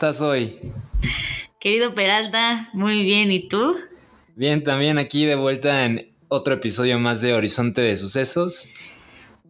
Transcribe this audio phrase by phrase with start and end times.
[0.00, 0.58] Estás hoy?
[1.58, 3.76] Querido Peralta, muy bien, ¿y tú?
[4.34, 8.72] Bien, también aquí de vuelta en otro episodio más de Horizonte de Sucesos.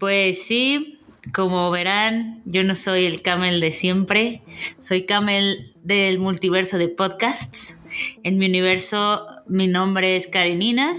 [0.00, 0.98] Pues sí,
[1.32, 4.42] como verán, yo no soy el Camel de siempre,
[4.80, 7.84] soy Camel del multiverso de podcasts.
[8.24, 10.96] En mi universo mi nombre es Karenina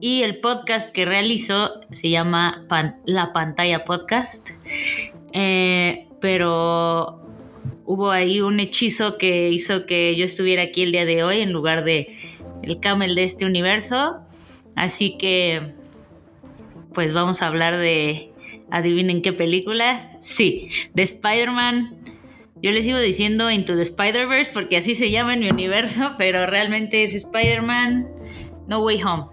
[0.00, 4.50] y el podcast que realizo se llama Pan- La Pantalla Podcast.
[5.32, 7.21] Eh, pero
[7.84, 11.52] hubo ahí un hechizo que hizo que yo estuviera aquí el día de hoy en
[11.52, 12.16] lugar de
[12.62, 14.20] el Camel de este universo.
[14.74, 15.74] Así que,
[16.94, 18.32] pues vamos a hablar de,
[18.70, 20.16] adivinen qué película.
[20.20, 21.98] Sí, de Spider-Man.
[22.62, 26.46] Yo les sigo diciendo Into the Spider-Verse porque así se llama en mi universo, pero
[26.46, 28.08] realmente es Spider-Man
[28.68, 29.24] No Way Home.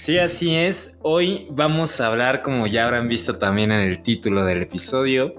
[0.00, 0.98] Sí, así es.
[1.02, 5.34] Hoy vamos a hablar, como ya habrán visto también en el título del episodio,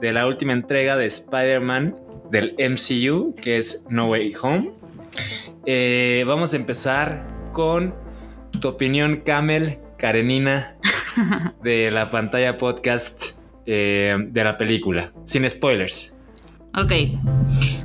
[0.00, 1.96] de la última entrega de Spider-Man
[2.30, 4.70] del MCU, que es No Way Home.
[5.66, 7.92] Eh, vamos a empezar con
[8.60, 10.76] tu opinión, Camel, Karenina,
[11.64, 16.22] de la pantalla podcast eh, de la película, sin spoilers.
[16.76, 16.92] Ok.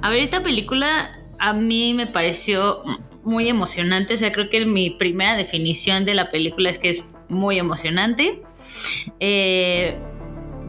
[0.04, 2.84] A ver, esta película a mí me pareció
[3.24, 4.14] muy emocionante.
[4.14, 8.42] O sea, creo que mi primera definición de la película es que es muy emocionante.
[9.20, 9.98] Eh,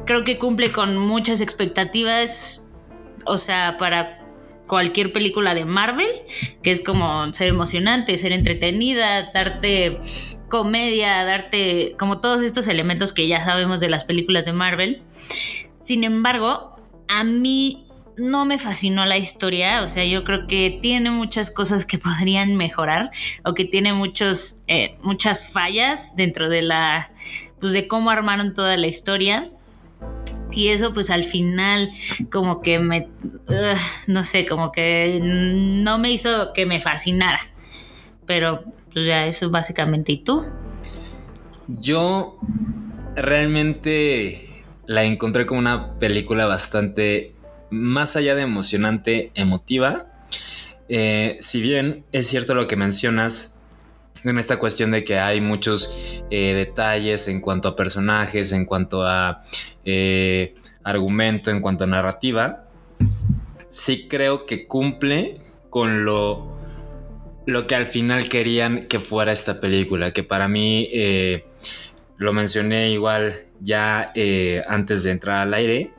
[0.07, 2.73] creo que cumple con muchas expectativas.
[3.27, 4.21] O sea, para
[4.67, 6.09] cualquier película de Marvel,
[6.63, 9.99] que es como ser emocionante, ser entretenida, darte
[10.49, 15.03] comedia, darte como todos estos elementos que ya sabemos de las películas de Marvel.
[15.79, 16.77] Sin embargo,
[17.09, 17.84] a mí
[18.17, 22.57] no me fascinó la historia, o sea, yo creo que tiene muchas cosas que podrían
[22.57, 23.11] mejorar
[23.45, 27.11] o que tiene muchos, eh, muchas fallas dentro de la,
[27.61, 29.51] pues de cómo armaron toda la historia.
[30.53, 31.91] Y eso pues al final
[32.31, 33.09] como que me,
[34.07, 37.41] no sé, como que no me hizo que me fascinara.
[38.25, 40.13] Pero pues ya eso básicamente.
[40.13, 40.47] ¿Y tú?
[41.67, 42.39] Yo
[43.17, 47.34] realmente la encontré como una película bastante
[47.75, 50.07] más allá de emocionante, emotiva.
[50.89, 53.63] Eh, si bien es cierto lo que mencionas
[54.23, 55.99] en esta cuestión de que hay muchos
[56.31, 59.45] eh, detalles en cuanto a personajes, en cuanto a
[59.85, 62.69] eh, argumento, en cuanto a narrativa,
[63.69, 66.57] sí creo que cumple con lo,
[67.45, 70.89] lo que al final querían que fuera esta película, que para mí
[72.17, 74.13] lo mencioné igual ya
[74.69, 75.91] antes de entrar al aire,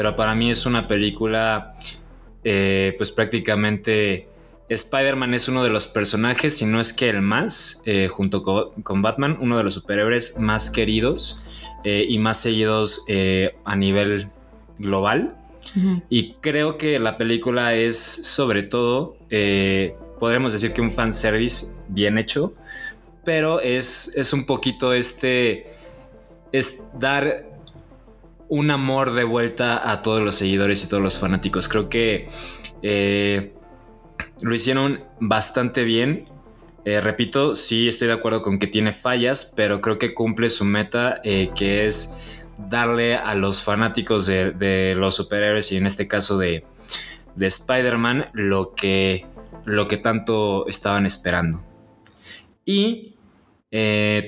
[0.00, 1.74] pero para mí es una película
[2.42, 4.28] eh, pues prácticamente
[4.70, 8.72] Spider-Man es uno de los personajes, si no es que el más, eh, junto co-
[8.82, 11.44] con, Batman, uno de los superhéroes más queridos
[11.84, 13.04] eh, y más seguidos
[13.66, 14.30] a nivel
[14.78, 15.36] global.
[16.08, 19.18] Y creo que la película es sobre todo,
[20.18, 22.54] podremos decir que un fanservice bien hecho,
[23.22, 25.74] pero es, es un poquito este,
[26.52, 27.49] es dar
[28.50, 31.68] un amor de vuelta a todos los seguidores y todos los fanáticos.
[31.68, 32.28] Creo que
[32.82, 33.54] eh,
[34.40, 36.26] lo hicieron bastante bien.
[36.84, 40.64] Eh, repito, sí estoy de acuerdo con que tiene fallas, pero creo que cumple su
[40.64, 42.18] meta, eh, que es
[42.58, 46.64] darle a los fanáticos de, los superhéroes y en este caso de,
[47.36, 49.26] de Spider-Man lo que,
[49.64, 51.62] lo que tanto estaban esperando.
[52.64, 53.14] Y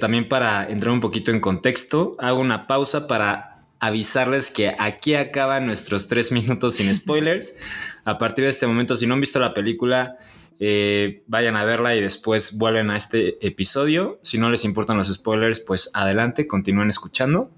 [0.00, 3.51] también para entrar un poquito en contexto, hago una pausa para
[3.82, 7.58] avisarles que aquí acaban nuestros tres minutos sin spoilers.
[8.04, 10.18] A partir de este momento, si no han visto la película,
[10.60, 14.18] eh, vayan a verla y después vuelven a este episodio.
[14.22, 17.50] Si no les importan los spoilers, pues adelante, continúen escuchando.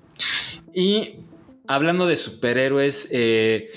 [0.74, 1.16] Y
[1.66, 3.70] hablando de superhéroes, eh,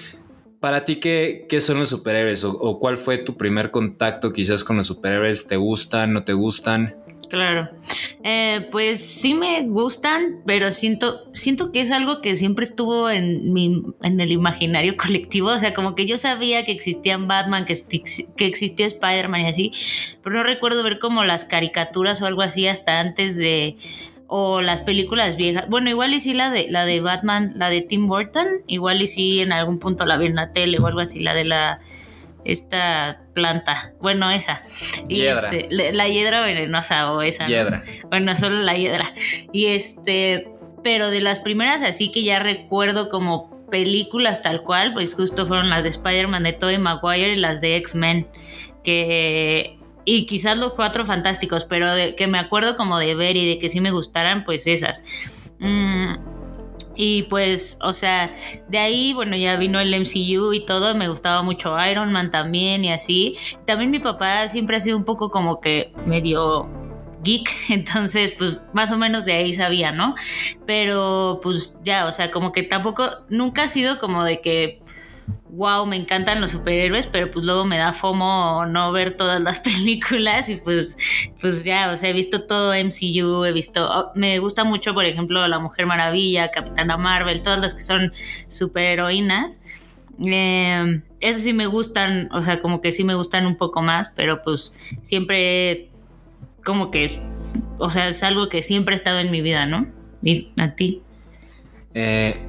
[0.59, 2.43] para ti, ¿qué, qué son los superhéroes?
[2.43, 5.47] O, ¿O cuál fue tu primer contacto quizás con los superhéroes?
[5.47, 6.13] ¿Te gustan?
[6.13, 6.95] ¿No te gustan?
[7.29, 7.69] Claro.
[8.23, 13.53] Eh, pues sí me gustan, pero siento, siento que es algo que siempre estuvo en
[13.53, 15.49] mi, en el imaginario colectivo.
[15.49, 17.75] O sea, como que yo sabía que existían Batman, que,
[18.35, 19.71] que existía Spider-Man y así,
[20.23, 23.77] pero no recuerdo ver como las caricaturas o algo así hasta antes de.
[24.27, 25.69] o las películas viejas.
[25.69, 29.07] Bueno, igual y sí la de la de Batman, la de Tim Burton, igual y
[29.07, 31.79] sí en algún punto la vi en la tele o algo así, la de la
[32.47, 33.93] esta planta.
[34.01, 34.61] Bueno, esa.
[35.07, 35.49] Y Hiedra.
[35.49, 37.43] este, la, la hiedra venenosa o esa.
[37.43, 37.49] ¿no?
[37.49, 37.83] Hiedra.
[38.09, 39.13] Bueno, solo la hiedra.
[39.51, 40.49] Y este,
[40.83, 45.69] pero de las primeras así que ya recuerdo como películas tal cual, pues justo fueron
[45.69, 48.27] las de Spider-Man de Tobey Maguire y las de X-Men,
[48.83, 53.45] que y quizás los cuatro fantásticos, pero de, que me acuerdo como de ver y
[53.45, 55.03] de que sí me gustaran, pues esas.
[55.59, 56.15] Mm,
[56.97, 58.33] y pues, o sea,
[58.67, 62.83] de ahí, bueno, ya vino el MCU y todo, me gustaba mucho Iron Man también
[62.83, 63.37] y así.
[63.65, 66.67] También mi papá siempre ha sido un poco como que medio
[67.23, 70.15] geek, entonces pues más o menos de ahí sabía, ¿no?
[70.65, 74.81] Pero pues ya, o sea, como que tampoco, nunca ha sido como de que,
[75.49, 79.59] wow, me encantan los superhéroes, pero pues luego me da fomo no ver todas las
[79.61, 80.97] películas y pues,
[81.41, 85.05] pues ya, o sea, he visto todo MCU, he visto, oh, me gusta mucho, por
[85.05, 88.13] ejemplo, La Mujer Maravilla, Capitana Marvel, todas las que son
[88.47, 89.63] superheroínas.
[90.25, 94.11] Eh, esas sí me gustan, o sea, como que sí me gustan un poco más,
[94.15, 95.89] pero pues siempre
[96.63, 97.19] como que es,
[97.79, 99.87] o sea, es algo que siempre ha estado en mi vida, ¿no?
[100.21, 101.01] Y a ti.
[101.93, 102.39] Eh,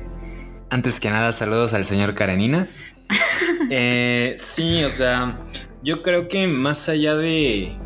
[0.70, 2.68] antes que nada, saludos al señor Karenina.
[3.70, 5.40] Eh, sí, o sea,
[5.82, 7.76] yo creo que más allá de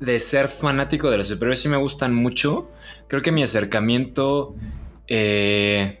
[0.00, 2.70] de ser fanático de los superhéroes, sí me gustan mucho.
[3.08, 4.54] Creo que mi acercamiento,
[5.08, 6.00] eh,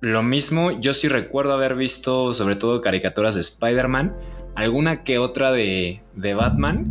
[0.00, 4.16] lo mismo, yo sí recuerdo haber visto sobre todo caricaturas de Spider-Man,
[4.54, 6.90] alguna que otra de, de Batman,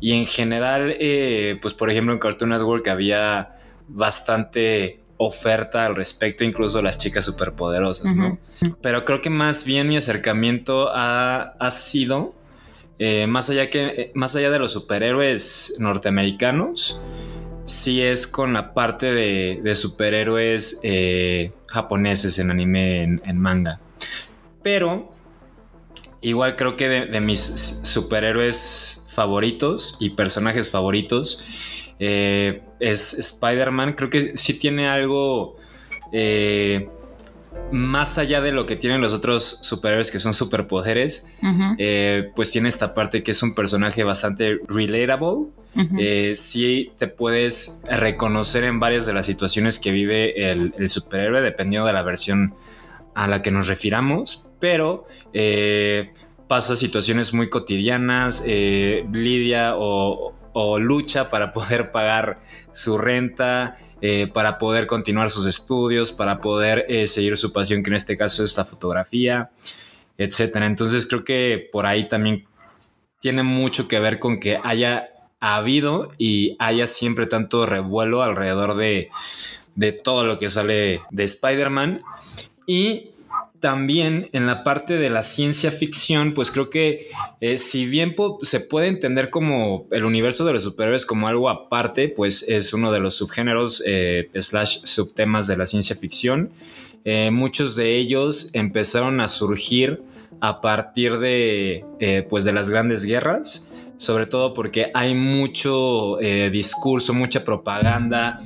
[0.00, 3.56] y en general, eh, pues por ejemplo en Cartoon Network había
[3.88, 8.38] bastante oferta al respecto, incluso las chicas superpoderosas, ¿no?
[8.80, 12.34] Pero creo que más bien mi acercamiento ha, ha sido,
[12.98, 17.00] eh, más, allá que, eh, más allá de los superhéroes norteamericanos,
[17.64, 23.80] sí es con la parte de, de superhéroes eh, japoneses en anime, en, en manga.
[24.62, 25.12] Pero
[26.20, 27.40] igual creo que de, de mis
[27.84, 31.44] superhéroes favoritos y personajes favoritos,
[31.98, 33.94] eh, es Spider-Man.
[33.94, 35.56] Creo que sí tiene algo
[36.12, 36.88] eh,
[37.72, 41.30] más allá de lo que tienen los otros superhéroes que son superpoderes.
[41.78, 45.48] Eh, pues tiene esta parte que es un personaje bastante relatable.
[45.74, 45.96] ujú.
[45.98, 51.40] Eh, sí te puedes reconocer en varias de las situaciones que vive el, el superhéroe,
[51.42, 52.54] dependiendo de la versión
[53.18, 56.12] a la que nos refiramos, pero eh,
[56.46, 62.38] pasa situaciones muy cotidianas, eh, lidia o, o lucha para poder pagar
[62.72, 67.90] su renta, eh, para poder continuar sus estudios, para poder eh, seguir su pasión, que
[67.90, 69.50] en este caso es la fotografía,
[70.16, 70.66] etcétera.
[70.66, 72.46] Entonces creo que por ahí también
[73.20, 75.08] tiene mucho que ver con que haya
[75.40, 79.10] habido y haya siempre tanto revuelo alrededor de,
[79.74, 82.02] de todo lo que sale de Spider-Man.
[82.66, 83.10] Y
[83.60, 87.08] también en la parte de la ciencia ficción, pues creo que
[87.40, 92.08] eh, si bien se puede entender como el universo de los superhéroes como algo aparte,
[92.08, 96.50] pues es uno de los subgéneros eh, slash subtemas de la ciencia ficción.
[97.04, 100.02] Eh, muchos de ellos empezaron a surgir
[100.40, 101.84] a partir de,
[102.28, 106.16] pues de las grandes guerras, sobre todo porque hay mucho
[106.52, 108.38] discurso, mucha propaganda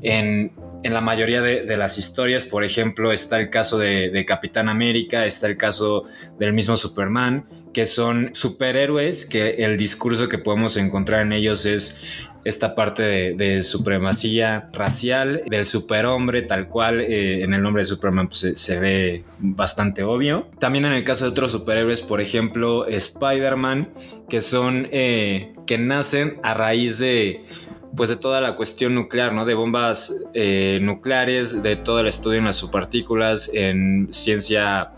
[0.00, 0.52] en,
[0.84, 2.44] en la mayoría de, las historias.
[2.46, 6.04] Por ejemplo, está el caso de, Capitán América, está el caso
[6.38, 12.04] del mismo Superman, que son superhéroes que el discurso que podemos encontrar en ellos es
[12.44, 18.28] esta parte de, supremacía racial, del superhombre, tal cual eh, en el nombre de Superman
[18.28, 20.48] pues, se, se ve bastante obvio.
[20.58, 23.88] También en el caso de otros superhéroes, por ejemplo, Spider-Man,
[24.28, 27.46] que son, eh, que nacen a raíz de,
[27.96, 29.44] pues de toda la cuestión nuclear, ¿no?
[29.44, 34.90] De bombas eh, nucleares, de todo el estudio en las subpartículas, en ciencia,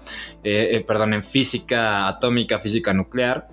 [0.44, 3.48] eh, eh, perdón, en física atómica, física nuclear.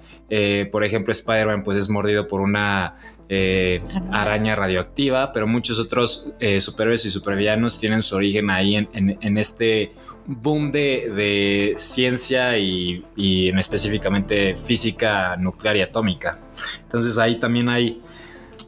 [0.72, 2.96] Por ejemplo, Spider-Man pues es mordido por una
[3.30, 4.22] eh, Araña.
[4.22, 9.18] araña radioactiva, pero muchos otros eh, superhéroes y supervillanos tienen su origen ahí en, en-
[9.22, 9.92] en este
[10.26, 16.40] boom de, de ciencia y, y en específicamente física nuclear y atómica.
[16.82, 18.02] Entonces ahí también hay,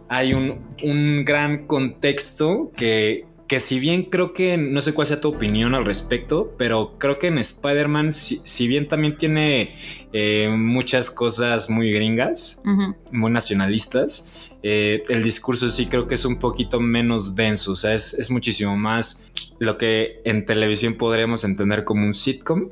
[0.10, 5.22] hay un, un gran contexto que, que si bien creo que, no sé cuál sea
[5.22, 9.76] tu opinión al respecto, pero creo que en Spider-Man, si, si bien también tiene
[10.14, 12.62] eh, muchas cosas muy gringas,
[13.12, 17.94] muy nacionalistas, eh, el discurso sí creo que es un poquito menos denso, o sea,
[17.94, 22.70] es, es muchísimo más lo que en televisión podríamos entender como un sitcom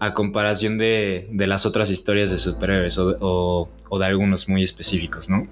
[0.00, 4.62] a comparación de, de las otras historias de superhéroes o, o- o de algunos muy
[4.64, 5.46] específicos, ¿no?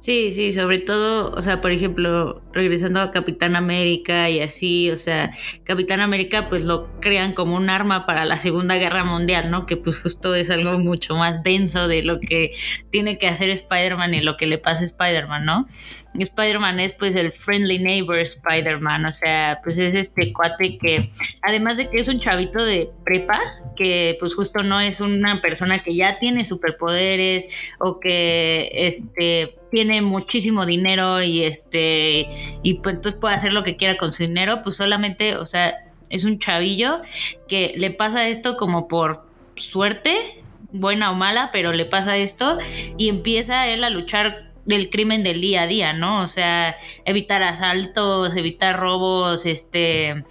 [0.00, 4.96] Sí, sí, sobre todo, o sea, por ejemplo, regresando a Capitán América y así, o
[4.96, 5.30] sea,
[5.62, 9.66] Capitán América pues lo crean como un arma para la Segunda Guerra Mundial, ¿no?
[9.66, 12.50] Que pues justo es algo mucho más denso de lo que
[12.88, 15.66] tiene que hacer Spider-Man y lo que le pasa a Spider-Man, ¿no?
[16.14, 21.10] Spider-Man es pues el friendly neighbor Spider-Man, o sea, pues es este cuate que,
[21.42, 23.38] además de que es un chavito de prepa,
[23.76, 30.02] que pues justo no es una persona que ya tiene superpoderes o que, este, tiene
[30.02, 32.26] muchísimo dinero y este
[32.62, 35.74] y pues entonces puede hacer lo que quiera con su dinero, pues solamente, o sea,
[36.08, 37.00] es un chavillo
[37.48, 42.58] que le pasa esto como por suerte, buena o mala, pero le pasa esto
[42.96, 46.20] y empieza él a luchar del crimen del día a día, ¿no?
[46.22, 50.24] O sea, evitar asaltos, evitar robos, este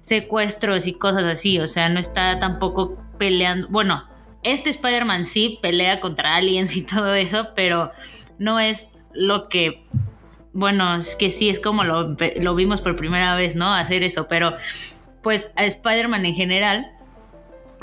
[0.00, 4.04] secuestros y cosas así, o sea, no está tampoco peleando, bueno,
[4.42, 7.92] este Spider-Man sí pelea contra aliens y todo eso, pero
[8.38, 9.86] no es lo que,
[10.52, 13.72] bueno, es que sí, es como lo, lo vimos por primera vez, ¿no?
[13.72, 14.54] Hacer eso, pero
[15.22, 16.90] pues a Spider-Man en general,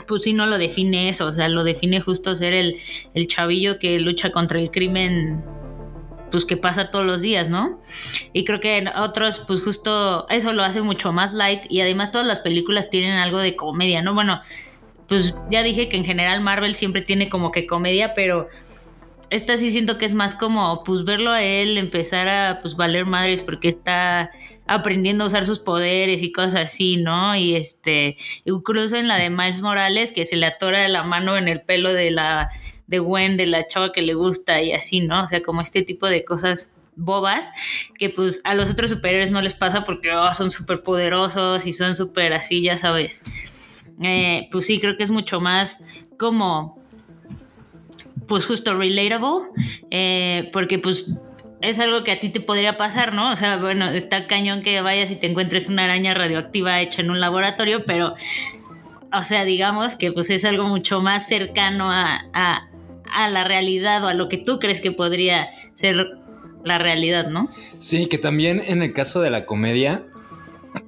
[0.08, 2.78] pues sí no lo define eso, o sea, lo define justo ser el,
[3.14, 5.44] el chavillo que lucha contra el crimen
[6.32, 7.82] pues que pasa todos los días, ¿no?
[8.34, 12.12] Y creo que en otros, pues justo eso lo hace mucho más light y además
[12.12, 14.14] todas las películas tienen algo de comedia, ¿no?
[14.14, 14.40] Bueno,
[15.08, 18.48] pues ya dije que en general Marvel siempre tiene como que comedia, pero
[19.30, 23.06] esta sí siento que es más como pues verlo a él empezar a pues valer
[23.06, 24.32] madres porque está
[24.66, 27.36] aprendiendo a usar sus poderes y cosas así, ¿no?
[27.36, 31.48] Y este, incluso en la de Miles Morales que se le atora la mano en
[31.48, 32.50] el pelo de la
[32.88, 35.24] de Gwen, de la chava que le gusta y así, ¿no?
[35.24, 37.52] O sea, como este tipo de cosas bobas
[37.98, 41.74] que pues a los otros superhéroes no les pasa porque oh, son súper poderosos y
[41.74, 43.24] son súper así, ya sabes.
[44.02, 45.84] Eh, pues sí, creo que es mucho más
[46.18, 46.80] como
[48.30, 49.50] pues justo relatable,
[49.92, 51.12] eh, porque pues
[51.62, 53.32] es algo que a ti te podría pasar, ¿no?
[53.32, 57.12] O sea, bueno, está cañón que vayas y te encuentres una araña radioactiva hecha en
[57.12, 58.14] un laboratorio, pero,
[59.12, 64.08] o sea, digamos que pues es algo mucho más cercano a, a, la realidad o
[64.08, 66.08] a lo que tú crees que podría ser
[66.64, 67.48] la realidad, ¿no?
[67.80, 70.06] Sí, que también en el caso de la comedia,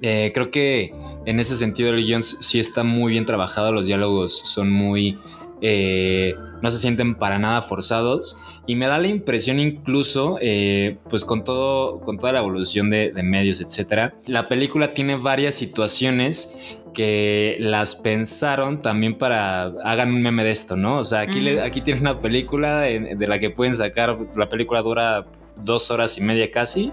[0.00, 0.94] eh, creo que
[1.26, 5.18] en ese sentido el guion sí está muy bien trabajado, los diálogos son muy...
[5.64, 11.24] Eh, no se sienten para nada forzados y me da la impresión incluso, eh, pues
[11.24, 16.58] con, todo, con toda la evolución de, de medios, etcétera, la película tiene varias situaciones
[16.92, 20.98] que las pensaron también para hagan un meme de esto, ¿no?
[20.98, 24.48] O sea, aquí, le, aquí tienen una película de, de la que pueden sacar, la
[24.48, 25.26] película dura
[25.56, 26.92] dos horas y media casi,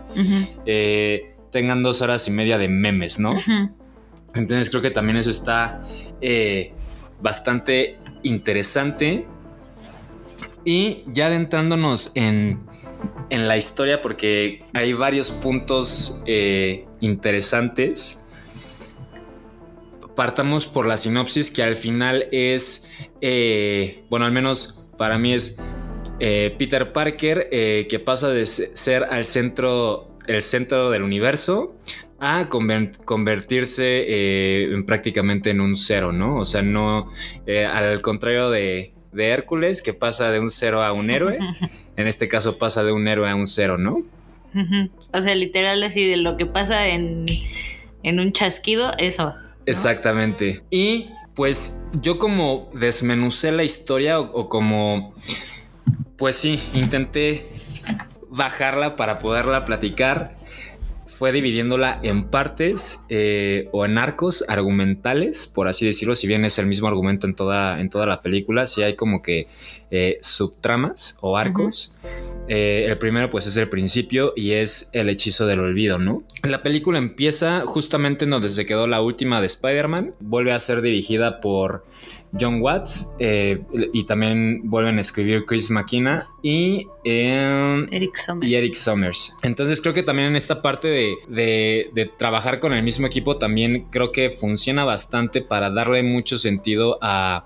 [0.65, 3.33] eh, tengan dos horas y media de memes, ¿no?
[4.35, 5.81] Entonces creo que también eso está
[6.21, 6.73] eh,
[7.21, 9.25] bastante interesante.
[10.65, 12.59] Y ya adentrándonos en,
[13.29, 18.27] en la historia, porque hay varios puntos eh, interesantes.
[20.15, 25.57] Partamos por la sinopsis, que al final es, eh, bueno, al menos para mí es
[26.19, 31.77] eh, Peter Parker, que pasa de se- ser al centro, el centro del universo,
[32.19, 36.37] a conver- convertirse eh, en prácticamente en un cero, ¿no?
[36.37, 37.11] O sea, no,
[37.47, 41.37] eh, al contrario de, de Hércules, que pasa de un cero a un héroe,
[41.97, 44.01] en este caso pasa de un héroe a un cero, ¿no?
[45.13, 47.25] O sea, literal así de lo que pasa en,
[48.03, 49.35] en un chasquido, eso.
[49.65, 50.63] Exactamente.
[50.71, 55.13] Y pues yo como desmenucé la historia o, o como,
[56.17, 57.47] pues sí, intenté
[58.29, 60.35] bajarla para poderla platicar,
[61.19, 66.57] fue dividiéndola en partes eh, o en arcos argumentales, por así decirlo, si bien es
[66.59, 69.47] el mismo argumento en toda, en toda la película, sí hay como que
[69.91, 71.93] eh, subtramas o arcos.
[72.47, 76.23] Eh, el primero pues es el principio y es el hechizo del olvido, ¿no?
[76.43, 80.81] La película empieza justamente en donde se quedó la última de Spider-Man, vuelve a ser
[80.81, 81.83] dirigida por
[82.37, 83.61] John Watts eh,
[83.93, 88.51] y también vuelven a escribir Chris McKenna y, eh, Eric Summers.
[88.51, 89.35] y Eric Summers.
[89.41, 93.37] Entonces creo que también en esta parte de, de- de trabajar con el mismo equipo
[93.37, 97.45] también creo que funciona bastante para darle mucho sentido a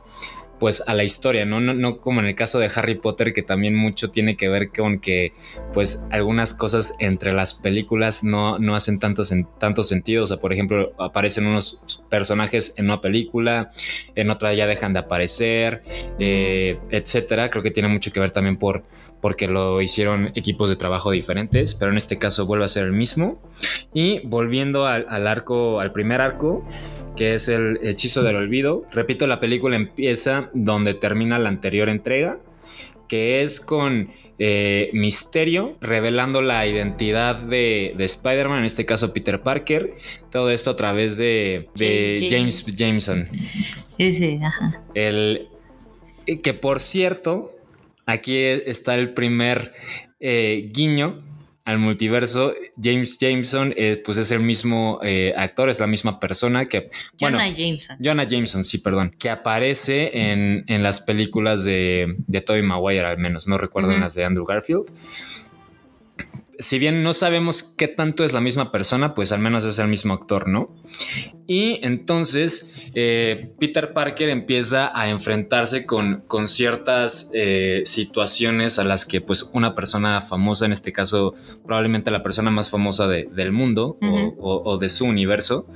[0.64, 1.60] pues a la historia, ¿no?
[1.60, 4.70] No, no como en el caso de Harry Potter, que también mucho tiene que ver
[4.70, 5.34] con que
[5.74, 10.24] pues algunas cosas entre las películas no, no hacen tanto, sen- tanto sentido.
[10.24, 13.72] O sea, por ejemplo, aparecen unos personajes en una película,
[14.16, 15.84] en otra ya dejan de aparecer,
[16.18, 17.50] eh, etcétera.
[17.50, 18.86] Creo que tiene mucho que ver también por
[19.24, 22.92] porque lo hicieron equipos de trabajo diferentes, pero en este caso vuelve a ser el
[22.92, 23.42] mismo.
[23.94, 26.68] Y volviendo al, al arco, al primer arco,
[27.16, 32.38] que es el hechizo del olvido, repito, la película empieza donde termina la anterior entrega,
[33.08, 39.40] que es con eh, Misterio, revelando la identidad de, de Spider-Man, en este caso Peter
[39.42, 39.94] Parker.
[40.32, 43.30] Todo esto a través de, de James Jameson.
[43.98, 44.82] Sí, sí, ajá.
[44.94, 45.48] El,
[46.44, 47.54] que por cierto,
[48.06, 49.74] aquí está el primer
[50.20, 51.24] eh, guiño
[51.66, 52.54] al multiverso.
[52.82, 56.90] James Jameson, eh, pues es el mismo eh, actor, es la misma persona que.
[57.20, 57.98] bueno, Jonah Jameson.
[58.04, 63.18] Jonah Jameson, sí, perdón, que aparece en, en las películas de, de Tobey Maguire, al
[63.18, 64.04] menos, no recuerdo en Ujú.
[64.04, 64.86] las de Andrew Garfield.
[66.60, 69.88] Si bien no sabemos qué tanto es la misma persona, pues al menos es el
[69.88, 70.76] mismo actor, ¿no?
[71.48, 79.06] Y entonces eh, Peter Parker empieza a enfrentarse con, con ciertas eh, situaciones a las
[79.06, 81.34] que pues una persona famosa, en este caso
[81.66, 84.36] probablemente la persona más famosa de- del mundo o- Ujú.
[84.40, 85.68] o, o de su universo,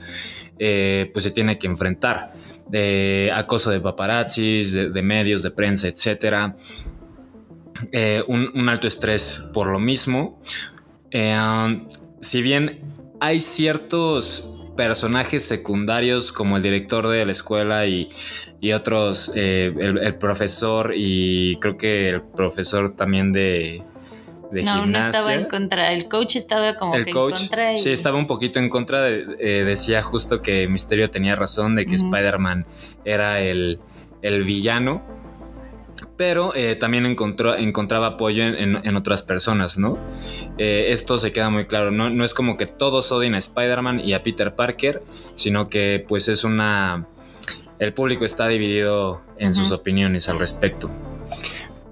[0.59, 2.33] eh, pues se tiene que enfrentar.
[2.69, 6.55] De acoso de paparazzis, de, de medios, de prensa, etcétera.
[7.91, 10.39] Eh, un, un alto estrés por lo mismo.
[11.11, 11.87] Eh, um,
[12.21, 12.79] si bien
[13.19, 18.09] hay ciertos personajes secundarios como el director de la escuela y,
[18.61, 23.81] y otros, eh, el, el profesor y creo que el profesor también de,
[24.51, 25.09] de No, no gimnasia.
[25.09, 25.91] estaba en contra.
[25.93, 27.73] El coach estaba como El que coach en contra.
[27.73, 29.01] y- sí estaba un poquito en contra.
[29.01, 31.95] de- eh, decía justo que Misterio tenía razón de que.
[31.95, 32.65] Spider-Man
[33.05, 33.79] era el,
[34.21, 35.01] el villano.
[36.15, 39.97] Pero eh, también encontró, encontraba apoyo en, en- en otras personas, ¿no?
[40.57, 41.91] Eh, esto se queda muy claro.
[41.91, 45.03] No, no es como que todos odien a Spider-Man y a Peter Parker,
[45.35, 47.05] sino que pues es una...
[47.79, 50.89] El público está dividido en sus opiniones al respecto.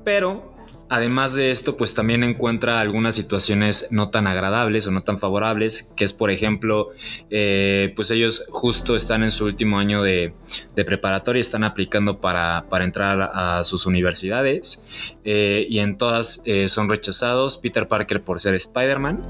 [0.03, 0.54] Pero
[0.89, 5.93] además de esto, pues también encuentra algunas situaciones no tan agradables o no tan favorables,
[5.95, 6.89] que es por ejemplo,
[7.29, 10.33] eh, pues ellos justo están en su último año de,
[10.75, 16.89] de preparatoria, están aplicando para, entrar a sus universidades eh, y en todas eh, son
[16.89, 19.25] rechazados, Peter Parker por ser Spider-Man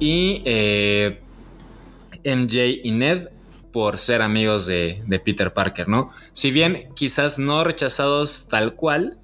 [0.00, 0.42] y
[2.24, 3.28] MJ y Ned
[3.72, 6.10] por ser amigos de, de Peter Parker, ¿no?
[6.32, 9.19] Si bien quizás no rechazados tal cual,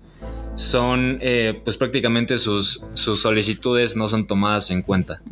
[0.57, 5.23] son eh, pues prácticamente sus, sus solicitudes no son tomadas en cuenta.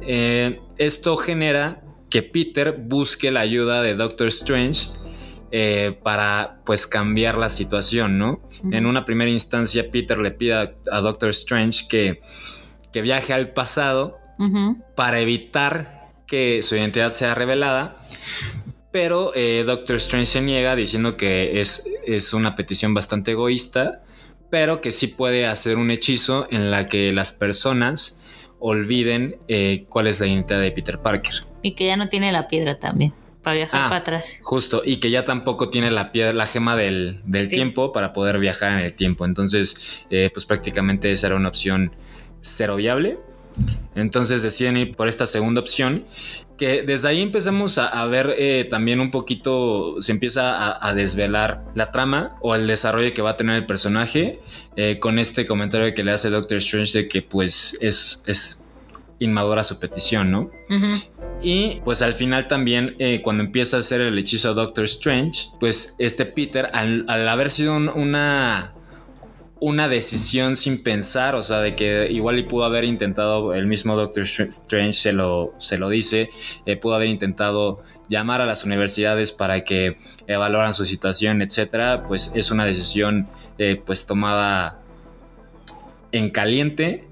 [0.00, 4.90] Eh, esto genera que Peter busque la ayuda de Doctor Strange
[5.50, 8.40] eh, para pues cambiar la situación, ¿no?
[8.70, 12.20] En una primera instancia Peter le pide a, a Doctor Strange que,
[12.92, 14.18] que viaje al pasado
[14.94, 17.96] para evitar que su identidad sea revelada.
[18.90, 24.02] Pero eh, Doctor Strange se niega diciendo que es, es una petición bastante egoísta,
[24.54, 28.22] pero que sí puede hacer un hechizo en la que las personas
[28.60, 31.34] olviden eh, cuál es la identidad de Peter Parker.
[31.60, 33.12] Y que ya no tiene la piedra también.
[33.42, 33.84] Para viajar Ah.
[33.88, 34.38] para atrás.
[34.44, 37.56] Justo, y que ya tampoco tiene la, piedra, la gema del, del Sí.
[37.56, 39.24] tiempo para poder viajar en el tiempo.
[39.24, 41.90] Entonces, eh, pues prácticamente esa era una opción
[42.38, 43.18] cero viable.
[43.96, 46.04] Entonces deciden ir por esta segunda opción,
[46.58, 50.94] que desde ahí empezamos a, a ver eh, también un poquito, se empieza a, a
[50.94, 54.40] desvelar la trama o el desarrollo que va a tener el personaje,
[54.76, 58.64] eh, con este comentario que le hace Doctor Strange de que pues es, es
[59.18, 60.50] inmadura su petición, ¿no?
[61.42, 65.96] Y pues al final también, eh, cuando empieza a hacer el hechizo Doctor Strange, pues
[65.98, 68.72] este Peter, al, al haber sido un- una,
[69.60, 73.96] una decisión sin pensar, o sea, de que igual y pudo haber intentado, el mismo
[73.96, 76.30] Doctor Str- Strange se lo, se lo dice,
[76.66, 82.32] eh, pudo haber intentado llamar a las universidades para que evaluaran su situación, etcétera, pues
[82.34, 84.80] es una decisión eh, pues tomada
[86.12, 87.06] en caliente.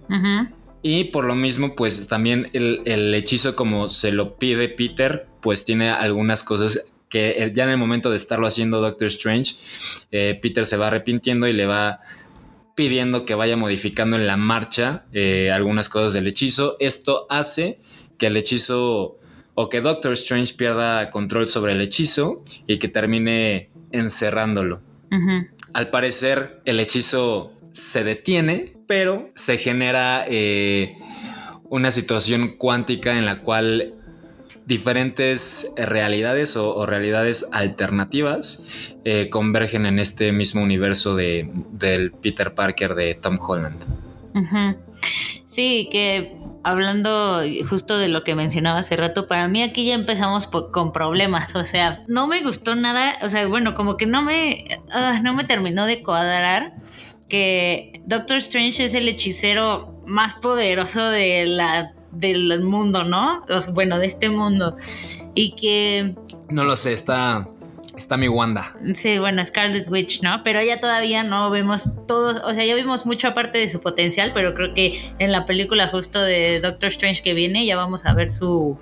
[0.83, 5.65] Y por lo mismo, pues también el, el hechizo como se lo pide Peter, pues
[5.65, 9.55] tiene algunas cosas que eh, ya en el momento de estarlo haciendo Doctor Strange,
[10.11, 12.01] eh, Peter se va arrepintiendo y le va
[12.75, 16.77] pidiendo que vaya modificando en la marcha eh, algunas cosas del hechizo.
[16.81, 17.79] Esto hace
[18.19, 19.19] que el hechizo
[19.55, 24.81] o que Doctor Strange pierda control sobre el hechizo y que termine encerrándolo.
[25.75, 30.97] Al parecer el hechizo se detiene, pero se genera eh,
[31.65, 33.95] una situación cuántica en la cual
[34.67, 38.67] diferentes realidades o, realidades alternativas
[39.05, 43.81] eh, convergen en este mismo universo de, del Peter Parker de Tom Holland.
[45.45, 50.47] Sí, que hablando justo de lo que mencionaba hace rato, para mí aquí ya empezamos
[50.47, 54.81] con problemas, o sea, no me gustó nada, o sea, bueno, como que no me,
[54.91, 56.75] ah, no me terminó de cuadrar
[57.29, 63.43] que Doctor Strange es el hechicero más poderoso de la, del mundo, ¿no?
[63.75, 64.77] Bueno, de este mundo.
[65.35, 66.15] Y que
[66.49, 67.49] No lo sé, está,
[67.97, 68.75] Está mi Wanda.
[68.95, 70.43] Sí, bueno, Scarlet Witch, ¿no?
[70.43, 74.33] Pero ya todavía no vemos todo, o sea, ya vimos mucho aparte de su potencial,
[74.33, 78.15] pero creo que en la película justo de Doctor Strange que viene ya vamos a
[78.15, 78.79] ver su,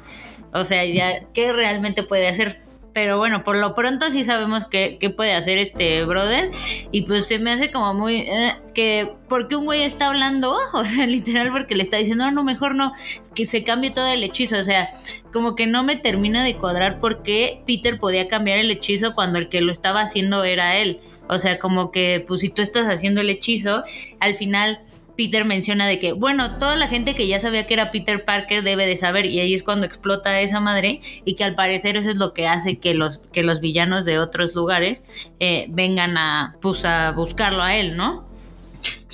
[0.52, 2.62] o sea, ya qué realmente puede hacer.
[2.92, 6.50] Pero bueno, por lo pronto sí sabemos qué, qué puede hacer este brother.
[6.90, 8.22] Y pues se me hace como muy...
[8.22, 12.30] eh, que porque un güey está hablando, o sea, literal porque le está diciendo, no,
[12.30, 12.92] no, mejor no,
[13.34, 14.58] que se cambie todo el hechizo.
[14.58, 14.90] O sea,
[15.32, 19.38] como que no me termina de cuadrar por qué Peter podía cambiar el hechizo cuando
[19.38, 21.00] el que lo estaba haciendo era él.
[21.28, 23.84] O sea, como que, pues si tú estás haciendo el hechizo,
[24.18, 24.80] al final
[25.16, 28.62] Peter menciona de que, bueno, toda la gente que ya sabía que era Peter Parker
[28.62, 32.10] debe de saber, y ahí es cuando explota esa madre, y que al parecer eso
[32.10, 35.04] es lo que hace que los, que los villanos de otros lugares
[35.40, 38.28] eh, vengan a, pues, a buscarlo a él, ¿no?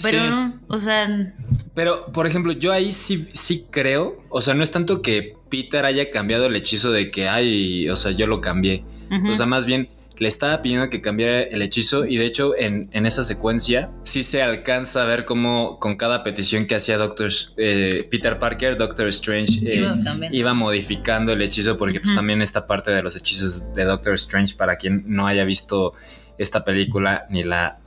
[0.03, 0.31] Pero Sí.
[0.31, 1.33] no, o sea,
[1.75, 5.85] Pero, por ejemplo, yo ahí sí, sí creo, o sea, no es tanto que Peter
[5.85, 8.85] haya cambiado el hechizo de que, ay, o sea, yo lo cambié.
[9.31, 12.89] O sea, más bien le estaba pidiendo que cambiara el hechizo y de hecho en,
[12.93, 17.31] en esa secuencia sí se alcanza a ver cómo con cada petición que hacía Doctor,
[17.57, 19.87] eh, Peter Parker, Doctor Strange eh,
[20.33, 24.55] Iba modificando el hechizo porque pues, también esta parte de los hechizos de Doctor Strange
[24.57, 25.95] para quien no haya visto
[26.39, 27.79] esta película ni la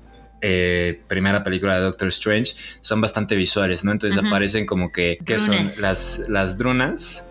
[0.41, 3.91] eh, primera película de Doctor Strange son bastante visuales, ¿no?
[3.91, 5.67] Entonces aparecen como que, ¿qué son?
[5.81, 7.29] Las, las drunas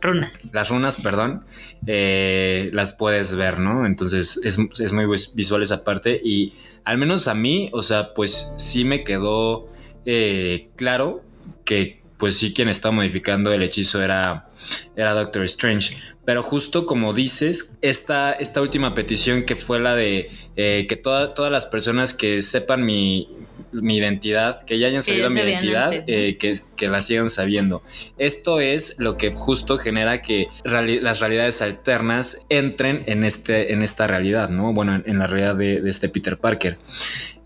[0.00, 0.38] runas.
[0.52, 1.44] las runas, perdón,
[1.86, 3.86] eh, las puedes ver, ¿no?
[3.86, 8.14] Entonces es, es muy vis- visual esa parte y al menos a mí, o sea,
[8.14, 9.66] pues sí me quedó
[10.06, 11.22] eh, claro
[11.64, 14.48] que pues sí quien estaba modificando el hechizo era,
[14.96, 15.96] era Doctor Strange.
[16.24, 21.32] Pero justo como dices, esta, esta última petición que fue la de eh, que toda-
[21.34, 23.28] todas las personas que sepan mi,
[23.72, 27.82] mi identidad, que ya hayan sabido mi identidad, eh, que, que la sigan sabiendo.
[28.16, 33.82] Esto es lo que justo genera que reali- las realidades alternas entren en, este, en
[33.82, 34.72] esta realidad, ¿no?
[34.72, 36.78] Bueno, en, en la realidad de, de este Peter Parker.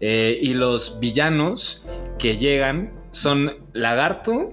[0.01, 1.87] Eh, y los villanos
[2.19, 4.53] que llegan son Lagarto,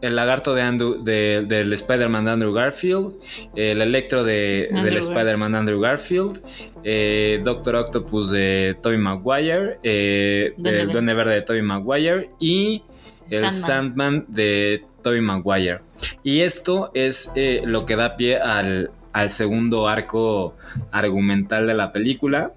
[0.00, 3.14] el lagarto de Andrew, de- del Spider-Man de Andrew Garfield,
[3.56, 6.40] el electro de, Andrew del Spider-Man de Andrew Garfield,
[6.84, 10.92] eh, Doctor Octopus de Tobey Maguire, eh, Duende el.
[10.92, 12.82] Duende Verde de Tobey Maguire y
[13.30, 13.50] el Sandman.
[13.50, 15.80] Sandman de Tobey Maguire.
[16.22, 20.54] Y esto es eh, lo que da pie al, al segundo arco
[20.92, 22.52] argumental de la película,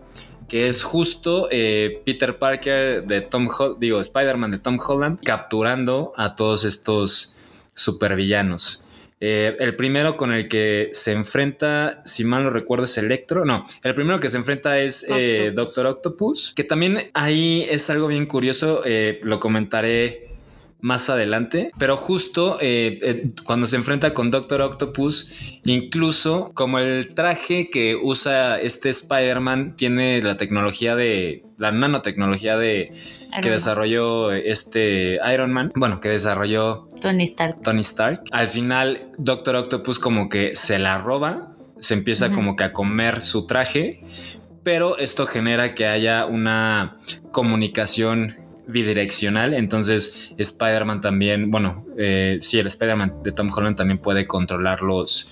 [0.47, 6.35] que es justo Peter Parker de Tom Holland, digo, Spider-Man de Tom Holland, capturando a
[6.35, 7.30] todos estos
[7.73, 8.85] supervillanos.
[9.23, 13.45] Eh, el primero con el que se enfrenta, si mal no recuerdo, es Electro.
[13.45, 15.51] No, el primero que se enfrenta es eh.
[15.53, 20.31] Doctor Octopus, que también ahí es algo bien curioso, eh, lo comentaré
[20.81, 27.13] más adelante, pero justo eh, eh, cuando se enfrenta con Doctor Octopus, incluso como el
[27.13, 33.51] traje que usa este Spider-Man tiene la tecnología de la nanotecnología de Iron que Man.
[33.51, 37.61] desarrolló este Iron Man, bueno, que desarrolló Tony Stark.
[37.61, 38.23] Tony Stark.
[38.31, 43.21] Al final, Doctor Octopus como que se la roba, se empieza como que a comer
[43.21, 44.03] su traje,
[44.63, 46.97] pero esto genera que haya una
[47.31, 49.53] comunicación bidireccional.
[49.53, 55.31] Entonces, Spider-Man también, bueno, eh, sí, el Spider-Man de Tom Holland también puede controlar los,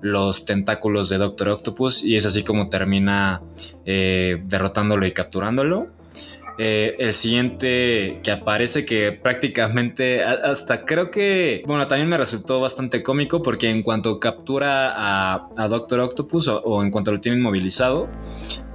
[0.00, 3.42] los tentáculos de Doctor Octopus y es así como termina
[3.84, 5.88] eh, derrotándolo y capturándolo.
[6.58, 13.02] Eh, el siguiente que aparece que prácticamente hasta creo que, bueno, también me resultó bastante
[13.02, 17.38] cómico porque en cuanto captura a, a Doctor Octopus o, o en cuanto lo tiene
[17.38, 18.08] inmovilizado,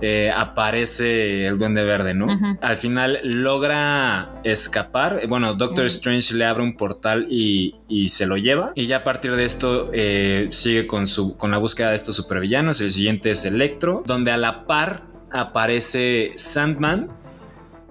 [0.01, 2.27] eh, aparece el duende verde, ¿no?
[2.61, 5.19] Al final logra escapar.
[5.21, 5.85] Eh, Bueno, Doctor.
[5.85, 8.71] Strange le abre un portal y, y se lo lleva.
[8.75, 12.15] Y ya a partir de esto eh, sigue con, su, con la búsqueda de estos
[12.15, 12.79] supervillanos.
[12.81, 17.09] El siguiente es Electro, donde a la par aparece Sandman.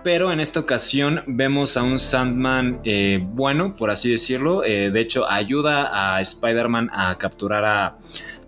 [0.05, 4.65] Pero en esta ocasión vemos a un Sandman eh, bueno, por así decirlo.
[4.65, 7.99] Eh, de hecho, ayuda a Spider-Man a capturar a,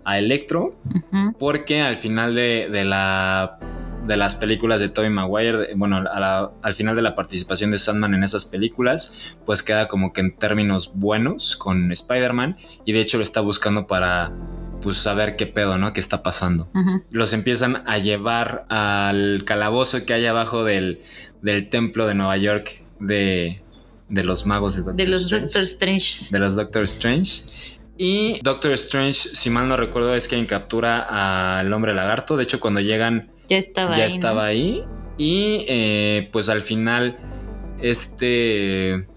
[0.03, 0.75] a Electro.
[1.39, 3.57] Porque al final de, de la
[4.05, 7.79] de las películas de Tobey Maguire, bueno, a la- al final de la participación de
[7.79, 12.99] Sandman en esas películas, pues queda como que en términos buenos con Spider-Man y de
[13.01, 14.31] hecho lo está buscando para
[14.83, 15.91] pues saber qué pedo, ¿no?
[15.93, 16.69] ¿Qué está pasando?
[17.09, 21.01] Los empiezan a llevar al calabozo que hay abajo del,
[21.45, 23.61] del templo de Nueva York de,
[24.09, 26.25] de los magos de Doctor De los Strange Doctor Strange.
[26.31, 27.31] de los Doctor Strange.
[27.97, 32.35] Y Doctor Strange, si mal no recuerdo, es quien captura al hombre lagarto.
[32.35, 34.15] De hecho, cuando llegan, Ya estaba ya ahí, ¿no?
[34.15, 34.83] estaba ahí.
[35.17, 37.17] Y eh, pues al final,
[37.79, 39.07] este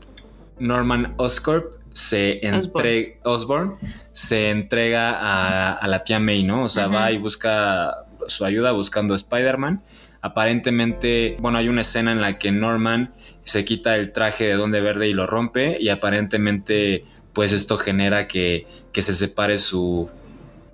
[0.59, 3.15] Norman Oscorp se entrega.
[3.25, 3.75] Osborn
[4.13, 6.65] se entrega a, a la tía May, ¿no?
[6.65, 8.05] O sea, va y busca.
[8.29, 9.83] su ayuda buscando a Spider-Man.
[10.29, 13.15] Aparentemente, bueno, hay una escena en la que Norman
[13.45, 18.29] se quita el traje de Donde Verde y lo rompe y aparentemente pues esto genera
[18.29, 20.11] que, que se separe su,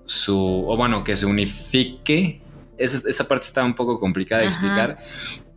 [0.04, 2.40] su, o bueno, que se unifique.
[2.76, 4.56] Esa, esa parte está un poco complicada de Ajá.
[4.56, 4.98] explicar,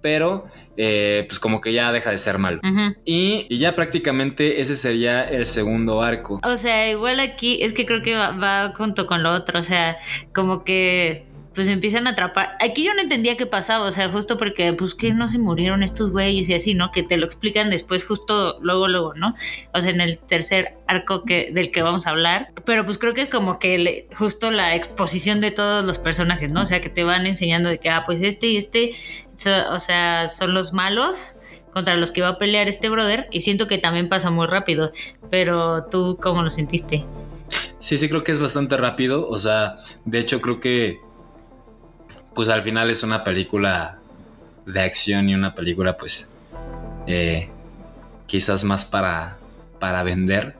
[0.01, 2.59] pero eh, pues como que ya deja de ser malo.
[3.03, 6.39] Y, y ya prácticamente ese sería el segundo arco.
[6.43, 9.63] O sea, igual aquí es que creo que va, va junto con lo otro, o
[9.63, 9.97] sea,
[10.33, 11.25] como que
[11.57, 12.55] pues empiezan a atrapar.
[12.59, 15.81] Aquí yo no entendía qué pasaba, o sea, justo porque pues que no se murieron
[15.81, 16.91] estos güeyes y así, ¿no?
[16.91, 19.33] Que te lo explican después justo luego luego, ¿no?
[19.73, 23.15] O sea, en el tercer arco que del que vamos a hablar, pero pues creo
[23.15, 26.61] que es como que justo la exposición de todos los personajes, ¿no?
[26.61, 28.91] O sea, que te van enseñando de que ah, pues este y este
[29.71, 31.37] o sea, son los malos
[31.73, 34.91] contra los que va a pelear este brother y siento que también pasa muy rápido.
[35.31, 37.03] Pero tú, ¿cómo lo sentiste?
[37.79, 39.27] Sí, sí, creo que es bastante rápido.
[39.27, 40.99] O sea, de hecho, creo que.
[42.37, 43.97] Pues al final es una película
[44.67, 46.35] de acción y una película, pues.
[47.07, 47.49] eh,
[48.27, 49.39] quizás más para.
[49.79, 50.55] para vender.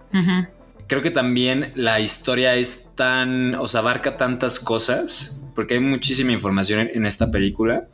[0.87, 3.53] Creo que también la historia es tan.
[3.53, 5.43] O sea, abarca tantas cosas.
[5.53, 7.85] Porque hay muchísima información en, en esta película.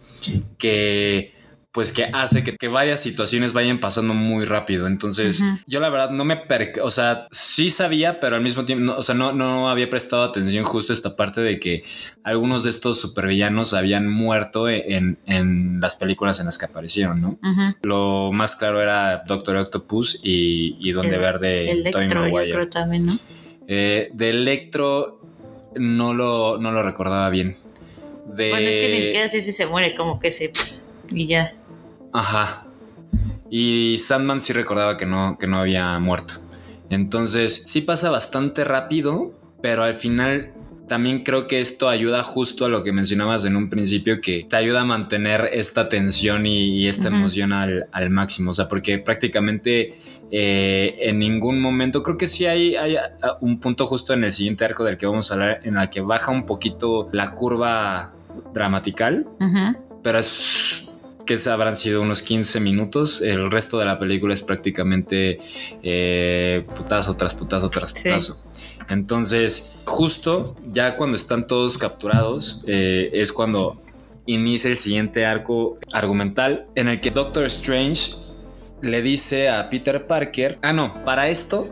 [0.57, 1.33] Que.
[1.73, 4.85] Pues que hace que, que varias situaciones vayan pasando muy rápido.
[4.85, 8.85] Entonces, yo la verdad no me perca, o sea, sí sabía, pero al mismo tiempo,
[8.85, 11.83] no, o sea, no, no había prestado atención justo a esta parte de que
[12.23, 17.39] algunos de estos supervillanos habían muerto en, en las películas en las que aparecieron, ¿no?
[17.81, 22.31] Lo más claro era Doctor Octopus y, y Donde El- Verde El Tobey Electro, yo
[22.33, 22.51] Maguire.
[22.53, 23.13] creo también, ¿no?
[23.67, 25.21] Eh, de Electro
[25.75, 27.57] no lo, no lo recordaba bien.
[28.27, 28.51] De...
[28.51, 30.51] Bueno, es que ni siquiera sé si se muere, como que se.
[31.11, 31.55] Y ya.
[32.13, 32.65] Ajá.
[33.49, 36.35] Y Sandman sí recordaba que no, que no había muerto.
[36.89, 40.53] Entonces, sí pasa bastante rápido, pero al final
[40.87, 44.55] también creo que esto ayuda justo a lo que mencionabas en un principio, que te
[44.55, 48.51] ayuda a mantener esta tensión y, y esta emoción al, al máximo.
[48.51, 49.95] O sea, porque prácticamente
[50.31, 54.31] eh, en ningún momento, creo que sí hay, hay ah, un punto justo en el
[54.31, 58.13] siguiente arco del que vamos a hablar, en la que baja un poquito la curva
[58.51, 59.27] dramatical
[60.03, 60.89] pero es
[61.25, 63.21] que habrán sido unos 15 minutos.
[63.21, 65.39] El resto de la película es prácticamente
[65.81, 68.03] eh, putazo tras putazo tras Sí.
[68.09, 68.43] putazo.
[68.89, 73.81] Entonces, justo ya cuando están todos capturados, eh, es cuando
[74.25, 78.13] inicia el siguiente arco argumental en el que Doctor Strange
[78.81, 81.69] le dice a Peter Parker, ah no, para esto,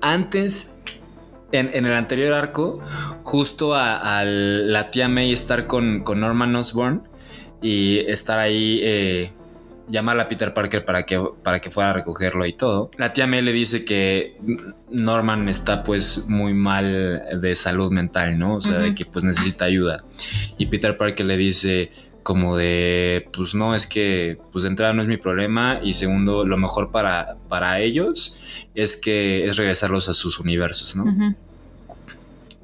[0.00, 0.82] antes
[1.52, 2.80] en, en el anterior arco,
[3.24, 7.08] justo a, a la tía May estar con, con Norman Osborn
[7.64, 9.32] y estar ahí, eh,
[9.88, 12.90] llamar a Peter Parker para que, para que fuera a recogerlo y todo.
[12.98, 14.36] La tía May le dice que
[14.90, 18.56] Norman está pues muy mal de salud mental, ¿no?
[18.56, 20.04] O sea, de que pues necesita ayuda.
[20.58, 21.90] Y Peter Parker le dice
[22.22, 26.44] como de, pues no, es que pues de entrada no es mi problema y segundo,
[26.44, 28.40] lo mejor para, para ellos
[28.74, 31.04] es que es regresarlos a sus universos, ¿no?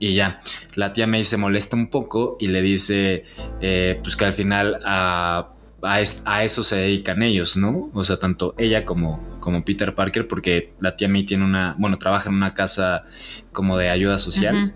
[0.01, 0.41] Y ya,
[0.75, 3.25] la tía May se molesta un poco y le dice
[3.61, 5.51] eh, pues que al final a,
[5.83, 7.91] a, es- a eso se dedican ellos, ¿no?
[7.93, 11.99] O sea, tanto ella como, como Peter Parker, porque la tía May tiene una, bueno,
[11.99, 13.05] trabaja en una casa
[13.53, 14.75] como de ayuda social.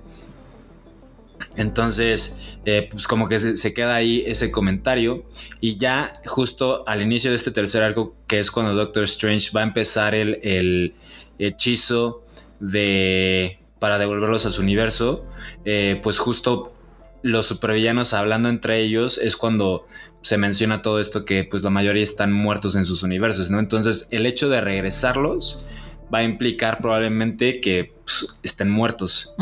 [1.56, 5.24] Entonces, eh, pues como que se, se queda ahí ese comentario
[5.60, 9.60] y ya justo al inicio de este tercer arco, que es cuando Doctor Strange va
[9.60, 10.94] a empezar el, el
[11.38, 12.24] hechizo
[12.60, 15.26] de para devolverlos a su universo,
[15.66, 16.72] eh, pues justo
[17.20, 19.86] los supervillanos hablando entre ellos es cuando
[20.22, 23.58] se menciona todo esto que pues la mayoría están muertos en sus universos, ¿no?
[23.58, 25.66] Entonces el hecho de regresarlos
[26.12, 29.34] va a implicar probablemente que pues, estén muertos.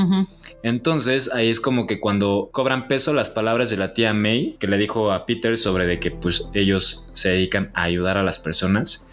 [0.65, 4.67] Entonces ahí es como que cuando cobran peso las palabras de la tía May que
[4.67, 8.41] le dijo a Peter sobre de que pues ellos se dedican a ayudar a las
[8.41, 9.09] personas,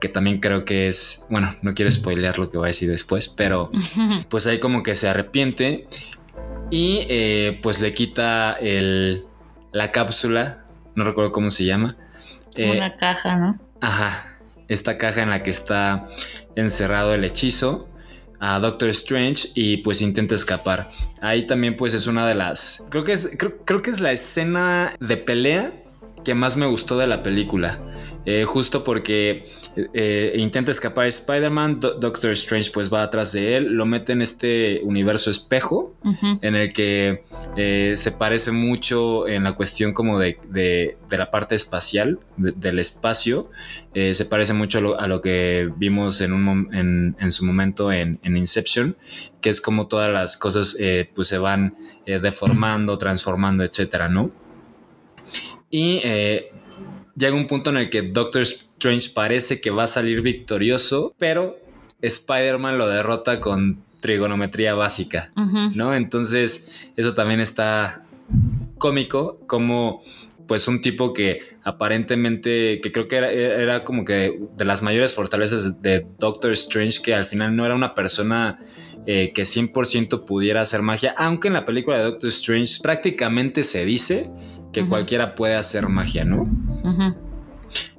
[0.00, 3.28] que también creo que es, bueno, no quiero spoilear lo que voy a decir después,
[3.28, 3.70] pero
[4.28, 5.86] pues ahí como que se arrepiente
[6.70, 9.24] y eh, pues le quita el,
[9.72, 11.96] la cápsula, no recuerdo cómo se llama.
[12.56, 13.60] Eh, una caja, ¿no?
[13.80, 16.08] Ajá, esta caja en la que está
[16.56, 17.88] encerrado el hechizo
[18.40, 20.90] a Doctor Strange y pues intenta escapar.
[21.20, 22.86] Ahí también pues es una de las...
[22.88, 25.72] Creo que es, creo, creo que es la escena de pelea
[26.24, 27.80] que más me gustó de la película.
[28.26, 29.46] Eh, justo porque
[29.94, 34.20] eh, intenta escapar Spider-Man, Do- Doctor Strange pues va atrás de él, lo mete en
[34.20, 35.94] este universo espejo
[36.42, 37.24] en el que
[37.56, 42.52] eh, se parece mucho en la cuestión como de, de- de la parte espacial, de-
[42.52, 43.50] del espacio,
[43.92, 47.44] Eh, se parece mucho a lo, a lo que vimos en, un, en, en su
[47.44, 48.94] momento en, en Inception,
[49.40, 51.74] que es como todas las cosas eh, pues se van
[52.06, 54.30] eh, deformando, transformando, etcétera, ¿no?
[55.70, 56.52] Y eh,
[57.20, 61.58] llega un punto en el que Doctor Strange parece que va a salir victorioso, pero
[62.00, 65.30] Spider-Man lo derrota con trigonometría básica.
[65.74, 65.94] ¿no?
[65.94, 68.04] Entonces, eso también está
[68.78, 70.02] cómico, como
[70.48, 75.14] pues un tipo que aparentemente, que creo que era, era como que de las mayores
[75.14, 78.58] fortalezas de Doctor Strange, que al final no era una persona
[79.06, 83.84] eh, que 100% pudiera hacer magia, aunque en la película de Doctor Strange prácticamente se
[83.84, 84.28] dice
[84.72, 86.48] que cualquiera puede hacer magia, ¿no?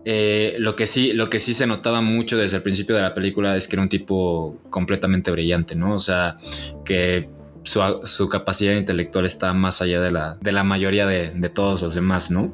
[0.03, 3.13] Eh, lo, que sí, lo que sí se notaba mucho desde el principio de la
[3.13, 5.93] película es que era un tipo completamente brillante, ¿no?
[5.93, 6.37] O sea,
[6.83, 7.29] que
[7.63, 11.81] su, su capacidad intelectual está más allá de la, de la mayoría de, de todos
[11.81, 12.51] los demás, ¿no?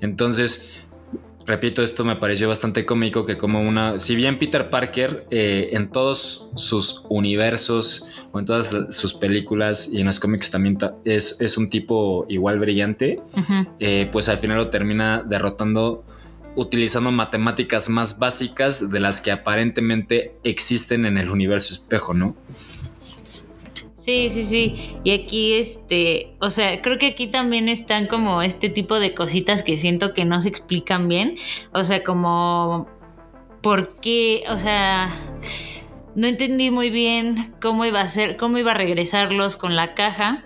[0.00, 0.82] Entonces,
[1.46, 5.90] repito, esto me pareció bastante cómico que como una, si bien Peter Parker eh, en
[5.90, 11.40] todos sus universos o en todas sus películas y en los cómics también ta- es,
[11.40, 13.20] es un tipo igual brillante,
[13.78, 16.02] eh, pues al final lo termina derrotando
[16.58, 22.34] utilizando matemáticas más básicas de las que aparentemente existen en el universo espejo, ¿no?
[24.06, 24.96] Sí, sí, sí.
[25.02, 29.64] Y aquí, este, o sea, creo que aquí también están como este tipo de cositas
[29.64, 31.36] que siento que no se explican bien.
[31.72, 32.86] O sea, como,
[33.62, 34.44] ¿por qué?
[34.48, 35.12] O sea,
[36.14, 40.44] no entendí muy bien cómo iba a ser, cómo iba a regresarlos con la caja.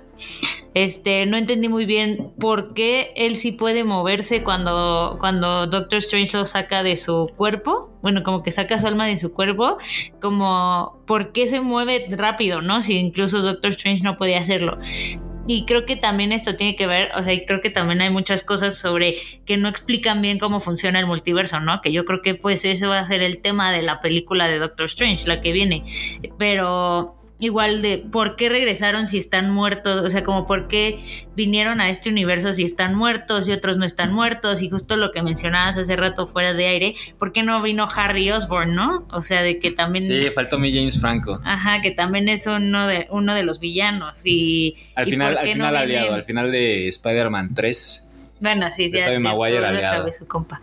[0.74, 6.37] Este, no entendí muy bien por qué él sí puede moverse cuando, cuando Doctor Strange
[6.37, 7.90] lo saca de su cuerpo.
[8.02, 9.78] Bueno, como que saca su alma de su cuerpo.
[10.20, 12.83] Como, ¿por qué se mueve rápido, no?
[12.83, 14.78] Si incluso Doctor Strange no podía hacerlo.
[15.46, 18.44] Y creo que también esto tiene que ver, o sea, creo que también hay muchas
[18.44, 21.80] cosas sobre que no explican bien cómo funciona el multiverso, ¿no?
[21.80, 24.61] Que yo creo que pues ese va a ser el tema de la película de
[24.61, 25.83] Doctor Strange, la que viene.
[26.38, 31.00] Pero igual de por qué regresaron si están muertos, o sea, como por qué
[31.35, 35.11] vinieron a este universo si están muertos y otros no están muertos, y justo lo
[35.11, 39.07] que mencionabas hace rato fuera de aire, ¿por qué no vino Harry Osborn, no?
[39.11, 40.05] O sea, de que también...
[40.05, 41.40] Sí, faltó mi James Franco.
[41.44, 44.76] Ajá, que también es uno de, uno de los villanos y...
[44.94, 48.07] Al y final, al no final viene- aliado, al final de Spider-Man 3.
[48.40, 50.61] Bueno, sí, de ya Tobey se Maguire otra vez su compa.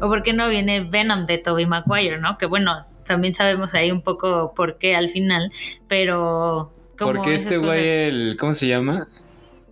[0.00, 2.38] O por qué no viene Venom de Tobey Maguire, ¿no?
[2.38, 5.50] Que bueno, también sabemos ahí un poco por qué al final,
[5.88, 6.72] pero...
[6.96, 7.86] como Porque este güey, cosas.
[8.12, 9.08] el, ¿cómo se llama?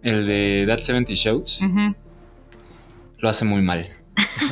[0.03, 1.95] El de That 70 Shows, Ujú.
[3.19, 3.89] lo hace muy mal.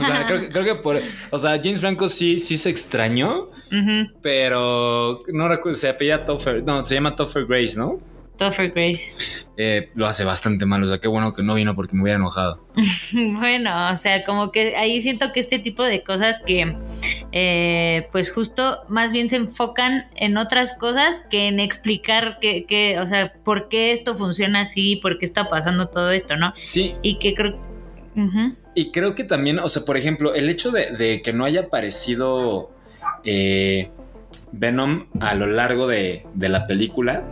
[0.00, 1.00] O sea, creo, que- creo que por.
[1.30, 3.48] O sea, James Franco sí, sí se extrañó,
[4.22, 6.62] pero no recuerdo, se apellida Topher.
[6.64, 7.98] No, se llama Topher Grace, ¿no?
[8.36, 9.14] Topher Grace.
[9.56, 10.82] Eh, lo hace bastante mal.
[10.82, 12.66] O sea, qué bueno que no vino porque me hubiera enojado.
[13.12, 16.76] Bueno, o sea, como que ahí siento que este tipo de cosas que,
[17.32, 22.98] eh, pues justo más bien se enfocan en otras cosas que en explicar que, que,
[22.98, 26.52] o sea, por qué esto funciona así, por qué está pasando todo esto, ¿no?
[26.56, 27.58] Sí, Y que creo...
[28.74, 31.62] Y creo que también, o sea, por ejemplo, el hecho de, de que no haya
[31.62, 32.70] aparecido
[33.24, 33.90] eh,
[34.52, 37.24] Venom a lo largo de, de la película,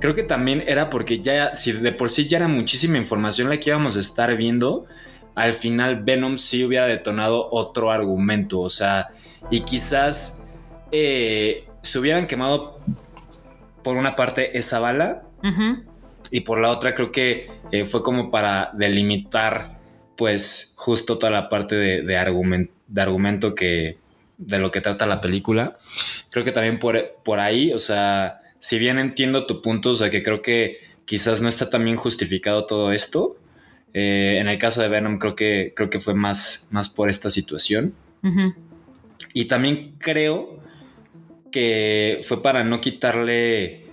[0.00, 3.60] creo que también era porque ya, si de por sí ya era muchísima información la
[3.60, 4.86] que íbamos a estar viendo,
[5.34, 9.08] al final Venom sí hubiera detonado otro argumento, o sea,
[9.50, 10.58] y quizás
[10.90, 12.76] eh, se hubieran quemado
[13.82, 15.84] por una parte esa bala Ujú.
[16.30, 19.78] y por la otra creo que eh, fue como para delimitar
[20.16, 23.98] pues justo toda la parte de, de, de argumento que
[24.36, 25.78] de lo que trata la película.
[26.30, 30.10] Creo que también por, por ahí, o sea, si bien entiendo tu punto, o sea,
[30.10, 33.36] que creo que quizás no está tan bien justificado todo esto.
[33.92, 37.28] eh, en el caso de Venom creo que, creo que fue más, más por esta
[37.28, 37.92] situación.
[39.34, 40.60] Y también creo
[41.50, 43.86] que fue para no quitarle,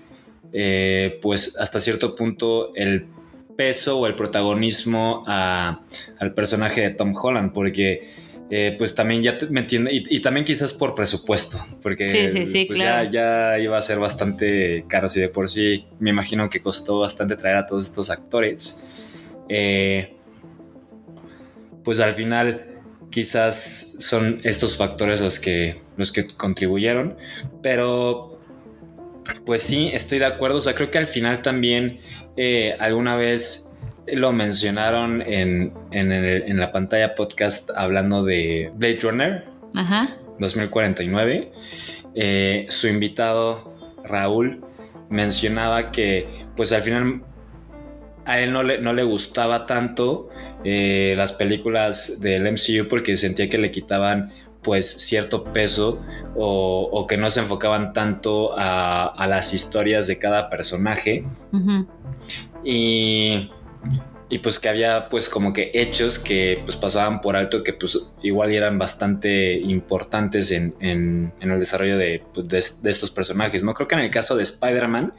[0.53, 3.07] eh, pues hasta cierto punto, el
[3.55, 5.81] peso o el protagonismo a-
[6.19, 8.07] al personaje de Tom Holland, porque
[8.49, 12.27] eh, pues también ya te- me entiende, y, y también quizás por presupuesto, porque Sí,
[12.29, 13.09] sí, sí, pues, claro.
[13.11, 16.99] ya, ya iba a ser bastante caro, si de por sí me imagino que costó
[16.99, 18.85] bastante traer a todos estos actores.
[19.49, 20.13] Eh,
[21.83, 22.65] pues al final
[23.09, 27.15] quizás son estos factores los que, los que contribuyeron,
[27.61, 28.39] pero
[29.45, 31.99] pues sí, estoy de acuerdo, o sea, creo que al final también
[32.37, 33.66] eh, alguna vez
[34.13, 39.43] lo mencionaron en, en, el- en la pantalla podcast hablando de Blade Runner
[39.75, 40.09] Ajá.
[40.39, 41.51] 2049.
[42.15, 44.63] Eh, su invitado Raúl
[45.09, 47.21] mencionaba que pues al final
[48.25, 50.29] a él no le, no le gustaba tanto
[50.63, 54.31] eh, las películas del MCU porque sentía que le quitaban
[54.63, 56.01] pues cierto peso
[56.35, 61.23] o, o que no se enfocaban tanto a, a las historias de cada personaje
[62.63, 63.49] y
[64.29, 68.09] y pues que había pues como que hechos que pues pasaban por alto que pues
[68.23, 73.63] igual eran bastante importantes en, en- en el desarrollo de, pues, de- de estos personajes,
[73.63, 73.73] ¿no?
[73.73, 75.13] Creo que en el caso de Spider-Man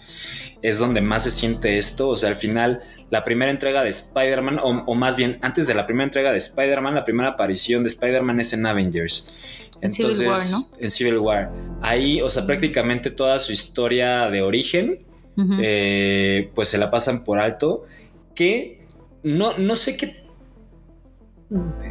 [0.61, 2.81] es donde más se siente esto, o sea, al final
[3.11, 6.37] la primera entrega de Spider-Man, o, o más bien antes de la primera entrega de
[6.39, 9.33] Spider-Man, la primera aparición de Spider-Man es en Avengers.
[9.81, 10.59] En Civil War, ¿no?
[10.81, 11.51] En Civil War.
[11.81, 15.07] Ahí, o sea, prácticamente toda su historia de origen
[15.63, 17.85] eh, pues se la pasan por alto.
[18.39, 18.87] Que
[19.25, 20.15] no, no sé qué.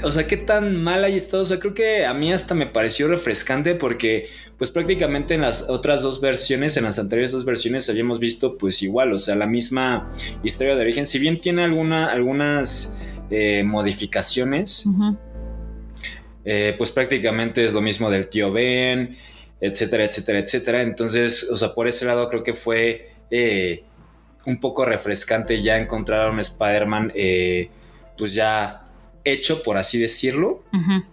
[0.01, 1.43] O sea, qué tan mal haya estado.
[1.43, 5.69] O sea, creo que a mí hasta me pareció refrescante porque, pues prácticamente en las
[5.69, 9.45] otras dos versiones, en las anteriores dos versiones, habíamos visto, pues igual, o sea, la
[9.45, 10.09] misma
[10.41, 11.05] historia de origen.
[11.05, 14.85] Si bien tiene alguna, algunas eh, modificaciones,
[16.45, 19.17] eh, pues prácticamente es lo mismo del tío Ben,
[19.59, 20.81] etcétera, etcétera, etcétera.
[20.81, 23.83] Entonces, o sea, por ese lado creo que fue eh,
[24.47, 27.69] un poco refrescante ya encontrar a un Spider-Man, eh,
[28.17, 28.87] pues ya
[29.25, 30.63] hecho, por así decirlo.
[30.73, 31.03] Ujú.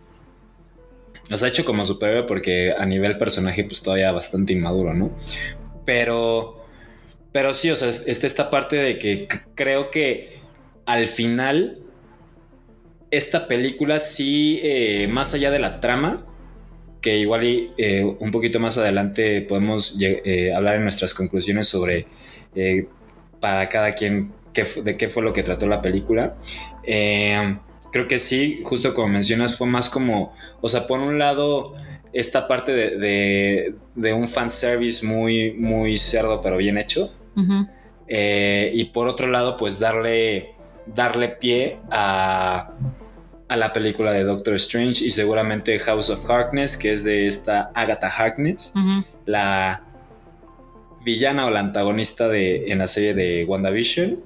[1.32, 5.10] O sea, hecho como superhéroe porque a nivel personaje, pues todavía bastante inmaduro, ¿no?
[5.84, 6.64] Pero,
[7.32, 9.26] pero sí, o sea, está esta parte de que
[9.56, 10.38] creo que
[10.86, 11.80] al final
[13.10, 16.24] esta película sí, eh, más allá de la trama,
[17.00, 22.06] que igual y eh, un poquito más adelante podemos eh, hablar en nuestras conclusiones sobre
[23.44, 26.34] para cada quien qué de qué fue lo que trató la película.
[26.82, 27.58] Eh,
[27.92, 30.32] creo que sí, justo como mencionas, fue más como,
[30.62, 31.74] o sea, por un lado,
[32.14, 37.12] esta parte de, de, de un fanservice muy, muy cerdo, pero bien hecho.
[38.08, 40.54] Eh, y por otro lado, pues darle,
[40.86, 42.72] darle pie a,
[43.46, 47.70] a la película de Doctor Strange y seguramente House of Harkness, que es de esta
[47.74, 48.72] Agatha Harkness,
[49.26, 49.82] la
[51.04, 54.20] villana o la antagonista de, en la serie de WandaVision.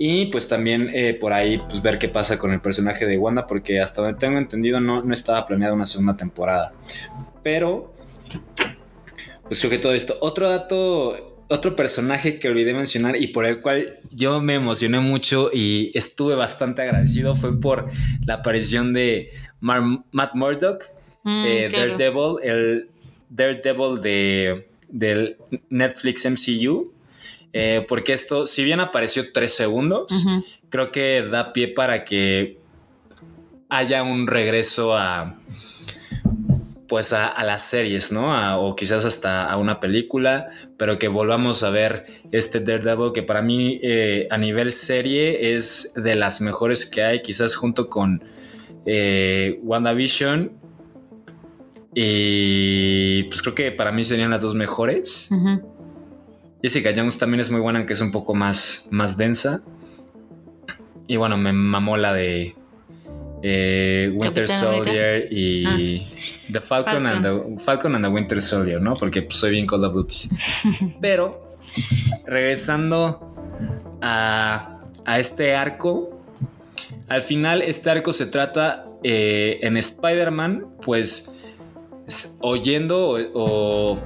[0.00, 3.46] Y pues también eh, por ahí pues ver qué pasa con el personaje de Wanda,
[3.46, 6.72] porque hasta donde tengo entendido no, no estaba planeada una segunda temporada.
[7.42, 7.94] Pero,
[9.48, 10.16] pues creo que todo esto.
[10.20, 15.50] Otro dato, otro personaje que olvidé mencionar y por el cual yo me emocioné mucho
[15.52, 17.88] y estuve bastante agradecido fue por
[18.24, 20.84] la aparición de Mar- Matt Murdock,
[21.24, 21.90] Mm, eh, claro.
[21.98, 22.90] Daredevil, el
[23.28, 25.36] Daredevil de, del
[25.70, 26.92] Netflix MCU.
[27.54, 30.12] eh, porque esto, si bien apareció tres segundos,
[30.68, 32.58] creo que da pie para que
[33.70, 35.34] haya un regreso a
[36.88, 38.34] pues a, a las series, ¿no?
[38.34, 43.22] A- o quizás hasta a una película, pero que volvamos a ver este Daredevil que
[43.22, 48.22] para mí eh, a nivel serie es de las mejores que hay, quizás junto con
[48.86, 50.52] eh, WandaVision.
[52.00, 55.30] Y pues creo que para mí serían las dos mejores.
[56.62, 59.62] Jessica Jones también es muy buena, aunque es un poco más, más densa.
[61.08, 62.54] Y bueno, me mamó la de
[63.42, 65.98] eh, Winter Capitán Soldier y
[66.52, 67.06] The Falcon, Falcon.
[67.08, 68.94] And the, Falcon and the Winter Soldier, ¿no?
[68.94, 70.28] Porque pues, soy bien Call of Duty.
[71.00, 71.58] Pero,
[72.26, 73.34] regresando
[74.00, 76.22] a, a este arco,
[77.08, 81.37] al final este arco se trata eh, en Spider-Man, pues
[82.40, 83.98] oyendo o, o-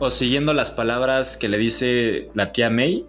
[0.00, 3.06] o siguiendo las palabras que le dice la tía May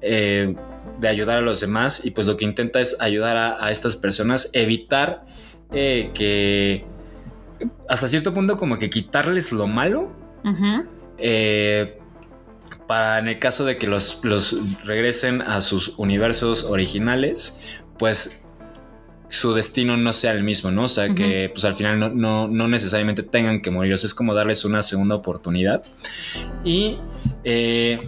[0.00, 0.54] eh,
[0.98, 3.96] de ayudar a los demás y pues lo que intenta es ayudar a, a estas
[3.96, 5.24] personas, evitar
[5.72, 6.84] eh, que
[7.88, 10.10] hasta cierto punto como que quitarles lo malo
[11.18, 11.98] eh,
[12.86, 17.62] para en el caso de que los, los regresen a sus universos originales,
[17.98, 18.45] pues
[19.28, 20.84] su destino no sea el mismo, ¿no?
[20.84, 24.06] O sea, que pues al final no, no, no necesariamente tengan que morir, o sea,
[24.08, 25.82] es como darles una segunda oportunidad.
[26.64, 26.98] Y
[27.44, 27.98] eh,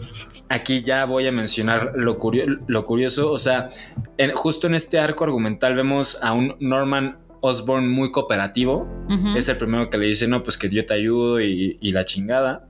[0.48, 3.68] aquí ya voy a mencionar lo, curio- lo curioso, o sea,
[4.16, 8.88] en- justo en este arco argumental vemos a un Norman Osborn muy cooperativo,
[9.36, 12.04] es el primero que le dice, no, pues que yo te ayudo y, y la
[12.04, 12.66] chingada.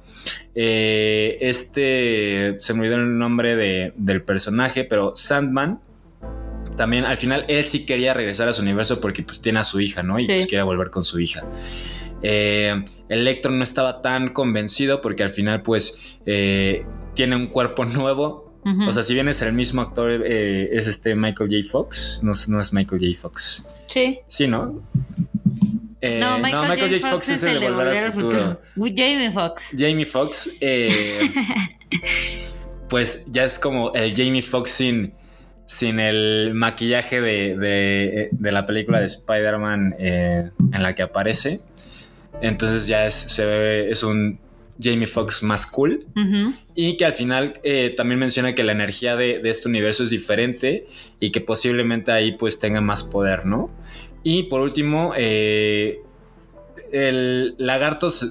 [0.54, 5.80] Eh, este, se me olvidó el nombre de- del personaje, pero Sandman,
[6.78, 9.78] también al final él sí quería regresar a su universo porque pues tiene a su
[9.80, 10.16] hija, ¿no?
[10.16, 10.28] Y Sí.
[10.28, 11.44] pues quiere volver con su hija.
[12.22, 18.46] Eh, Electro no estaba tan convencido porque al final pues eh, tiene un cuerpo nuevo.
[18.86, 21.62] O sea, si bien es el mismo actor, eh, es este Michael J.
[21.70, 23.18] Fox, no, es- no es Michael J.
[23.18, 23.68] Fox.
[23.86, 24.18] sí.
[24.26, 24.82] Sí, ¿no?
[26.02, 27.10] Eh, No, Michael, J.
[27.10, 28.60] Fox, es el de Volver al Futuro.
[28.76, 29.74] Jamie Fox.
[29.76, 31.18] Jamie Foxx, eh,
[32.88, 35.12] pues ya es como el Jamie Foxx sin,
[35.70, 41.60] sin el maquillaje de, de- de la película de Spider-Man eh, en la que aparece.
[42.40, 44.38] Entonces ya es, se ve, es un
[44.80, 46.06] Jamie Foxx más cool.
[46.74, 50.10] Y que al final eh, también menciona que la energía de, de este universo es
[50.10, 50.86] diferente
[51.20, 53.70] y que posiblemente ahí pues tenga más poder, ¿no?
[54.22, 55.98] Y por último, eh,
[56.92, 58.30] el lagarto se-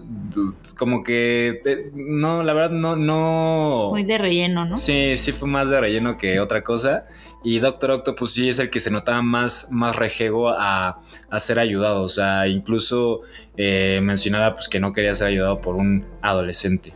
[0.78, 1.62] como que...
[1.94, 2.96] no, la verdad no...
[2.96, 4.76] no Muy de relleno, ¿no?
[4.76, 7.06] Sí, sí fue más de relleno que otra cosa.
[7.44, 11.00] Y Doctor Octopus sí es el que se notaba más, más rejego a,
[11.30, 12.02] a ser ayudado.
[12.02, 13.22] O sea, incluso
[13.56, 16.94] eh, mencionaba pues, que no quería ser ayudado por un adolescente.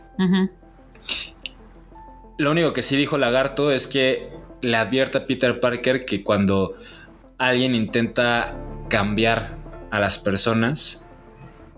[2.38, 4.28] Lo único que sí dijo Lagarto es que
[4.60, 6.74] le advierte a Peter Parker que cuando
[7.38, 8.54] alguien intenta
[8.88, 9.56] cambiar
[9.90, 11.01] a las personas,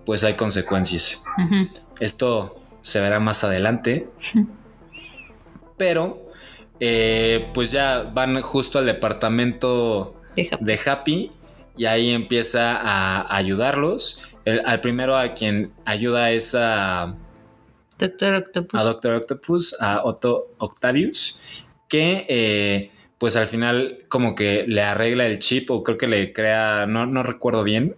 [0.05, 1.25] pues hay consecuencias.
[2.01, 4.09] Esto se verá más adelante.
[5.77, 6.31] Pero,
[6.81, 11.33] eh, pues ya van justo al departamento de Happy
[11.77, 14.23] y ahí empieza a ayudarlos.
[14.45, 17.17] El- al primero a quien ayuda es a,
[17.99, 18.81] Doctor Octopus.
[18.81, 21.41] a Doctor Octopus, a Otto Octavius,
[21.89, 26.33] que eh, pues al final como que le arregla el chip o creo que le
[26.33, 27.97] crea, no, no recuerdo bien,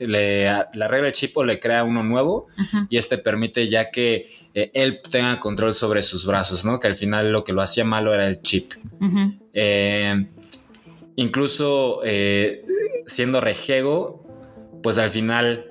[0.00, 2.48] le, le arregla el chip o le crea uno nuevo
[2.88, 6.80] y este permite ya que eh, él tenga control sobre sus brazos, ¿no?
[6.80, 8.72] Que al final lo que lo hacía malo era el chip.
[9.52, 10.26] Eh,
[11.16, 12.64] incluso eh,
[13.06, 14.26] siendo rejego,
[14.82, 15.70] pues al final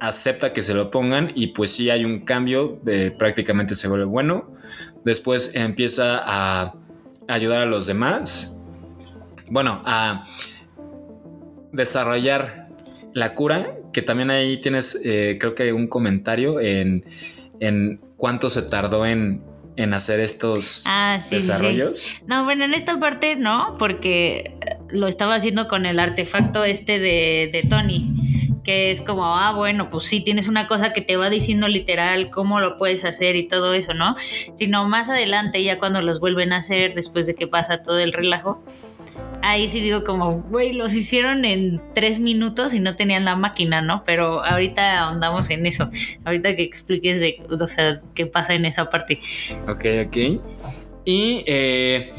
[0.00, 2.80] acepta que se lo pongan y pues sí hay un cambio,
[3.18, 4.52] prácticamente se vuelve bueno.
[5.04, 6.74] Después empieza a
[7.28, 8.66] ayudar a los demás.
[9.48, 10.26] Bueno, a
[11.72, 12.61] desarrollar
[13.14, 17.04] la cura, que también ahí tienes, eh, creo que un comentario en,
[17.60, 19.42] en cuánto se tardó en,
[19.76, 21.46] en hacer estos Ah, sí, sí, sí.
[21.48, 22.12] desarrollos.
[22.26, 26.98] No, bueno, en esta parte no, porque eh, lo estaba haciendo con el artefacto este
[26.98, 28.14] de, de Tony,
[28.64, 32.30] que es como, ah, bueno, pues sí, tienes una cosa que te va diciendo literal
[32.30, 34.14] cómo lo puedes hacer y todo eso, ¿no?
[34.54, 38.12] Sino más adelante, ya cuando los vuelven a hacer, después de que pasa todo el
[38.12, 38.62] relajo,
[39.42, 43.82] ahí sí digo como, güey, los hicieron en tres minutos y no tenían la máquina,
[43.82, 44.04] ¿no?
[44.04, 45.90] Pero ahorita ahondamos en eso,
[46.24, 49.20] ahorita que expliques de, o sea, qué pasa en esa parte.
[49.68, 50.16] Ok, ok.
[51.04, 52.12] Y eh,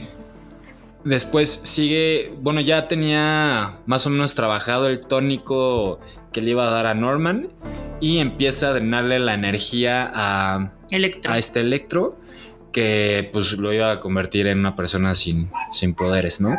[1.04, 6.00] después sigue, bueno, ya tenía más o menos trabajado el tónico
[6.32, 7.50] que le iba a dar a Norman
[8.02, 11.32] y empieza a drenarle la energía a, Electro.
[11.32, 12.20] a este Electro
[12.74, 16.58] que pues lo iba a convertir en una persona sin, sin poderes, ¿no?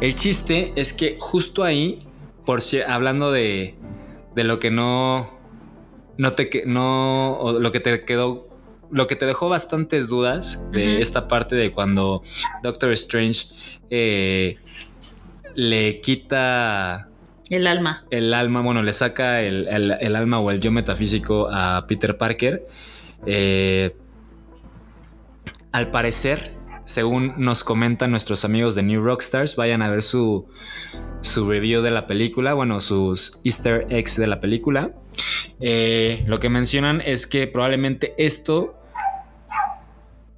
[0.00, 2.06] El chiste es que justo ahí,
[2.44, 3.74] por si hablando de,
[4.34, 5.28] de lo que no,
[6.18, 8.48] no te no, o lo que te quedó,
[8.90, 12.22] lo que te dejó bastantes dudas de esta parte de cuando
[12.62, 13.48] Doctor Strange
[13.90, 14.56] eh,
[15.54, 17.08] le quita
[17.50, 18.04] El alma.
[18.10, 22.16] el alma, bueno, le saca el, el- el alma o el yo metafísico a Peter
[22.18, 22.66] Parker.
[23.26, 23.96] Eh,
[25.72, 26.52] al parecer,
[26.86, 30.48] según nos comentan nuestros amigos de New Rockstars, vayan a ver su,
[31.20, 34.92] su review de la película, bueno, sus easter eggs de la película.
[35.60, 38.80] Eh, lo que mencionan es que probablemente esto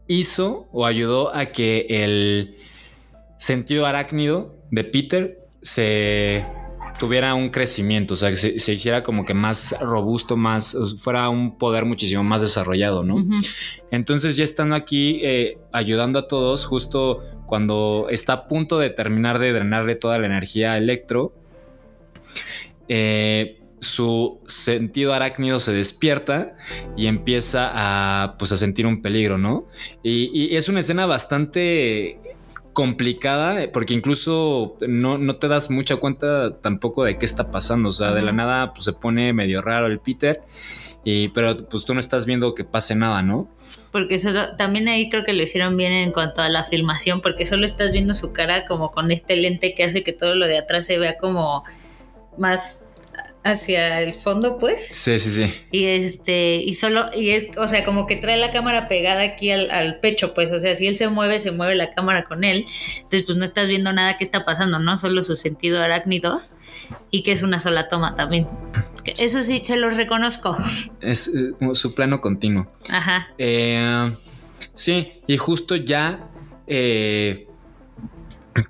[0.07, 2.57] hizo o ayudó a que el
[3.37, 6.47] sentido arácnido de Peter se
[6.99, 11.29] tuviera un crecimiento, o sea, que se, se hiciera como que más robusto, más, fuera
[11.29, 13.25] un poder muchísimo más desarrollado, ¿no?
[13.91, 19.39] Entonces ya estando aquí eh, ayudando a todos, justo cuando está a punto de terminar
[19.39, 21.33] de drenarle toda la energía a Electro,
[22.89, 26.57] eh, su sentido arácnido se despierta
[26.97, 29.67] y empieza a, pues, a sentir un peligro, ¿no?
[30.03, 32.19] Y, y es una escena bastante
[32.79, 37.93] complicada porque incluso no, no te das mucha cuenta tampoco de qué está pasando, o
[37.93, 40.43] sea, de la nada pues se pone medio raro el Peter.
[41.03, 43.49] Y, pero pues tú no estás viendo que pase nada, ¿no?
[43.91, 47.47] Porque solo, también ahí creo que lo hicieron bien en cuanto a la filmación, porque
[47.47, 50.59] solo estás viendo su cara como con este lente que hace que todo lo de
[50.59, 51.64] atrás se vea como
[52.37, 52.93] más
[53.45, 54.89] hacia el fondo, pues.
[54.93, 55.53] Sí, sí, sí.
[55.70, 59.51] Y este, y solo, y es, o sea, como que trae la cámara pegada aquí
[59.51, 62.45] al, al pecho, pues, o sea, si él se mueve, se mueve la cámara con
[62.45, 62.66] él.
[62.97, 64.97] Entonces, pues no estás viendo nada que está pasando, ¿no?
[64.97, 66.41] Solo su sentido arácnido.
[67.11, 68.47] Y que es una sola toma también.
[69.05, 70.57] Que Eso sí, se los reconozco.
[71.03, 72.70] Es eh, su plano continuo.
[72.91, 73.28] Ajá.
[73.36, 74.11] Eh,
[74.72, 76.30] sí, y justo ya
[76.66, 77.47] eh,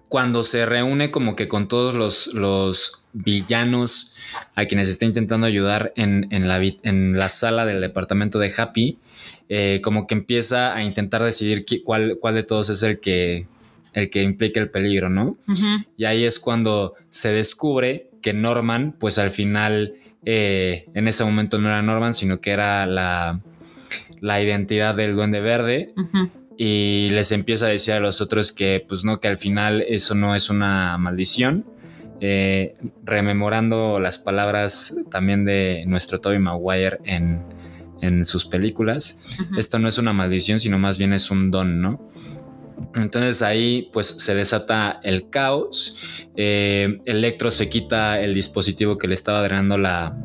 [0.09, 4.17] cuando se reúne como que con todos los, los villanos
[4.55, 8.99] a quienes está intentando ayudar en, en la, en la sala del departamento de Happy,
[9.49, 13.47] eh, como que empieza a intentar decidir qui- cuál, cuál de todos es el que,
[13.95, 15.37] el que implica el peligro, ¿no?
[15.97, 19.95] Y ahí es cuando se descubre que Norman, pues al final
[20.25, 23.41] eh, en ese momento no era Norman, sino que era la,
[24.21, 25.93] la identidad del duende verde.
[26.61, 30.15] Y les empieza a decir a los otros que, pues no, que al final eso
[30.17, 31.65] no es una maldición.
[32.21, 37.45] Eh, rememorando las palabras también de nuestro Toby Maguire en,
[38.03, 39.29] en sus películas.
[39.57, 42.11] Esto no es una maldición, sino más bien es un don, ¿no?
[42.97, 46.01] Entonces ahí pues se desata el caos.
[46.37, 50.17] Eh, Electro se quita el dispositivo que le estaba drenando la,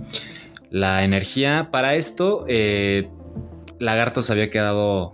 [0.71, 1.69] la energía.
[1.71, 3.09] Para esto, eh,
[3.79, 5.13] Lagarto se había quedado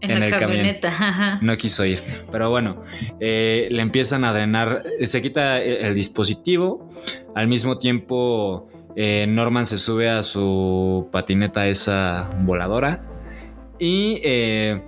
[0.00, 0.50] En, En la el camión.
[0.50, 0.88] camioneta.
[0.88, 1.38] ajá.
[1.42, 1.98] no quiso ir.
[2.30, 2.82] Pero bueno,
[3.20, 6.88] eh, le empiezan a drenar, se quita el, el dispositivo.
[7.34, 13.00] Al mismo tiempo, eh, Norman se sube a su patineta esa voladora.
[13.80, 14.80] Y eh,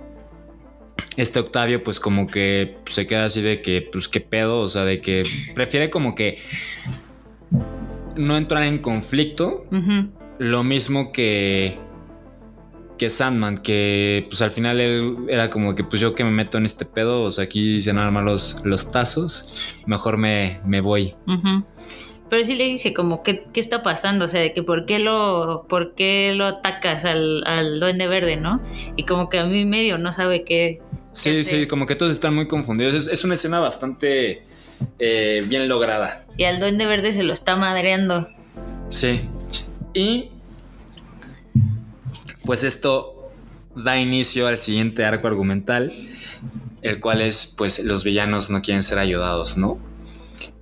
[1.17, 4.85] este Octavio pues como que se queda así de que, pues qué pedo, o sea,
[4.85, 5.23] de que
[5.55, 6.37] prefiere como que
[8.15, 9.65] no entrar en conflicto.
[10.39, 11.77] Lo mismo que
[13.01, 16.59] que Sandman, que pues al final él era como que pues yo que me meto
[16.59, 21.15] en este pedo, o sea, aquí se armar los, los tazos, mejor me, me voy.
[22.29, 24.99] Pero sí le dice como ¿qué, qué está pasando, o sea, de que por qué
[24.99, 28.61] lo, por qué lo atacas al, al duende verde, ¿no?
[28.95, 30.79] Y como que a mí medio no sabe qué.
[31.13, 31.67] Sí, qué sí, hacer.
[31.67, 32.93] como que todos están muy confundidos.
[32.93, 34.43] Es, es una escena bastante
[34.99, 36.23] eh, bien lograda.
[36.37, 38.29] Y al duende verde se lo está madreando.
[38.89, 39.21] Sí.
[39.95, 40.29] Y
[42.51, 43.31] pues esto
[43.77, 45.89] da inicio al siguiente arco argumental,
[46.81, 49.79] el cual es pues los villanos no quieren ser ayudados, ¿no?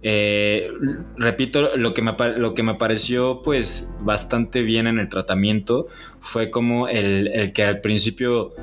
[0.04, 0.70] Eh,
[1.18, 5.88] repito, lo que, me, lo que me pareció pues bastante bien en el tratamiento
[6.20, 8.54] fue como el, el que al principio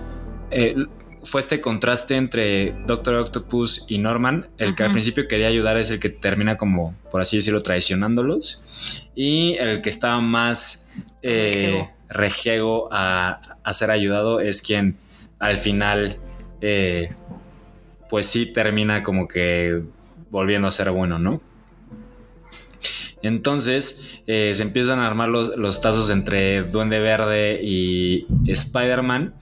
[0.52, 0.76] eh,
[1.24, 4.50] fue este contraste entre Doctor Octopus y Norman.
[4.56, 8.62] El que al principio quería ayudar es el que termina como, por así decirlo, traicionándolos.
[9.16, 14.96] Y el que estaba más eh, rejego a, ser ayudado es quien
[15.38, 16.16] al final,
[16.60, 17.10] eh,
[18.08, 19.82] pues sí termina como que
[20.30, 21.40] volviendo a ser bueno, ¿no?
[23.22, 29.34] Entonces eh, se empiezan a armar los, los tazos entre Duende Verde y Spider-Man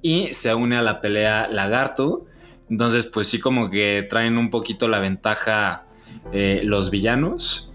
[0.00, 2.26] y se une a la pelea Lagarto.
[2.70, 5.86] Entonces pues sí como que traen un poquito la ventaja
[6.32, 7.72] eh, los villanos.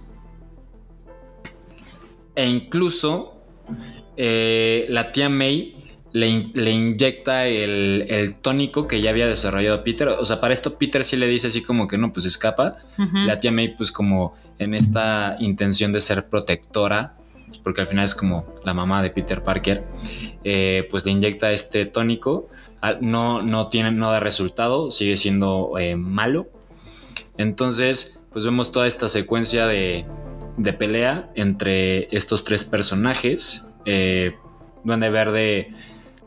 [2.36, 3.37] E incluso
[4.18, 5.76] eh, la tía May
[6.12, 10.08] le, in- le inyecta el, el tónico que ya había desarrollado Peter.
[10.10, 12.78] O sea, para esto Peter sí le dice así como que no, pues escapa.
[13.26, 17.16] La tía May, pues como en esta intención de ser protectora,
[17.64, 19.84] porque al final es como la mamá de Peter Parker,
[20.44, 22.50] eh, pues le inyecta este tónico.
[23.02, 26.48] No, no tiene, no da resultado, sigue siendo eh, malo.
[27.38, 30.06] Entonces, pues vemos toda esta secuencia de,
[30.58, 34.36] de pelea entre estos tres personajes, eh,
[34.84, 35.74] Duende Verde,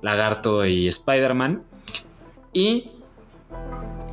[0.02, 1.62] Lagarto y Spider-Man.
[2.52, 2.90] Y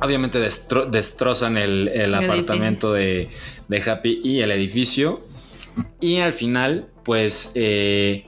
[0.00, 3.30] obviamente destro- destrozan el, apartamento de,
[3.66, 5.20] de Happy y el edificio.
[6.00, 8.26] Y al final, pues, eh,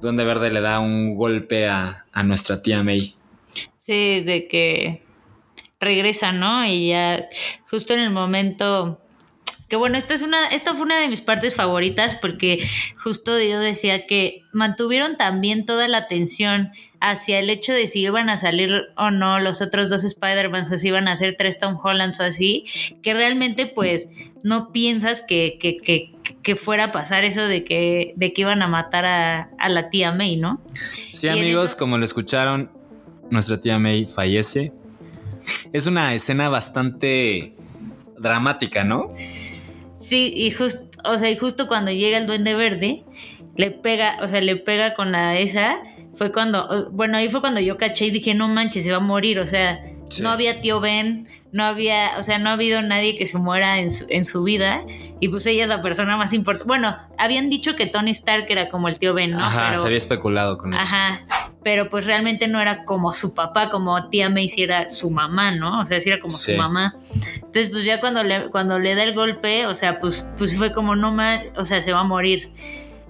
[0.00, 3.14] Duende Verde le da un golpe a, a nuestra tía May.
[3.78, 5.02] Sí, de que
[5.80, 6.64] regresa, ¿no?
[6.66, 7.28] Y ya
[7.70, 9.00] justo en el momento
[9.68, 12.58] que bueno, esta es una esta fue una de mis partes favoritas porque
[12.96, 18.28] justo yo decía que mantuvieron también toda la atención hacia el hecho de si iban
[18.30, 21.78] a salir o no los otros dos Spider-Man, o si iban a ser tres Tom
[21.82, 22.64] Hollands o así,
[23.02, 24.10] que realmente pues
[24.42, 26.12] no piensas que, que, que,
[26.42, 29.90] que fuera a pasar eso de que, de que iban a matar a, a la
[29.90, 30.60] tía May, ¿no?
[31.12, 32.70] Sí, Y amigos, eso- como lo escucharon,
[33.30, 34.72] nuestra tía May fallece.
[35.72, 37.54] Es una escena bastante
[38.18, 39.12] dramática, ¿no?
[40.08, 43.04] Sí, y justo, o sea, y justo cuando llega el duende verde,
[43.56, 45.78] le pega, o sea, le pega con la esa,
[46.14, 49.00] fue cuando, bueno, ahí fue cuando yo caché y dije, no manches, se va a
[49.00, 49.80] morir, o sea,
[50.10, 50.22] Sí.
[50.22, 53.78] no había tío Ben, no había, o sea, no ha habido nadie que se muera
[53.78, 54.84] en su, en su vida,
[55.20, 56.66] y pues ella es la persona más importante.
[56.68, 59.44] Bueno, habían dicho que Tony Stark era como el tío Ben, ¿no?
[59.44, 60.82] Ajá, Pero- se había especulado con eso.
[60.82, 61.24] Ajá,
[61.64, 65.50] pero pues realmente no era como su papá, como tía May sí era su mamá,
[65.50, 65.80] ¿no?
[65.80, 66.52] O sea, sí era como Sí.
[66.52, 66.94] su mamá.
[67.36, 70.72] Entonces, pues ya cuando le, cuando le da el golpe, o sea, pues, pues fue
[70.72, 72.50] como no más, o sea, se va a morir.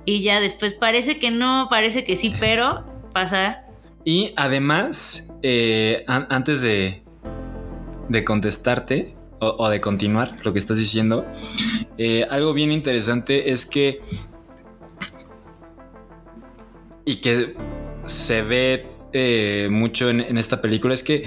[0.05, 3.63] Y ya después parece que no, parece que sí, pero pasa.
[4.05, 7.03] Y además, eh, an- antes de,
[8.09, 11.25] de contestarte o, de continuar lo que estás diciendo,
[11.97, 14.01] eh, algo bien interesante es que
[17.05, 17.55] y que
[18.05, 21.25] se ve eh, mucho en, esta película es que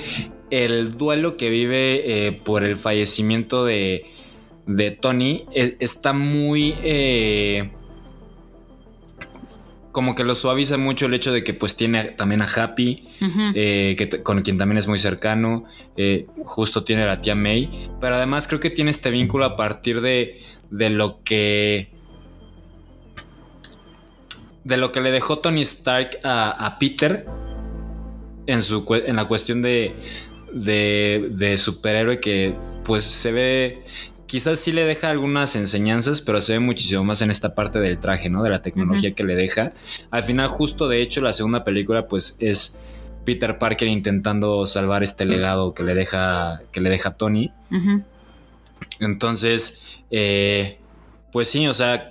[0.49, 4.05] el duelo que vive eh, por el fallecimiento de,
[4.67, 6.75] de Tony es- está muy...
[9.91, 13.07] como que lo suaviza mucho el hecho de que pues tiene también a Happy,
[13.55, 15.65] eh, que con quien también es muy cercano,
[15.97, 19.55] eh, justo tiene a la tía May, pero además creo que tiene este vínculo a
[19.55, 21.89] partir de, de lo que...
[24.63, 27.25] De lo que le dejó Tony Stark a, a Peter
[28.45, 29.95] en, su, en la cuestión de,
[30.53, 33.83] de, de superhéroe que pues se ve...
[34.31, 37.99] Quizás sí le deja algunas enseñanzas, pero se ve muchísimo más en esta parte del
[37.99, 38.43] traje, ¿no?
[38.43, 39.73] De la tecnología que le deja.
[40.09, 42.81] Al final, justo de hecho, la segunda película, pues es
[43.25, 47.51] Peter Parker intentando salvar este legado que le deja, que le deja Tony.
[49.01, 50.79] Entonces, eh,
[51.33, 52.09] pues sí, o sea,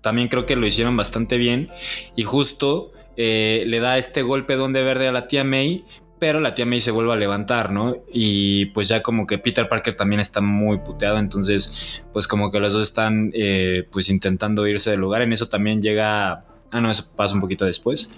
[0.00, 1.70] también creo que lo hicieron bastante bien.
[2.16, 5.84] Y justo eh, le da este golpe donde verde a la tía May,
[6.22, 7.96] pero la tía May se vuelve a levantar, ¿no?
[8.12, 12.60] Y pues ya como que Peter Parker también está muy puteado, entonces pues como que
[12.60, 15.22] los dos están eh, pues intentando irse del lugar.
[15.22, 16.44] En eso también llega...
[16.70, 18.14] Ah, no, eso pasa un poquito después.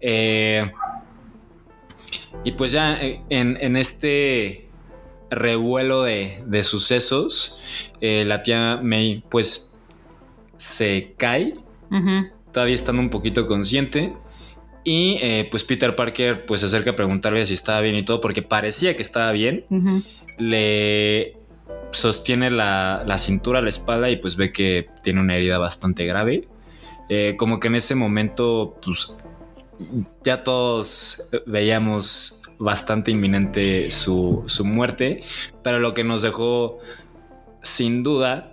[0.00, 0.72] Eh,
[2.42, 4.70] y pues ya eh, en, en este
[5.28, 7.60] revuelo de, de sucesos,
[8.00, 9.78] eh, la tía May pues
[10.56, 11.56] se cae,
[12.50, 14.14] todavía estando un poquito consciente.
[14.84, 18.20] Y eh, pues Peter Parker pues se acerca a preguntarle si estaba bien y todo,
[18.20, 19.64] porque parecía que estaba bien.
[20.38, 21.36] Le
[21.92, 26.48] sostiene la, la cintura, la espalda y pues ve que tiene una herida bastante grave.
[27.08, 29.18] Eh, como que en ese momento pues
[30.24, 35.22] ya todos veíamos bastante inminente su, su muerte,
[35.62, 36.78] pero lo que nos dejó
[37.60, 38.51] sin duda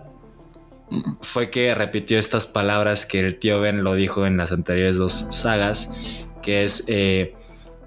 [1.22, 5.14] fue que repitió estas palabras que el tío Ben lo dijo en las anteriores dos
[5.32, 5.94] sagas,
[6.42, 7.36] que es eh,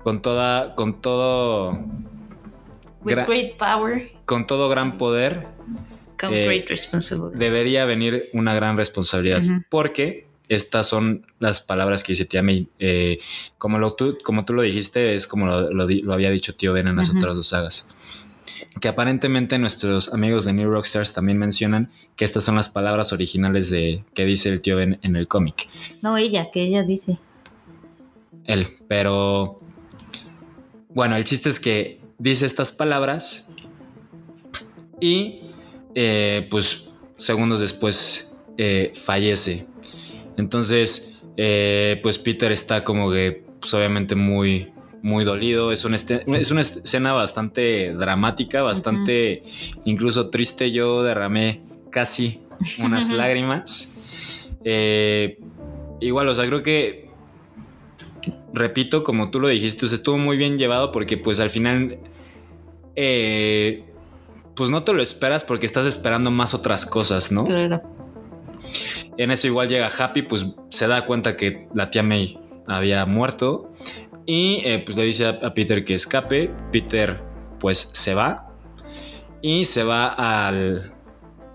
[0.04, 1.72] con toda, con todo,
[3.04, 5.46] With Gra- great power con todo gran poder
[6.20, 7.36] comes Eh, great responsibility.
[7.36, 12.68] debería venir una gran responsabilidad, porque estas son las palabras que dice tía May.
[12.78, 13.18] Eh,
[13.58, 16.86] como, lo, tú, como tú lo dijiste, es como lo, lo había dicho tío Ben
[16.88, 17.18] en las Ujú.
[17.18, 17.88] otras dos sagas.
[18.80, 23.70] Que aparentemente nuestros amigos de New Rockstars también mencionan que estas son las palabras originales
[23.70, 25.68] de que dice el tío Ben en el cómic.
[26.00, 27.18] No, ella, que ella dice.
[28.44, 29.60] Él, pero
[30.90, 33.54] bueno, el chiste es que dice estas palabras
[35.00, 35.40] y
[35.94, 39.66] eh, pues segundos después eh, fallece.
[40.36, 44.71] Entonces, eh, pues Peter está como que pues, obviamente muy,
[45.02, 45.72] muy dolido.
[45.72, 49.42] Es una, este- es una escena bastante dramática, bastante
[49.84, 50.70] incluso triste.
[50.70, 52.40] Yo derramé casi
[52.78, 53.98] unas lágrimas.
[54.64, 55.38] Eh,
[56.00, 57.10] igual, o sea, creo que
[58.54, 61.98] repito, como tú lo dijiste, o sea, estuvo muy bien llevado porque pues al final
[62.96, 63.84] eh,
[64.54, 67.44] pues no te lo esperas porque estás esperando más otras cosas, ¿no?
[67.44, 67.82] Claro.
[69.16, 73.72] En eso igual llega Happy, pues se da cuenta que la tía May había muerto
[74.26, 76.50] y eh, pues le dice a, Peter que escape.
[76.70, 77.20] Peter
[77.58, 78.48] pues se va
[79.40, 80.94] y se va al,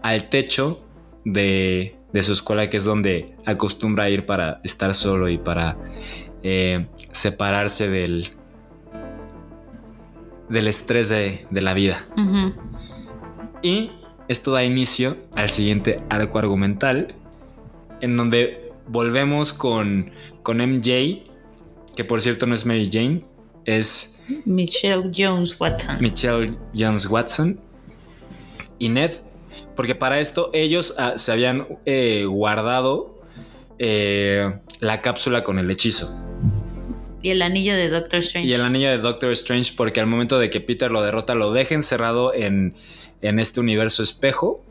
[0.02, 0.84] al techo
[1.26, 5.78] de, de su escuela que es donde acostumbra ir para estar solo y para
[6.44, 8.28] eh, separarse del,
[10.50, 12.06] del estrés de, de la vida.
[13.62, 13.92] Y
[14.28, 17.16] esto da inicio al siguiente arco argumental,
[18.02, 20.12] en donde volvemos con,
[20.44, 21.27] con MJ,
[21.98, 23.24] que por cierto no es Mary Jane,
[23.66, 25.98] es Michelle Jones Watson.
[26.00, 27.60] Michelle Jones Watson
[28.78, 29.12] y Ned,
[29.76, 33.20] porque para esto ellos ah, se habían eh, guardado
[33.80, 36.14] eh, la cápsula con el hechizo.
[37.24, 38.48] Y el anillo de Doctor Strange.
[38.48, 41.52] Y el anillo de Doctor Strange, porque al momento de que Peter lo derrota, lo
[41.52, 42.76] deja encerrado en,
[43.24, 44.64] en este universo espejo.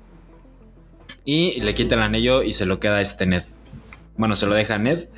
[1.24, 3.42] Y le quita el anillo y se lo queda a este Ned.
[4.16, 5.08] Bueno, se lo deja a Ned.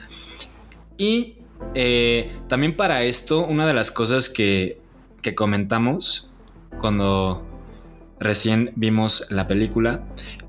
[0.97, 1.38] Y
[1.75, 4.79] eh, también para esto, una de las cosas que,
[5.23, 6.33] que comentamos
[6.79, 7.45] cuando
[8.21, 10.05] recién vimos la película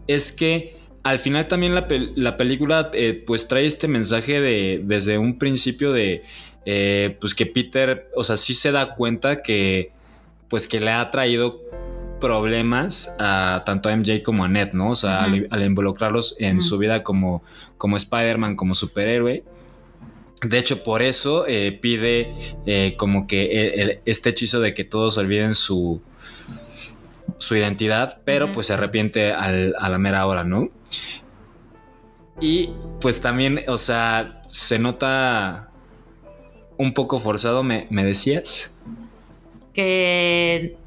[0.07, 4.81] es que al final también la, pel- la película eh, pues trae este mensaje de
[4.83, 6.23] desde un principio de
[6.65, 9.91] eh, pues que Peter, o sea, sí se da cuenta que
[10.49, 11.61] pues que le ha traído
[12.19, 14.89] problemas a tanto a MJ como a Ned, ¿no?
[14.91, 17.43] O sea, al, al involucrarlos en su vida como,
[17.77, 19.43] como Spider-Man, como superhéroe.
[20.41, 22.33] De hecho, por eso eh, pide
[22.65, 26.01] eh, como que el- el- este hechizo de que todos olviden su,
[27.39, 30.69] su identidad, pero pues se arrepiente al- a la mera hora, ¿no?
[32.41, 32.69] Y
[33.01, 35.69] pues también, o sea, se nota
[36.77, 38.81] un poco forzado, me, me decías.
[39.73, 40.77] Que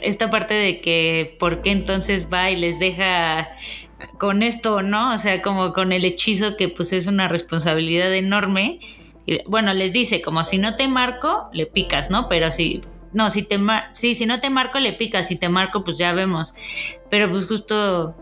[0.00, 3.50] esta parte de que por qué entonces va y les deja
[4.18, 5.12] con esto, ¿no?
[5.14, 8.80] O sea, como con el hechizo que pues es una responsabilidad enorme.
[9.46, 12.28] Bueno, les dice, como si no te marco, le picas, ¿no?
[12.28, 12.80] Pero si,
[13.12, 15.98] no, si te mar sí, si no te marco, le picas, si te marco, pues
[15.98, 16.54] ya vemos.
[17.08, 18.16] Pero pues justo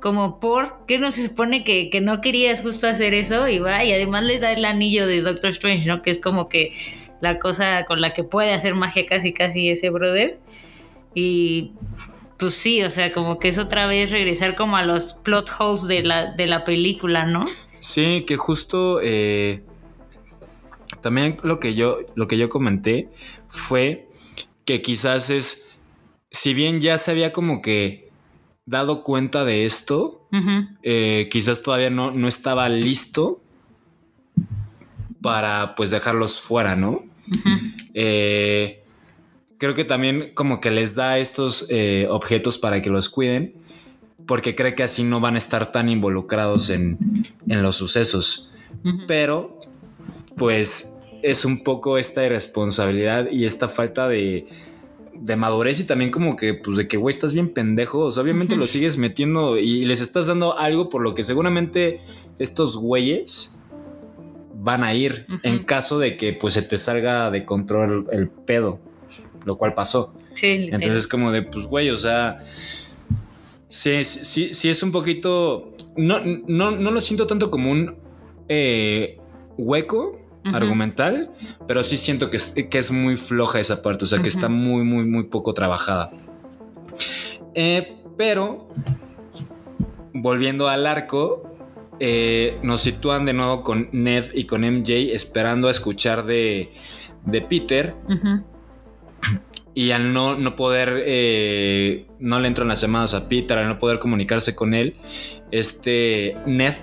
[0.00, 3.48] como por, ¿qué no se supone que, que no querías justo hacer eso?
[3.48, 6.02] Y va, y además les da el anillo de Doctor Strange, ¿no?
[6.02, 6.72] Que es como que
[7.20, 10.38] la cosa con la que puede hacer magia casi casi ese brother.
[11.14, 11.72] Y
[12.38, 15.86] pues sí, o sea, como que es otra vez regresar como a los plot holes
[15.86, 17.42] de la, de la película, ¿no?
[17.78, 19.62] Sí, que justo eh,
[21.02, 23.08] también lo que yo lo que yo comenté
[23.48, 24.08] fue
[24.64, 25.80] que quizás es
[26.30, 28.10] si bien ya se había como que
[28.64, 30.26] dado cuenta de esto,
[30.82, 33.42] eh, quizás todavía no, no estaba listo
[35.20, 37.04] para pues dejarlos fuera, ¿no?
[37.94, 38.82] Eh,
[39.58, 43.54] creo que también como que les da estos eh, objetos para que los cuiden,
[44.26, 46.98] porque cree que así no van a estar tan involucrados en,
[47.46, 48.52] en los sucesos.
[49.06, 49.60] Pero,
[50.36, 54.46] pues, es un poco esta irresponsabilidad y esta falta de,
[55.14, 58.00] de madurez y también como que, pues, de que, güey, estás bien pendejo.
[58.00, 62.00] O sea, obviamente lo sigues metiendo y les estás dando algo por lo que seguramente
[62.38, 63.60] estos güeyes
[64.54, 68.80] van a ir en caso de que, pues, se te salga de control el pedo,
[69.44, 70.14] lo cual pasó.
[70.34, 70.70] Sí.
[70.72, 72.38] Entonces, como de, pues, güey, o sea,
[73.68, 75.72] sí, sí, sí es un poquito.
[75.96, 77.96] No, no, no lo siento tanto como un
[78.48, 79.18] eh,
[79.56, 81.30] hueco Argumental,
[81.68, 84.48] pero sí siento que es, que es muy floja esa parte, o sea, que está
[84.48, 86.10] muy, muy, muy poco trabajada.
[87.54, 88.68] Eh, pero,
[90.12, 91.44] volviendo al arco,
[92.00, 96.72] eh, nos sitúan de nuevo con Ned y con MJ esperando a escuchar de,
[97.24, 97.94] de Peter.
[99.74, 103.78] Y al no, no poder, eh, no le entran las llamadas a Peter, al no
[103.78, 104.96] poder comunicarse con él,
[105.52, 106.74] este Ned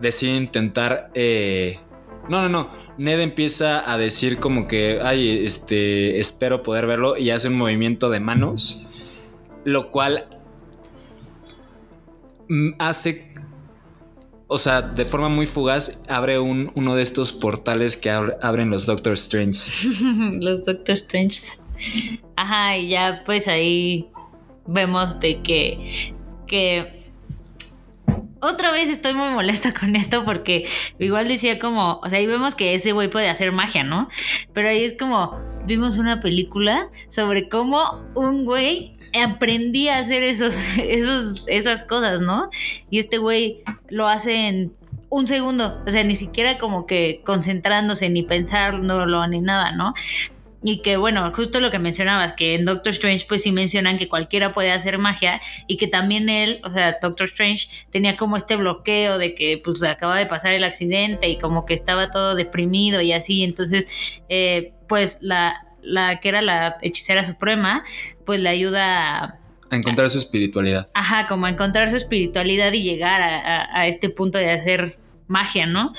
[0.00, 1.12] decide intentar...
[1.14, 1.78] eh,
[2.28, 2.68] no, no, no.
[2.98, 8.10] Ned empieza a decir como que, ay, este, espero poder verlo y hace un movimiento
[8.10, 8.86] de manos,
[9.64, 10.26] lo cual
[12.78, 13.26] hace,
[14.46, 18.70] o sea, de forma muy fugaz, abre un, uno de estos portales que abre- abren
[18.70, 19.88] los Doctor Strange.
[20.40, 21.40] Los Doctor Strange.
[22.36, 24.08] Ajá, y ya pues ahí
[24.66, 26.14] vemos de que,
[26.46, 27.01] que
[28.40, 32.54] otra vez estoy muy molesta con esto porque igual decía como, o sea, ahí vemos
[32.54, 34.08] que ese güey puede hacer magia, ¿no?
[34.52, 40.56] Pero ahí es como, vimos una película sobre cómo un güey aprendía a hacer esos,
[40.78, 42.50] esos, esas cosas, ¿no?
[42.90, 44.72] Y este güey lo hace en
[45.08, 49.92] un segundo, o sea, ni siquiera como que concentrándose, ni pensándolo, ni nada, ¿no?
[50.64, 54.08] Y que bueno, justo lo que mencionabas, que en Doctor Strange pues sí mencionan que
[54.08, 58.54] cualquiera puede hacer magia y que también él, o sea, Doctor Strange tenía como este
[58.56, 63.00] bloqueo de que pues acaba de pasar el accidente y como que estaba todo deprimido
[63.00, 67.82] y así, entonces eh, pues la, la que era la hechicera suprema
[68.24, 69.38] pues le ayuda a,
[69.70, 70.86] A encontrar su espiritualidad.
[70.94, 74.96] ajá, como a encontrar su espiritualidad y llegar a, a- a este punto de hacer
[75.32, 75.92] magia, ¿no?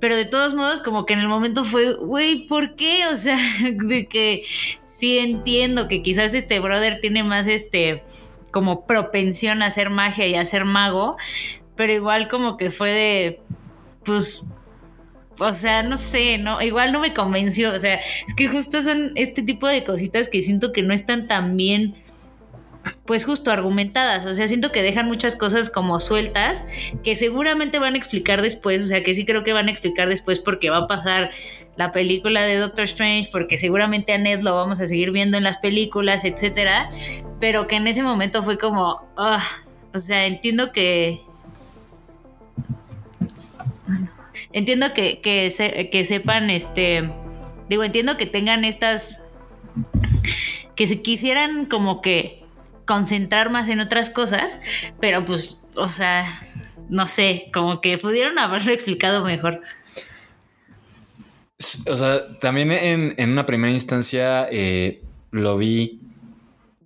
[0.00, 3.06] Pero de todos modos, como que en el momento fue, güey, ¿por qué?
[3.12, 3.38] O sea,
[3.72, 4.42] de que
[4.86, 8.02] sí entiendo que quizás este brother tiene más este
[8.50, 11.16] como propensión a hacer magia y a ser mago,
[11.76, 13.40] pero igual como que fue de,
[14.04, 14.50] pues,
[15.38, 19.12] o sea, no sé, no, igual no me convenció, o sea, es que justo son
[19.16, 21.94] este tipo de cositas que siento que no están tan bien
[23.06, 26.64] pues justo argumentadas, o sea, siento que dejan muchas cosas como sueltas
[27.02, 30.08] que seguramente van a explicar después, o sea, que sí creo que van a explicar
[30.08, 31.30] después porque va a pasar
[31.76, 35.44] la película de Doctor Strange, porque seguramente a Ned lo vamos a seguir viendo en
[35.44, 36.90] las películas, etcétera,
[37.40, 39.42] pero que en ese momento fue como, ah,
[39.94, 41.20] o sea, entiendo que
[44.52, 47.10] entiendo que, que, se- que sepan, este,
[47.68, 49.22] digo, entiendo que tengan estas,
[50.74, 52.42] que se quisieran como que
[52.88, 54.60] concentrar más en otras cosas,
[54.98, 56.26] pero pues, o sea,
[56.88, 59.60] no sé, como que pudieron haberlo explicado mejor.
[61.86, 66.00] O sea, también en, en una primera instancia eh, lo vi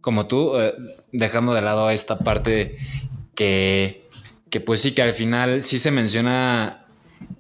[0.01, 0.75] como tú, eh,
[1.13, 2.79] dejando de lado esta parte
[3.37, 4.09] que,
[4.51, 6.85] que pues sí, que al final sí se menciona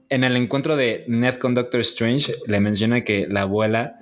[0.08, 3.98] en el encuentro de Ned con Doctor Strange, le menciona que la abuela,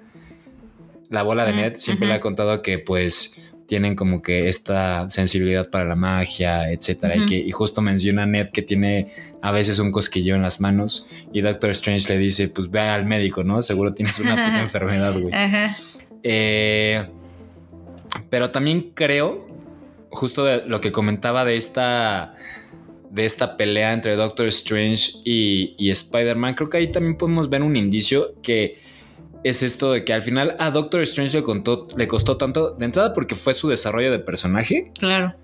[1.08, 2.10] la abuela de Ned, siempre ujú.
[2.10, 7.26] le ha contado que pues tienen como que esta sensibilidad para la magia, etcétera, y
[7.26, 9.12] que y justo menciona Ned que tiene
[9.42, 13.06] a veces un cosquilleo en las manos y Doctor Strange le dice, pues ve al
[13.06, 13.62] médico, ¿no?
[13.62, 15.32] Seguro tienes una puta enfermedad, güey.
[15.32, 15.76] Ajá.
[16.24, 17.06] Eh,
[18.28, 19.46] pero también creo
[20.08, 22.34] justo de lo que comentaba de esta
[23.08, 27.62] de esta pelea entre Doctor Strange y, y Spider-Man, creo que ahí también podemos ver
[27.62, 28.80] un indicio que
[29.44, 32.84] es esto de que al final a Doctor Strange le, contó, le costó tanto, de
[32.84, 35.34] entrada porque fue su desarrollo de personaje, Claro.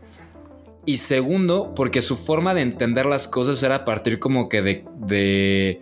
[0.85, 4.85] y segundo porque su forma de entender las cosas era a partir como que de,
[5.07, 5.81] de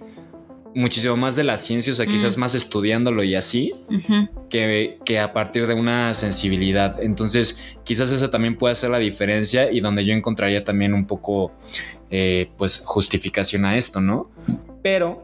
[0.76, 2.08] muchísimo más de la ciencia, o sea, Mm.
[2.10, 3.72] quizás más estudiándolo y así,
[4.50, 7.00] que, que a partir de una sensibilidad.
[7.02, 11.52] Entonces, quizás esa también puede ser la diferencia y donde yo encontraría también un poco,
[12.10, 14.30] eh, pues, justificación a esto, ¿no?
[14.82, 15.22] Pero,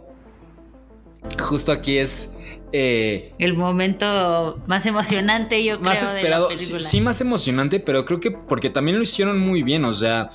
[1.43, 2.39] justo aquí es
[2.73, 8.05] eh, El momento más emocionante, yo más creo, de la esperado, sí, más emocionante, pero
[8.05, 10.31] creo que porque también lo hicieron muy bien, o sea,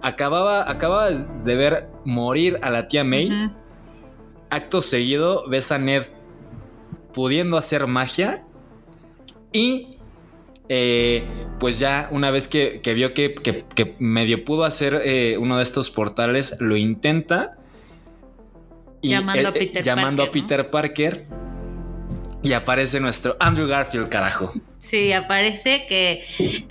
[0.00, 3.30] acababa, acababa de ver morir a la tía May.
[4.50, 6.04] Acto seguido ves a Ned
[7.12, 8.44] pudiendo hacer magia
[9.52, 9.96] y
[10.68, 11.24] eh,
[11.58, 15.56] pues ya una vez que, que vio que, que- que medio pudo hacer eh, uno
[15.56, 17.56] de estos portales, lo intenta.
[19.02, 20.48] Llamando a eh, Peter llamando a Parker, ¿no?
[20.48, 21.26] Peter Parker.
[22.42, 24.52] Y aparece nuestro Andrew Garfield, carajo.
[24.78, 26.24] Sí, aparece que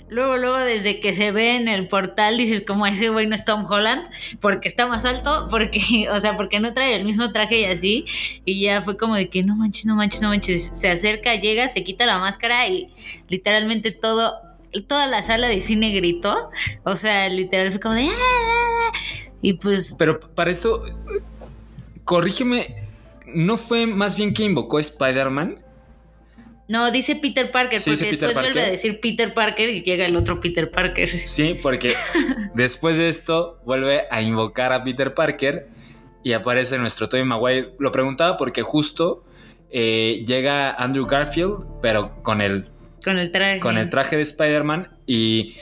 [0.08, 3.44] luego, luego desde que se ve en el portal dices como ese güey no es
[3.44, 4.02] Tom Holland
[4.40, 8.04] porque está más alto, porque, o sea, porque no trae el mismo traje y así,
[8.44, 11.68] y ya fue como de que no manches, no manches, no manches, se acerca, llega,
[11.68, 12.92] se quita la máscara y
[13.28, 14.32] literalmente todo,
[14.88, 16.50] toda la sala de cine gritó,
[16.82, 18.06] o sea, literal fue como de...
[18.06, 18.98] "Ah, ah, ah",
[19.40, 20.84] Y pues Pero para esto,
[22.04, 22.89] corrígeme,
[23.34, 25.62] ¿no fue más bien que invocó a Spider-Man?
[26.68, 30.06] no, dice Peter Parker, Sí, porque Peter después vuelve a decir Peter Parker y llega
[30.06, 31.26] el otro Peter Parker.
[31.26, 31.92] Sí, porque
[32.54, 35.66] después de esto vuelve a invocar a Peter Parker
[36.22, 37.72] y aparece nuestro Tobey Maguire.
[37.80, 39.24] Lo preguntaba porque justo
[39.72, 42.68] eh, llega Andrew Garfield, pero con el,
[43.02, 43.58] Con el traje.
[43.58, 45.56] con el traje de Spider-Man y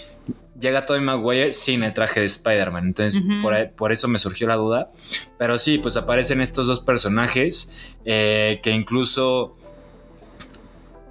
[0.60, 2.86] llega Tobey Maguire sin el traje de Spider-Man.
[2.88, 4.90] Entonces, por, ahí- por eso me surgió la duda.
[5.38, 9.56] Pero sí, pues aparecen estos dos personajes eh, que incluso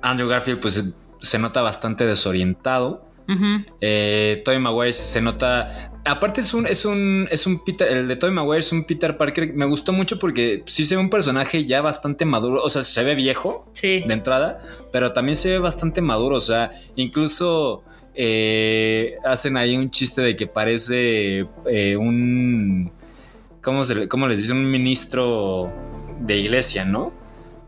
[0.01, 3.05] Andrew Garfield pues se nota bastante desorientado.
[3.29, 3.65] Ujú.
[3.81, 5.91] Eh, Tobey Maguire se nota.
[6.05, 9.17] Aparte es un, es un, es un Peter, el de Tobey Maguire es un Peter
[9.17, 9.53] Parker.
[9.53, 12.63] Me gustó mucho porque sí se ve un personaje ya bastante maduro.
[12.63, 14.03] O sea, se ve viejo Sí.
[14.07, 14.59] de entrada,
[14.93, 16.37] pero también se ve bastante maduro.
[16.37, 17.83] O sea, incluso
[18.19, 22.91] eh, hacen ahí un chiste de que parece eh, un.
[23.61, 24.53] ¿cómo, se, cómo les dice?
[24.53, 25.71] Un ministro
[26.21, 27.13] de iglesia, ¿no?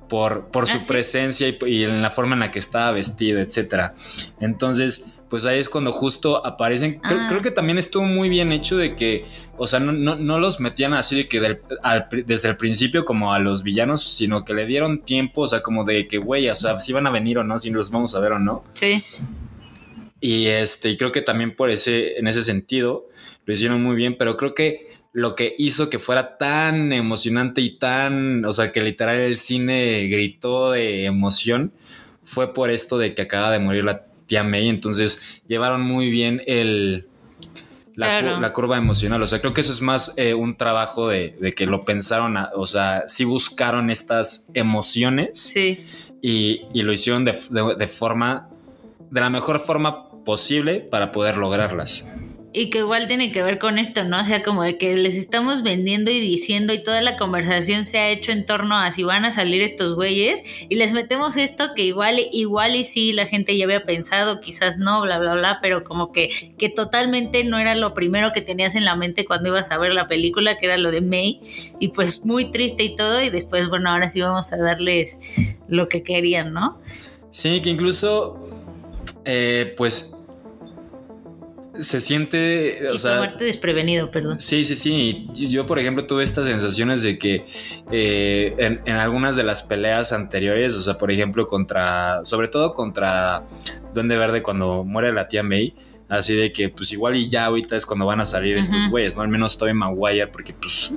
[0.10, 0.86] Por, por su Ah, sí.
[0.88, 3.94] presencia y, y en la forma en la que estaba vestido, etcétera.
[4.40, 7.00] Entonces, pues ahí es cuando justo aparecen.
[7.00, 7.26] Creo, Ah.
[7.30, 9.26] creo que también estuvo muy bien hecho de que,
[9.56, 12.58] o sea, no, no- no los metían así de que del- al pri- desde el
[12.58, 16.18] principio como a los villanos, sino que le dieron tiempo, o sea, como de que,
[16.18, 18.40] güey, o sea, si van a venir o no, si los vamos a ver o
[18.40, 18.64] no.
[18.74, 19.04] Sí.
[20.22, 23.08] Y este, y creo que también por ese, en ese sentido,
[23.46, 27.72] lo hicieron muy bien, pero creo que lo que hizo que fuera tan emocionante y
[27.78, 31.72] tan, o sea, que literal el cine gritó de emoción,
[32.24, 36.42] fue por esto de que acaba de morir la tía May, entonces llevaron muy bien
[36.46, 37.06] el...
[37.96, 41.52] La, curva emocional, o sea, creo que eso es más eh, un trabajo de, de
[41.54, 45.80] que lo pensaron, a- o sea, sí buscaron estas emociones Sí.
[46.22, 48.48] y, y lo hicieron de, de- de forma,
[49.12, 52.14] de la mejor forma posible para poder lograrlas.
[52.52, 54.22] Y que igual tiene que ver con esto, ¿no?
[54.22, 58.00] O sea, como de que les estamos vendiendo y diciendo y toda la conversación se
[58.00, 61.66] ha hecho en torno a si van a salir estos güeyes y les metemos esto
[61.76, 65.60] que igual, igual y sí la gente ya había pensado, quizás no, bla, bla, bla,
[65.62, 69.50] pero como que, que totalmente no era lo primero que tenías en la mente cuando
[69.50, 71.42] ibas a ver la película, que era lo de May,
[71.80, 75.20] y pues muy triste y todo, y después, bueno, ahora sí vamos a darles
[75.68, 76.80] lo que querían, ¿no?
[77.30, 78.49] Sí, que incluso,
[79.26, 80.16] eh, pues,
[81.80, 84.42] se siente, o y sea, tomarte desprevenido, perdón.
[84.42, 85.28] Sí, sí, sí.
[85.34, 87.46] Yo, por ejemplo, tuve estas sensaciones de que
[87.92, 92.74] eh, en, en algunas de las peleas anteriores, o sea, por ejemplo, contra, sobre todo
[92.74, 93.44] contra
[93.94, 95.74] Duende Verde cuando muere la tía May,
[96.10, 99.16] así de que, pues igual y ya ahorita es cuando van a salir estos güeyes,
[99.16, 99.22] ¿no?
[99.22, 100.94] Al menos Tobey Maguire, porque pues...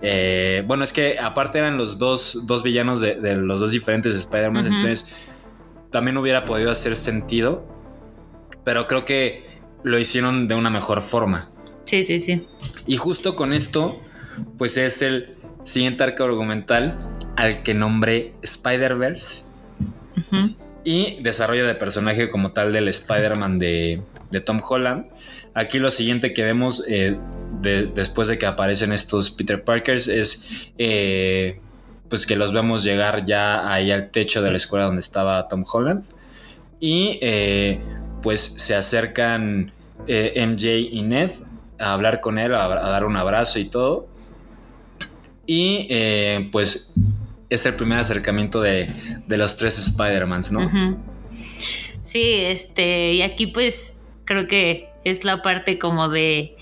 [0.00, 4.14] eh, bueno, es que aparte eran los dos, dos villanos de, de los dos diferentes
[4.14, 5.12] Spider-Man, entonces
[5.90, 7.66] también hubiera podido hacer sentido,
[8.64, 9.46] pero creo que
[9.82, 11.50] lo hicieron de una mejor forma.
[11.84, 12.46] Sí, sí, sí.
[12.86, 13.98] Y justo con esto,
[14.58, 16.98] pues es el siguiente arco argumental
[17.36, 19.44] al que nombré Spider-Verse
[20.84, 25.06] y desarrollo de personaje como tal del Spider-Man de, de Tom Holland.
[25.54, 27.16] Aquí lo siguiente que vemos eh,
[27.60, 31.60] de- después de que aparecen estos Peter Parkers es eh,
[32.08, 35.64] pues que los vemos llegar ya ahí al techo de la escuela donde estaba Tom
[35.70, 36.04] Holland
[36.80, 37.80] y eh,
[38.22, 39.72] pues se acercan
[40.06, 41.30] eh, MJ y Ned
[41.78, 44.08] a hablar con él, a, dar un abrazo y todo.
[45.46, 46.92] Y eh, pues
[47.48, 48.92] es el primer acercamiento de,
[49.26, 50.70] de los tres Spider-Mans, ¿no?
[52.00, 56.56] Sí, este, y aquí pues creo que es la parte como de,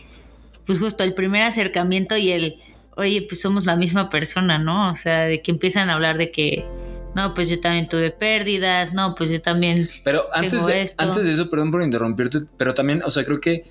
[0.66, 2.61] pues justo el primer acercamiento y el,
[2.97, 4.90] oye, pues somos la misma persona, ¿no?
[4.90, 6.66] O sea, de que empiezan a hablar de que,
[7.14, 11.05] no, pues yo también tuve pérdidas, no, pues yo también, Pero antes Tengo de, esto.
[11.05, 13.64] antes de eso, perdón por interrumpirte, pero también, o sea, creo que.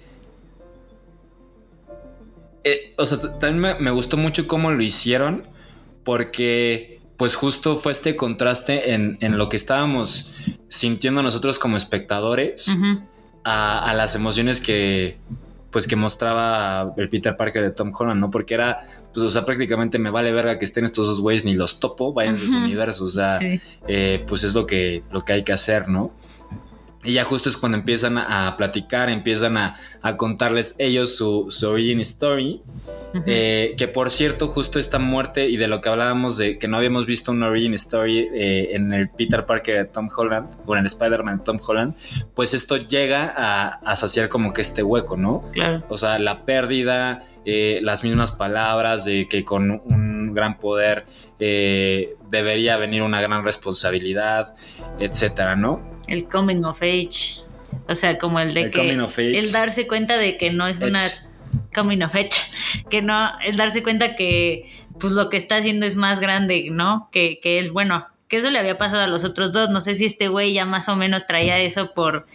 [2.63, 5.47] eh, o sea, también me, me gustó mucho cómo lo hicieron,
[6.03, 10.33] porque, pues, justo fue este contraste en, en lo que estábamos
[10.67, 12.71] sintiendo nosotros como espectadores
[13.43, 15.17] a las emociones que.
[15.75, 18.31] Pues que mostraba el Peter Parker de Tom Holland, ¿no?
[18.31, 18.79] Porque era,
[19.13, 22.13] pues, o sea, prácticamente me vale verga que estén estos dos güeyes, ni los topo,
[22.13, 23.59] vayan a sus universos, o sea, sí.
[23.85, 26.13] eh, pues es lo que, lo que hay que hacer, ¿no?
[27.05, 31.69] Y ya justo es cuando empiezan a, platicar, empiezan a, a contarles ellos su, su
[31.69, 32.61] origin story.
[33.25, 36.75] Eh, que por cierto, justo esta muerte y de lo que hablábamos de que no
[36.75, 40.81] habíamos visto una origin story eh, en el Peter Parker de Tom Holland o en
[40.81, 41.95] el Spider-Man de Tom Holland,
[42.33, 45.49] pues esto llega a, a saciar como que este hueco, ¿no?
[45.53, 45.83] claro.
[45.87, 51.05] O sea, la pérdida, eh, las mismas palabras de que con un gran poder
[51.39, 54.55] eh, debería venir una gran responsabilidad,
[54.99, 55.81] etcétera, ¿no?
[56.07, 57.43] El coming of age.
[57.87, 58.77] O sea, como el de El que.
[58.79, 59.37] coming of age.
[59.37, 61.01] El darse cuenta de que no es una.
[61.73, 62.29] Coming of age.
[62.89, 63.31] Que no.
[63.43, 64.69] El darse cuenta que.
[64.99, 67.09] Pues lo que está haciendo es más grande, ¿no?
[67.11, 68.07] Que, que él, bueno.
[68.27, 69.69] Que eso le había pasado a los otros dos.
[69.69, 72.27] No sé si este güey ya más o menos traía eso por.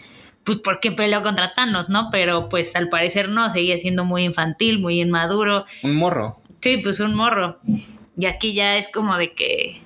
[0.51, 2.09] Pues porque peleó contra Thanos, ¿no?
[2.11, 3.49] Pero pues al parecer no.
[3.51, 5.65] Seguía siendo muy infantil, muy inmaduro.
[5.85, 6.43] Un morro.
[6.61, 7.61] Sí, pues un morro.
[8.19, 9.81] Y aquí ya es como de que,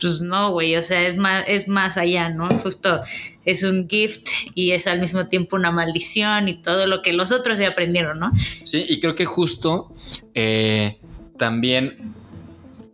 [0.00, 2.48] pues no, güey, o sea, es más, es más allá, ¿no?
[2.48, 3.02] Justo
[3.44, 7.30] es un gift y es al mismo tiempo una maldición y todo lo que los
[7.30, 8.32] otros ya aprendieron, ¿no?
[8.64, 9.94] Sí, y creo que justo
[10.32, 10.98] eh,
[11.36, 12.14] también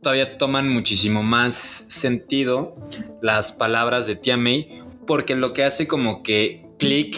[0.03, 2.77] todavía toman muchísimo más sentido
[3.23, 7.17] las palabras de Tia May, porque lo que hace como que clic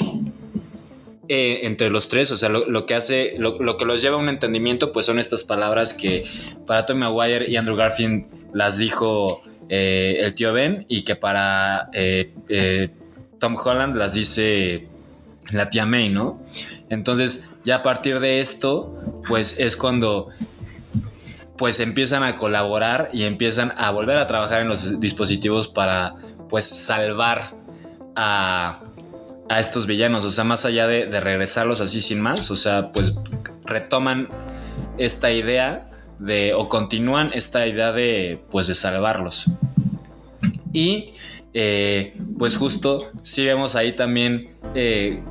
[1.28, 4.28] eh, entre los tres, o sea, lo, que hace, lo, que los lleva a un
[4.28, 6.26] entendimiento, pues son estas palabras que
[6.66, 11.88] para Tom Maguire y Andrew Garfield las dijo eh, el tío Ben y que para
[11.94, 12.90] eh,
[13.38, 14.86] Tom Holland las dice
[15.50, 16.42] la tía May, ¿no?
[16.90, 20.28] Entonces, ya a partir de esto, pues es cuando
[21.56, 26.16] pues empiezan a colaborar y empiezan a volver a trabajar en los dispositivos para
[26.50, 27.54] pues salvar
[28.14, 28.83] a,
[29.48, 30.24] a estos villanos.
[30.24, 33.18] O sea, más allá de, de regresarlos así sin más, o sea, pues
[33.64, 34.28] retoman
[34.98, 35.88] esta idea
[36.18, 39.50] de, o continúan esta idea de, pues de salvarlos.
[40.72, 41.14] Y
[41.52, 45.22] eh, pues justo si vemos ahí también, eh,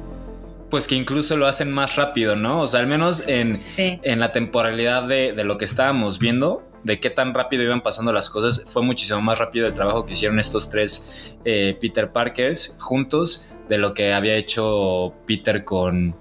[0.69, 2.61] pues que incluso lo hacen más rápido, ¿no?
[2.61, 3.99] O sea, al menos en, Sí.
[4.03, 8.11] en la temporalidad de, de lo que estábamos viendo, de qué tan rápido iban pasando
[8.11, 12.77] las cosas, fue muchísimo más rápido el trabajo que hicieron estos tres eh, Peter Parkers
[12.79, 16.15] juntos de lo que había hecho Peter con,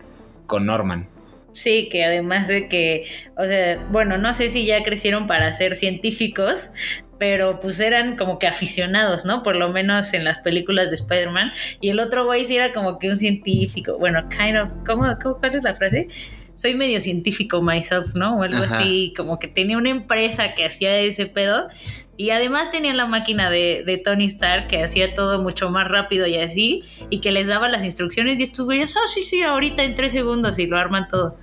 [0.46, 1.08] con Norman.
[1.50, 3.06] Sí, que además de que,
[3.36, 6.70] o sea, bueno, no sé si ya crecieron para ser científicos,
[7.18, 9.42] pero pues eran como que aficionados, ¿no?
[9.42, 11.52] Por lo menos en las películas de Spider-Man.
[11.80, 13.98] Y el otro güey sí era como que un científico.
[13.98, 16.08] Bueno, kind of, ¿cómo, cómo cuál es la frase?
[16.54, 18.38] Soy medio científico myself, ¿no?
[18.38, 18.78] O algo Ajá.
[18.78, 21.68] así, como que tenía una empresa que hacía ese pedo.
[22.16, 26.26] Y además tenía la máquina de, de Tony Stark que hacía todo mucho más rápido
[26.26, 26.82] y así.
[27.10, 30.12] Y que les daba las instrucciones y estos güeyes, ah, sí, sí, ahorita en tres
[30.12, 31.36] segundos y lo arman todo.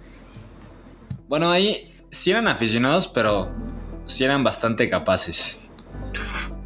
[1.28, 3.52] Bueno, ahí sí eran aficionados, pero
[4.06, 5.69] sí eran bastante capaces.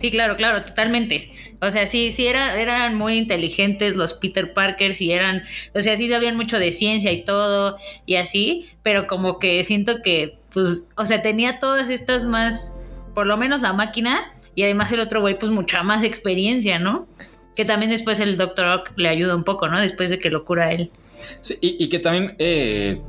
[0.04, 1.32] Sí, claro, claro, totalmente.
[1.62, 5.44] O sea, sí, sí era, eran muy inteligentes los Peter Parkers y eran,
[5.74, 10.02] o sea, sí sabían mucho de ciencia y todo y así, pero como que siento
[10.04, 12.82] que, pues, o sea, tenía todas estas más,
[13.16, 17.08] por lo menos la máquina y además el otro güey, pues, mucha más experiencia, ¿no?
[17.56, 19.80] Que también después el Doctor Ock le ayuda un poco, ¿no?
[19.80, 20.92] Después de que lo cura él.
[21.40, 23.02] Sí, y, que también, eh,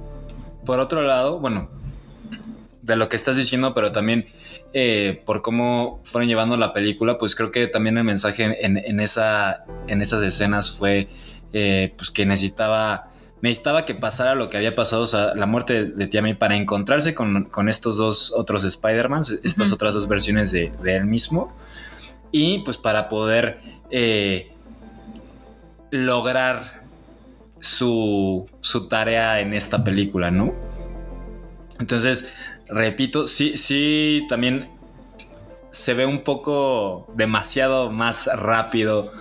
[0.64, 1.68] por otro lado, bueno,
[2.82, 4.26] de lo que estás diciendo, pero también
[4.76, 8.98] eh, por cómo fueron llevando la película, pues creo que también el mensaje en, en
[8.98, 11.08] esa, en esas escenas fue
[11.52, 13.10] eh, pues que necesitaba,
[13.40, 16.34] necesitaba que pasara lo que había pasado, o sea, la muerte de, de Tia May
[16.34, 19.76] para encontrarse con, con estos dos otros Spider-Man, estas Ujú.
[19.76, 21.56] otras dos versiones de, de él mismo,
[22.32, 23.60] y pues para poder
[23.90, 24.50] eh,
[25.92, 26.82] lograr
[27.60, 30.52] su, su tarea en esta película, ¿no?
[31.78, 32.34] Entonces,
[32.68, 34.68] repito, sí, sí, también
[35.70, 39.12] se ve un poco demasiado más rápido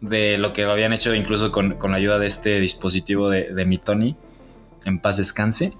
[0.00, 3.54] de lo que lo habían hecho incluso con, con la ayuda de este dispositivo de,
[3.54, 4.16] de mi Tony.
[4.84, 5.72] En paz descanse.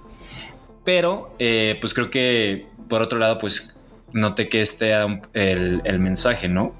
[0.85, 3.83] Pero, eh, pues creo que por otro lado, pues
[4.13, 6.75] noté que este era el, el mensaje, ¿no?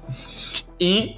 [0.77, 1.17] Y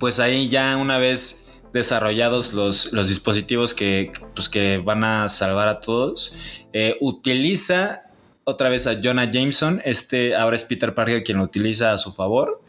[0.00, 5.68] pues ahí ya una vez desarrollados los, los dispositivos que, pues, que van a salvar
[5.68, 6.36] a todos,
[6.74, 8.02] eh, utiliza
[8.44, 12.12] otra vez a Jonah Jameson, este ahora es Peter Parker quien lo utiliza a su
[12.12, 12.60] favor,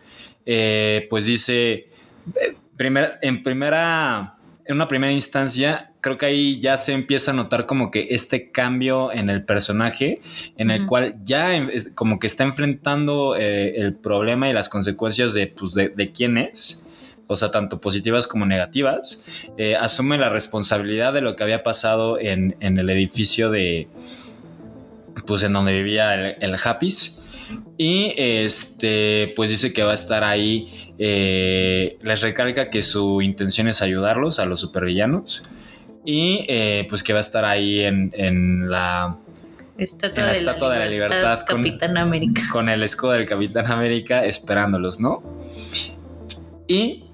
[0.47, 1.89] Eh, pues dice, eh,
[2.77, 7.65] primer- en primera, en una primera instancia, creo que ahí ya se empieza a notar
[7.65, 10.21] como que este cambio en el personaje,
[10.55, 11.49] en el cual ya
[11.95, 16.37] como que está enfrentando eh, el problema y las consecuencias de, pues, de, de quién
[16.37, 16.84] es,
[17.27, 19.25] o sea, tanto positivas como negativas,
[19.57, 23.87] eh, asume la responsabilidad de lo que había pasado en, en el edificio de,
[25.25, 27.21] pues en donde vivía el, el Happys.
[27.77, 30.93] Y este, pues dice que va a estar ahí.
[30.97, 35.43] eh, les recalca que su intención es ayudarlos a los supervillanos.
[36.05, 39.17] Y eh, pues que va a estar ahí en, en la,
[39.77, 42.41] Estatua, En la de, Estatua de la Libertad con- Capitán América.
[42.51, 45.21] con el escudo del Capitán América esperándolos, ¿no?
[46.67, 47.04] Y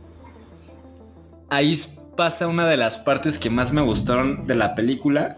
[1.52, 1.78] ahí
[2.16, 5.38] pasa una de las partes que más me gustaron de la película.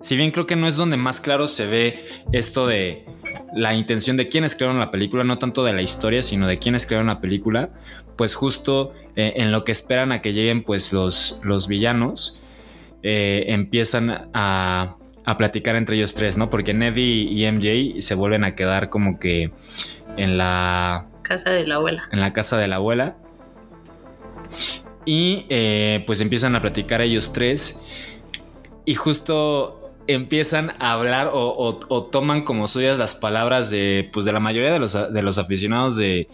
[0.00, 3.04] Si bien creo que no es donde más claro se ve esto de
[3.52, 6.86] la intención de quienes crearon la película, no tanto de la historia, sino de quienes
[6.86, 7.70] crearon la película,
[8.16, 12.42] pues justo eh, en lo que esperan a que lleguen pues los, los villanos,
[13.02, 16.48] eh, empiezan a, a platicar entre ellos tres, ¿no?
[16.48, 19.52] Porque Ned y, y MJ se vuelven a quedar como que
[20.16, 22.02] en la, Casa de la abuela.
[22.12, 23.16] en la casa de la abuela.
[25.06, 27.82] Y eh, pues empiezan a platicar ellos tres.
[28.84, 34.26] Y justo empiezan a hablar o, o- o toman como suyas las palabras de, pues
[34.26, 36.28] de la mayoría de los, de los aficionados de,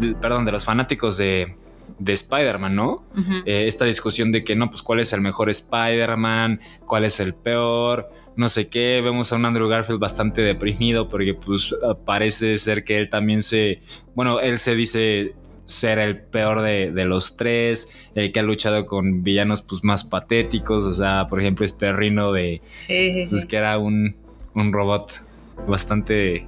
[0.00, 1.54] de- perdón, de los fanáticos de,
[2.00, 3.04] de Spider-Man, ¿no?
[3.46, 7.34] Eh, esta discusión de que no, pues cuál es el mejor Spider-Man, cuál es el
[7.34, 9.00] peor, no sé qué.
[9.02, 13.80] Vemos a un Andrew Garfield bastante deprimido porque pues parece ser que él también se,
[14.16, 15.34] bueno, él se dice
[15.68, 20.02] ser el peor de, de los tres, el que ha luchado con villanos pues más
[20.02, 24.16] patéticos, o sea, por ejemplo este Rino de, Sí, pues que era un,
[24.54, 25.20] un robot
[25.68, 26.46] bastante...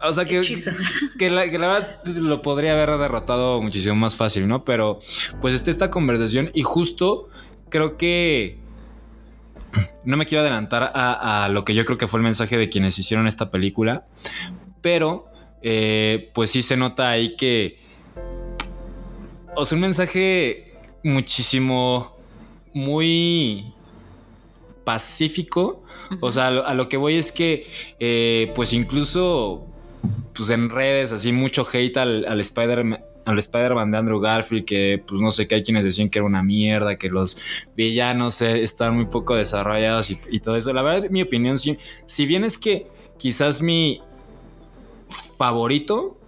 [0.00, 0.40] O sea que,
[1.18, 4.64] que la, que la verdad lo podría haber derrotado muchísimo más fácil, ¿no?
[4.64, 5.00] Pero
[5.40, 7.28] pues está esta conversación y justo
[7.68, 8.58] creo que
[10.04, 12.68] no me quiero adelantar a, a lo que yo creo que fue el mensaje de
[12.68, 14.06] quienes hicieron esta película,
[14.82, 15.26] pero
[15.68, 17.76] eh, pues sí se nota ahí que,
[19.56, 22.16] o sea, un mensaje muchísimo,
[22.72, 23.74] muy
[24.84, 25.82] pacífico.
[26.20, 27.66] O sea, a lo, que voy es que,
[27.98, 29.66] eh, pues incluso,
[30.36, 33.00] pues en redes, así mucho hate al, al Spider-Man.
[33.24, 36.26] Al Spider-Man de Andrew Garfield, que pues no sé, que hay quienes decían que era
[36.26, 37.42] una mierda, que los
[37.76, 40.72] villanos eh, están muy poco desarrollados y, todo eso.
[40.72, 42.86] La verdad, mi opinión, si bien es que
[43.18, 44.00] quizás mi
[45.36, 46.18] favorito,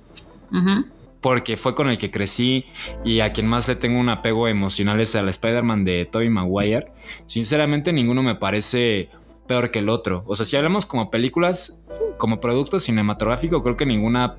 [1.20, 2.64] porque fue con el que crecí
[3.05, 6.93] y a quien más le tengo un apego emocional es al Spider-Man de Tobey Maguire.
[7.26, 9.09] Sinceramente, ninguno me parece
[9.47, 10.24] peor que el otro.
[10.26, 14.36] O sea, si hablamos como películas, como producto cinematográfico, creo que ninguna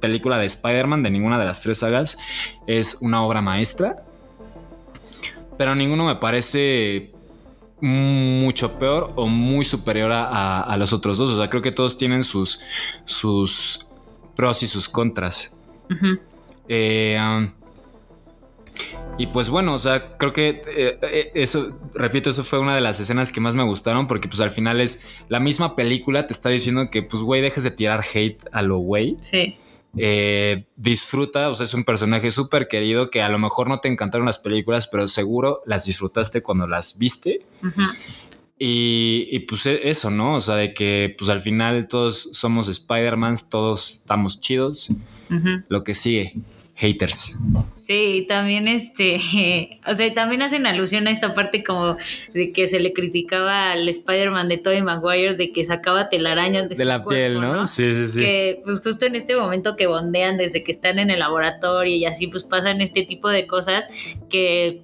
[0.00, 2.18] película de Spider-Man, de ninguna de las tres sagas,
[2.66, 4.04] es una obra maestra.
[5.56, 7.12] Pero ninguno me parece
[7.80, 11.30] mucho peor o muy superior a, a- a los otros dos.
[11.30, 12.60] O sea, creo que todos tienen sus,
[13.04, 13.87] sus
[14.38, 15.60] pros y sus contras.
[16.68, 17.50] Eh, um,
[19.18, 22.80] y pues bueno, o sea, creo que eh, eh, eso, repito, eso fue una de
[22.80, 26.34] las escenas que más me gustaron porque pues al final es la misma película, te
[26.34, 29.16] está diciendo que pues güey, dejes de tirar hate a lo güey.
[29.20, 29.56] Sí.
[29.96, 33.88] Eh, disfruta, o sea, es un personaje súper querido que a lo mejor no te
[33.88, 37.44] encantaron las películas, pero seguro las disfrutaste cuando las viste.
[37.64, 37.82] Ujú.
[38.58, 40.34] Y, y, pues e- eso, ¿no?
[40.34, 44.90] O sea, de que pues al final todos somos Spider-Mans, todos estamos chidos.
[45.68, 46.32] Lo que sigue,
[46.74, 47.36] haters.
[47.74, 49.20] Sí, también este,
[49.86, 51.96] o sea, también hacen alusión a esta parte como
[52.32, 56.76] de que se le criticaba al Spider-Man de Tobey Maguire de que sacaba telarañas de,
[56.76, 57.66] De su la cuerpo, piel, ¿no?
[57.66, 58.20] Sí, sí, sí.
[58.20, 62.04] Que pues justo en este momento que bondean desde que están en el laboratorio y
[62.06, 63.86] así pues pasan este tipo de cosas
[64.30, 64.82] que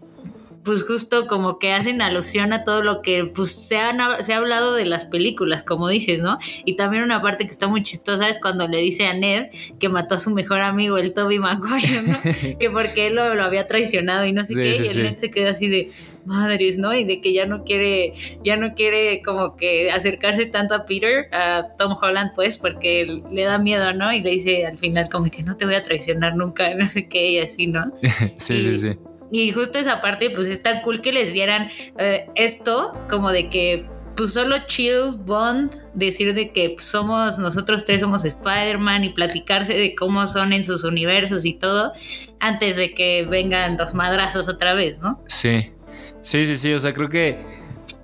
[0.64, 4.38] pues justo como que hacen alusión a todo lo que pues se, han, se ha
[4.38, 6.38] hablado de las películas, como dices, ¿no?
[6.64, 9.88] Y también una parte que está muy chistosa es cuando le dice a Ned que
[9.88, 12.18] mató a su mejor amigo, el Toby Maguire, ¿no?
[12.58, 14.92] que porque él lo, lo había traicionado y no sé Sí, qué, sí, y el
[14.94, 15.02] sí.
[15.02, 15.90] Ned se quedó así de
[16.24, 16.94] madres, ¿no?
[16.94, 21.26] Y de que ya no quiere, ya no quiere como que acercarse tanto a Peter,
[21.32, 24.10] a Tom Holland, pues, porque le da miedo, ¿no?
[24.14, 27.06] Y le dice al final como que no te voy a traicionar nunca, no sé
[27.08, 27.92] qué, y así, ¿no?
[28.38, 28.98] Sí, Y- sí, sí.
[29.30, 31.68] Y justo esa parte, pues está cool que les dieran
[31.98, 37.84] eh, esto, como de que, pues solo chill, bond, decir de que pues, somos, nosotros
[37.84, 41.92] tres somos Spider-Man y platicarse de cómo son en sus universos y todo,
[42.38, 45.20] antes de que vengan los madrazos otra vez, ¿no?
[45.26, 45.72] Sí,
[46.20, 46.72] sí, sí, sí.
[46.72, 47.38] O sea, creo que,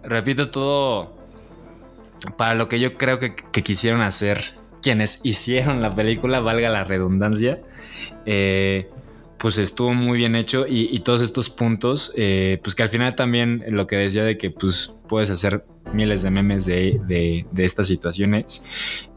[0.02, 1.16] repito, todo
[2.36, 6.84] para lo que yo creo que, que quisieron hacer quienes hicieron la película, valga la
[6.84, 7.60] redundancia,
[8.26, 8.90] eh,
[9.40, 13.64] pues estuvo muy bien hecho y, todos estos puntos, eh, pues que al final también
[13.70, 15.64] lo que decía de que pues puedes hacer
[15.94, 18.64] miles de memes de, de- de estas situaciones,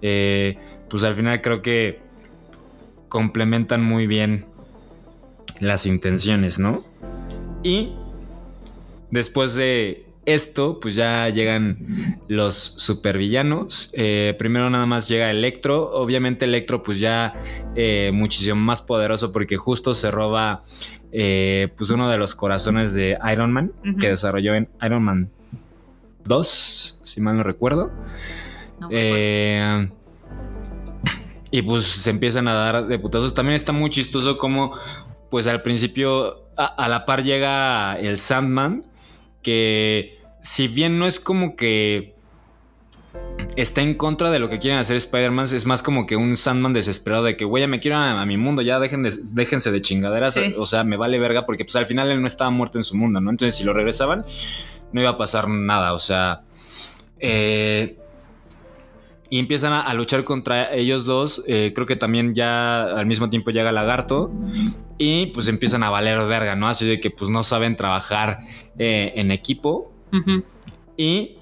[0.02, 0.58] eh,
[0.90, 2.00] pues al final creo que
[3.10, 4.46] complementan muy bien
[5.60, 6.82] las intenciones, ¿no?
[7.62, 7.90] Y
[9.12, 13.92] después de esto, pues ya llegan los supervillanos.
[13.94, 15.92] Eh, primero nada más llega Electro.
[15.92, 17.34] Obviamente Electro pues ya
[17.76, 20.64] eh, muchísimo más poderoso porque justo se roba
[21.12, 25.30] eh, pues uno de los corazones de Iron Man que desarrolló en Iron Man
[26.26, 27.92] 2, si mal no recuerdo.
[28.80, 28.90] No.
[28.92, 29.90] Eh,
[31.52, 33.34] y pues se empiezan a dar de putazos.
[33.34, 34.74] También está muy chistoso como,
[35.30, 38.84] pues al principio, a, a la par llega el Sandman,
[39.44, 42.14] que si bien no es como que
[43.56, 46.74] está en contra de lo que quieren hacer Spider-Man, es más como que un Sandman
[46.74, 49.72] desesperado de que, güey, ya me quiero a, a mi mundo, ya dejen de- déjense
[49.72, 50.34] de chingaderas.
[50.34, 50.54] Sí.
[50.58, 52.98] O sea, me vale verga porque pues al final él no estaba muerto en su
[52.98, 53.30] mundo, ¿no?
[53.30, 54.26] Entonces si lo regresaban,
[54.92, 55.94] no iba a pasar nada.
[55.94, 56.42] O sea,
[57.20, 57.98] eh,
[59.30, 61.44] y empiezan a, a luchar contra ellos dos.
[61.48, 64.32] Eh, creo que también ya al mismo tiempo llega Lagarto.
[64.98, 66.68] Y pues empiezan a valer verga, ¿no?
[66.68, 68.40] Así de que pues no saben trabajar
[68.78, 69.92] eh, en equipo.
[70.96, 71.38] Y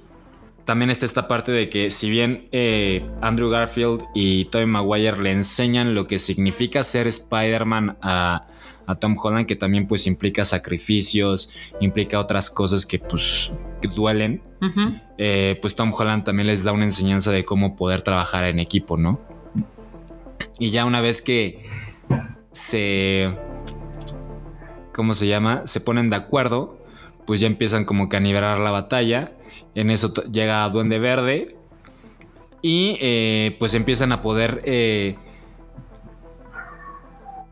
[0.66, 5.32] también está esta parte de que si bien eh, Andrew Garfield y Tobey Maguire le
[5.32, 8.48] enseñan lo que significa ser Spider-Man a,
[8.86, 11.52] a Tom Holland, que también pues implica sacrificios,
[11.82, 13.52] implica otras cosas que pues
[13.82, 14.42] que duelen,
[15.18, 18.96] eh, pues Tom Holland también les da una enseñanza de cómo poder trabajar en equipo,
[18.96, 19.20] ¿no?
[20.60, 21.66] Y ya una vez que
[22.52, 23.36] se...
[24.94, 25.66] ¿Cómo se llama?
[25.66, 26.81] Se ponen de acuerdo,
[27.32, 29.32] pues ya empiezan como que a nivelar la batalla.
[29.74, 31.56] En eso llega Duende Verde.
[32.62, 35.16] Y eh, pues empiezan a poder eh,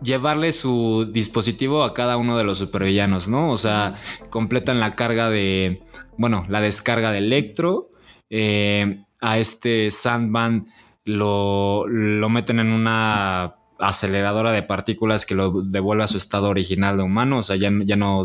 [0.01, 3.51] llevarle su dispositivo a cada uno de los supervillanos, ¿no?
[3.51, 3.93] O sea,
[4.29, 5.81] completan la carga de,
[6.17, 7.91] bueno, la descarga de Electro.
[8.29, 10.67] eh, a este Sandman
[11.05, 16.97] lo, lo meten en una aceleradora de partículas que lo devuelve a su estado original
[16.97, 17.37] de humano.
[17.37, 18.23] O sea, ya, ya no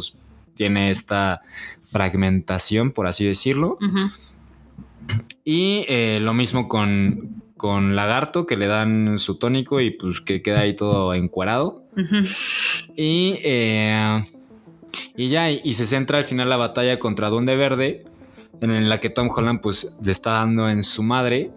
[0.55, 1.43] tiene esta
[1.83, 3.79] fragmentación, por así decirlo.
[5.45, 10.43] Y eh, lo mismo con, con Lagarto, que le dan su tónico y pues que
[10.43, 11.85] queda ahí todo encuerado.
[11.97, 12.27] Ujú.
[12.97, 14.25] Y, eh,
[15.17, 18.05] y ya, y se centra al final la batalla contra Duende Verde,
[18.61, 21.51] en la que Tom Holland pues le está dando en su madre.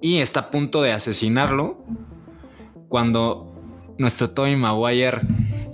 [0.00, 1.84] Y está a punto de asesinarlo
[2.88, 3.54] cuando
[3.98, 5.20] nuestro Tommy Maguire,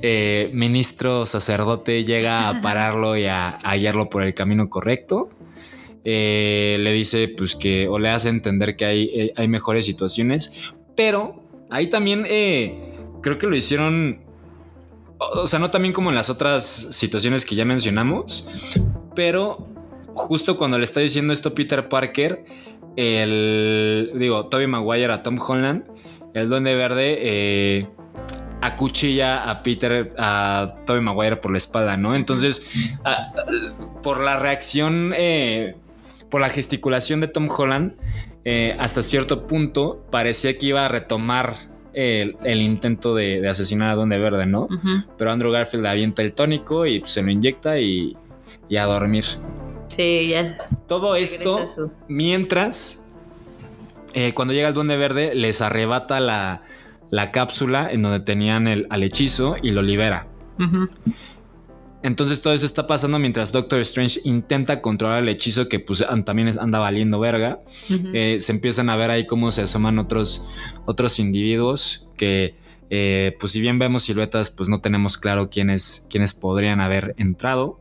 [0.02, 5.30] eh, ministro sacerdote, llega a pararlo y a, a guiarlo por el camino correcto.
[6.04, 10.54] Eh, le dice pues que o le hace entender que hay, eh, hay mejores situaciones,
[10.96, 12.22] pero ahí también
[13.22, 14.20] creo que lo hicieron,
[15.18, 18.50] o o sea, no también como en las otras situaciones que ya mencionamos,
[19.14, 19.68] pero
[20.14, 22.44] justo cuando le está diciendo esto Peter Parker,
[22.96, 25.84] el, digo, Toby Maguire a Tom Holland,
[26.34, 27.88] el Duende Verde, eh,
[28.60, 32.14] acuchilla a Peter, a Toby Maguire por la espalda, ¿no?
[32.14, 32.70] Entonces,
[33.04, 33.32] a-
[34.02, 35.76] por la reacción, eh,
[36.30, 37.92] por la gesticulación de Tom Holland,
[38.44, 41.54] eh, hasta cierto punto parecía que iba a retomar
[41.92, 44.68] el, el intento de, de asesinar a Duende Verde, ¿no?
[45.16, 48.16] Pero Andrew Garfield le avienta el tónico y pues, se lo inyecta y,
[48.68, 49.24] y a dormir.
[49.88, 50.56] Sí, ya.
[50.86, 51.64] Todo esto
[52.08, 53.18] mientras,
[54.14, 56.62] eh, cuando llega el Duende Verde, les arrebata la,
[57.10, 60.28] la cápsula en donde tenían el, al hechizo y lo libera.
[62.02, 66.48] Entonces todo eso está pasando mientras Doctor Strange intenta controlar el hechizo que pues también
[66.58, 67.60] anda valiendo verga.
[67.88, 70.46] Eh, se empiezan a ver ahí cómo se asoman otros,
[70.86, 72.56] otros individuos que
[72.90, 77.80] eh, pues si bien vemos siluetas, pues no tenemos claro quiénes, quiénes podrían haber entrado.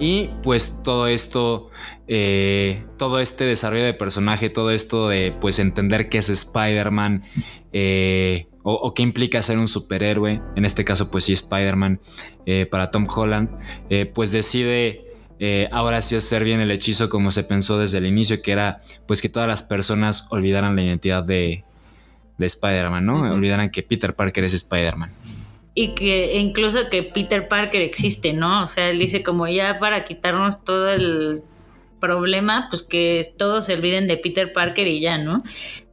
[0.00, 1.70] Y pues todo esto,
[2.08, 7.22] eh, todo este desarrollo de personaje, todo esto de pues entender qué es Spider-Man
[7.72, 12.00] eh, o, o qué implica ser un superhéroe, en este caso pues sí Spider-Man
[12.46, 13.50] eh, para Tom Holland,
[13.90, 15.04] eh, pues decide
[15.38, 18.82] eh, ahora sí hacer bien el hechizo como se pensó desde el inicio, que era
[19.06, 21.64] pues que todas las personas olvidaran la identidad de,
[22.38, 23.32] de Spider-Man, ¿no?
[23.32, 25.10] Olvidaran que Peter Parker es Spider-Man.
[25.74, 28.64] Y que incluso que Peter Parker existe, ¿no?
[28.64, 31.42] O sea, él dice como ya para quitarnos todo el
[32.00, 35.42] problema, pues que todos se olviden de Peter Parker y ya, ¿no?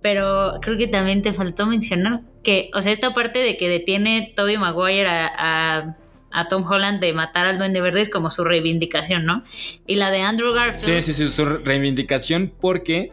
[0.02, 4.34] Pero creo que también te faltó mencionar que, o sea, esta parte de que detiene
[4.36, 5.98] Toby Maguire a, a-
[6.30, 9.44] a Tom Holland de matar al Duende Verde es como su reivindicación, ¿no?
[9.88, 11.02] Y la de Andrew Garfield.
[11.02, 13.12] Sí, sí, sí, su reivindicación porque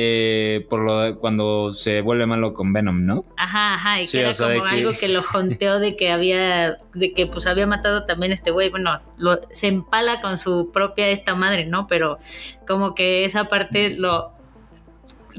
[0.00, 3.24] eh, por lo de cuando se vuelve malo con Venom, ¿no?
[3.36, 5.80] Ajá, ajá, y Sí, que era o sea, de como que- algo que lo jonteó
[5.80, 10.20] de que había, de que pues había matado también este güey, bueno, lo, se empala
[10.20, 11.86] con su propia esta madre, ¿no?
[11.88, 12.18] Pero
[12.66, 14.32] como que esa parte lo,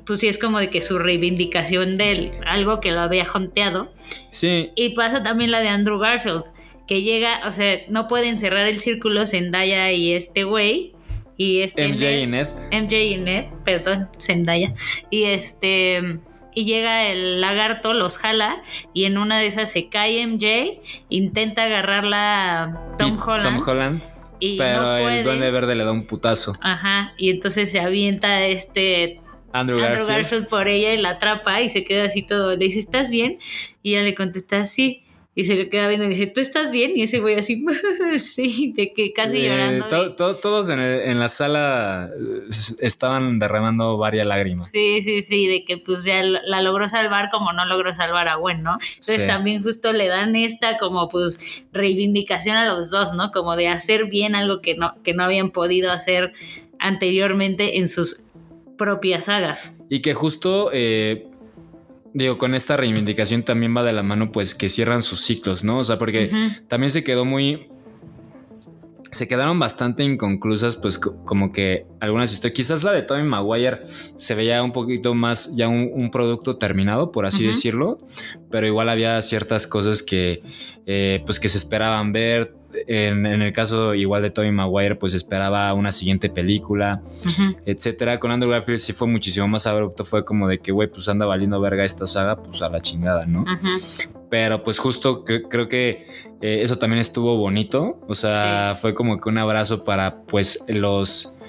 [0.06, 3.94] pues sí es como de que su reivindicación de algo que lo había jonteado.
[4.30, 6.44] Sí, Y pasa también la de Andrew Garfield,
[6.88, 10.94] que llega, o sea, no pueden cerrar el círculo Zendaya y este güey.
[11.40, 12.48] Y este MJ Ned- y Ned.
[12.84, 14.74] MJ y Ned, perdón, Zendaya.
[15.10, 16.20] Y este.
[16.54, 18.62] Y llega el lagarto, los jala.
[18.94, 20.82] Y en una de esas se cae MJ.
[21.08, 23.58] Intenta agarrarla Tom y Holland.
[23.58, 24.02] Tom Holland.
[24.40, 25.20] y Pero no puede.
[25.20, 26.56] el Duende Verde le da un putazo.
[26.62, 27.14] Ajá.
[27.18, 29.22] Y entonces se avienta este
[29.54, 30.08] Andrew, Andrew Garfield.
[30.10, 31.62] Garfield por ella y la atrapa.
[31.62, 32.52] Y se queda así todo.
[32.52, 33.38] Le dice, ¿estás bien?
[33.82, 35.04] Y ella le contesta, sí.
[35.40, 36.92] Y se le queda viendo y dice, ¿tú estás bien?
[36.98, 37.64] Y ese güey así,
[38.18, 39.86] sí, de que casi Eh, llorando.
[39.86, 42.42] de- to- to- todos en, el- en la sala eh,
[42.82, 44.70] estaban derramando varias lágrimas.
[44.70, 48.28] Sí, sí, sí, de que pues ya la la logró salvar como no logró salvar
[48.28, 48.74] a Gwen, ¿no?
[48.74, 49.28] Entonces Sí.
[49.28, 53.32] también justo le dan esta como pues reivindicación a los dos, ¿no?
[53.32, 56.34] Como de hacer bien algo que no, que no habían podido hacer
[56.80, 58.24] anteriormente en sus
[58.78, 59.78] propias sagas.
[59.90, 61.28] Y que justo, eh,
[62.14, 65.78] digo, con esta reivindicación también va de la mano, pues que cierran sus ciclos, ¿no?
[65.80, 66.30] O sea, porque
[66.68, 67.68] también se quedó muy.
[69.12, 72.56] Se quedaron bastante inconclusas, pues co- como que algunas historias.
[72.56, 73.82] Quizás la de Tommy Maguire
[74.18, 77.98] se veía un poquito más ya un, un producto terminado, por así decirlo.
[78.52, 80.44] Pero igual había ciertas cosas que,
[80.86, 82.54] eh, pues que se esperaban ver.
[82.88, 87.56] En, en el caso igual de Tommy Maguire, pues esperaba una siguiente película Ujú.
[87.66, 88.20] etcétera.
[88.20, 90.06] Con Andrew Garfield sí fue muchísimo más abrupto.
[90.06, 93.26] Fue como de que, güey, pues anda valiendo verga esta saga, pues a la chingada,
[93.26, 93.42] ¿no?
[93.42, 94.18] Ujú.
[94.30, 96.06] Pero pues justo cre- creo que
[96.42, 98.00] eh, eso también estuvo bonito.
[98.08, 101.40] O sea, fue como que un abrazo para pues los,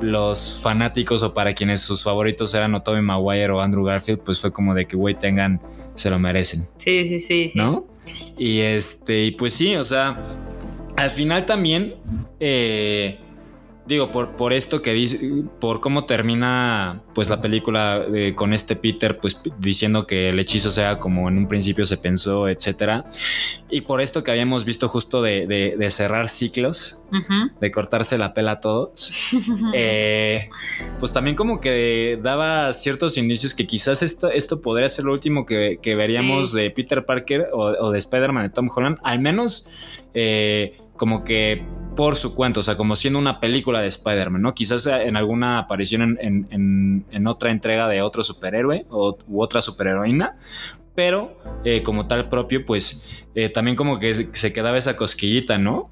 [0.00, 4.40] los fanáticos o para quienes sus favoritos eran o Tobey Maguire o Andrew Garfield, pues
[4.40, 5.60] fue como de que, güey, tengan,
[5.94, 7.48] se lo merecen, Sí, sí, sí.
[7.48, 7.58] sí.
[7.58, 7.86] ¿no?
[8.38, 10.18] Y este, y pues sí, o sea,
[10.98, 11.94] al final también,
[12.40, 13.18] eh,
[13.86, 15.18] digo, por, por esto que dice,
[15.60, 20.70] por cómo termina pues la película eh, con este Peter, pues diciendo que el hechizo
[20.70, 23.06] sea como en un principio se pensó, etcétera.
[23.70, 27.06] Y por esto que habíamos visto justo de, de- de cerrar ciclos,
[27.60, 29.32] de cortarse la pela a todos,
[29.74, 30.48] eh,
[31.00, 35.46] pues también como que daba ciertos indicios que quizás esto, esto podría ser lo último
[35.46, 36.58] que, que veríamos Sí.
[36.60, 39.66] de Peter Parker o, o de Spider-Man de Tom Holland, al menos
[40.14, 41.64] eh, como que
[41.96, 44.54] por su cuenta, o sea, como siendo una película de Spider-Man, ¿no?
[44.54, 49.60] Quizás en alguna aparición en, en- en- otra entrega de otro superhéroe o, u otra
[49.62, 50.36] superheroína,
[50.94, 55.90] pero eh, como tal propio, pues eh, también como que se quedaba esa cosquillita, ¿no?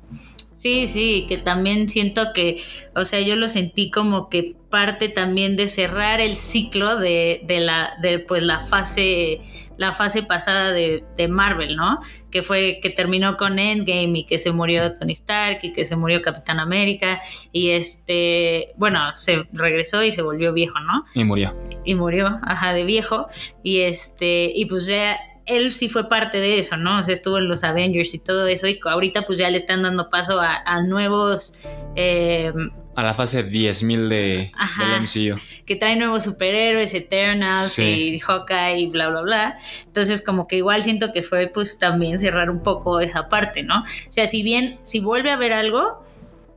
[0.57, 2.57] Sí, sí, que también siento que,
[2.95, 7.61] o sea, yo lo sentí como que parte también de cerrar el ciclo de, de
[7.61, 9.43] la, de pues la fase,
[9.77, 12.01] la fase pasada de, de Marvel, ¿no?
[12.31, 15.95] Que fue, que terminó con Endgame y que se murió Tony Stark y que se
[15.95, 17.21] murió Capitán América
[17.53, 21.05] y este, bueno, se regresó y se volvió viejo, ¿no?
[21.15, 21.55] Y murió.
[21.85, 23.27] y murió, ajá, de viejo.
[23.63, 26.99] Y este, y pues ya él sí fue parte de eso, ¿no?
[26.99, 28.67] O sea, estuvo en los Avengers y todo eso.
[28.69, 31.61] Y ahorita pues ya le están dando paso a, a nuevos,
[31.95, 32.53] eh,
[32.97, 34.85] A la fase 10.000 de, Ajá.
[34.89, 35.41] del MCU.
[35.65, 37.83] que trae nuevos superhéroes, Eternals Sí.
[38.15, 39.57] y Hawkeye y bla, bla, bla.
[39.87, 43.81] Entonces como que igual siento que fue pues también cerrar un poco esa parte, ¿no?
[43.83, 46.05] O sea, si bien, si vuelve a haber algo,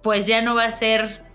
[0.01, 1.27] pues ya no va a ser...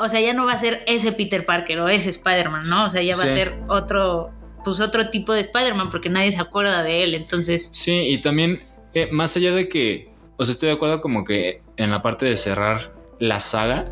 [0.00, 2.86] O sea, ya no va a ser ese Peter Parker o ese Spider-Man, ¿no?
[2.86, 4.32] O sea, ya va a ser otro,
[4.66, 7.14] pues otro tipo de Spider-Man porque nadie se acuerda de él.
[7.14, 8.60] Entonces, Sí, y también,
[8.94, 12.26] eh, más allá de que, o sea, estoy de acuerdo como que en la parte
[12.26, 13.88] de cerrar la saga,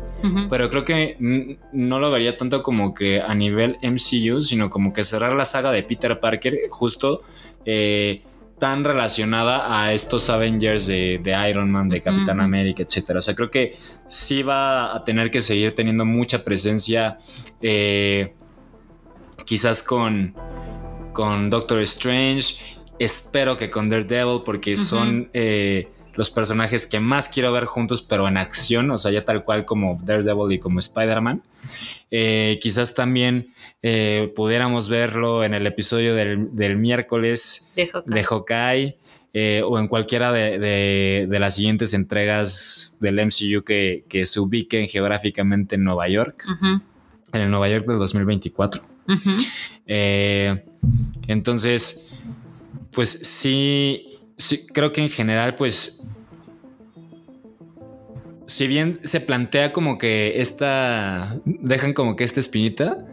[0.49, 5.03] pero creo que no lo vería tanto como que a nivel MCU, sino como que
[5.05, 7.21] cerrar la saga de Peter Parker justo
[7.65, 8.21] eh,
[8.59, 12.41] tan relacionada a estos Avengers de, de Iron Man, de Capitán.
[12.41, 13.19] América, etcétera.
[13.19, 17.17] O sea, creo que sí va a tener que seguir teniendo mucha presencia,
[17.61, 18.33] eh,
[19.45, 20.35] quizás con,
[21.15, 22.55] con Doctor Strange.
[22.99, 28.27] Espero que con Daredevil, porque son eh, los personajes que más quiero ver juntos, pero
[28.27, 31.41] en acción, o sea, ya tal cual como Daredevil y como Spider-Man.
[32.11, 33.47] Eh, quizás también
[33.81, 38.13] eh, pudiéramos verlo en el episodio del, del miércoles De Hawkeye.
[38.15, 38.97] de Hawkeye
[39.33, 44.39] eh, o en cualquiera de, de- de las siguientes entregas del MCU que, que se
[44.39, 46.45] ubiquen geográficamente en Nueva York,
[47.33, 48.81] en el Nueva York del 2024.
[49.09, 49.31] ujú.
[49.87, 50.63] Eh,
[51.27, 52.17] entonces,
[52.91, 54.07] pues sí,
[54.37, 56.07] sí, creo que en general, pues,
[58.47, 63.05] si bien se plantea como que esta, dejan como que esta espinita,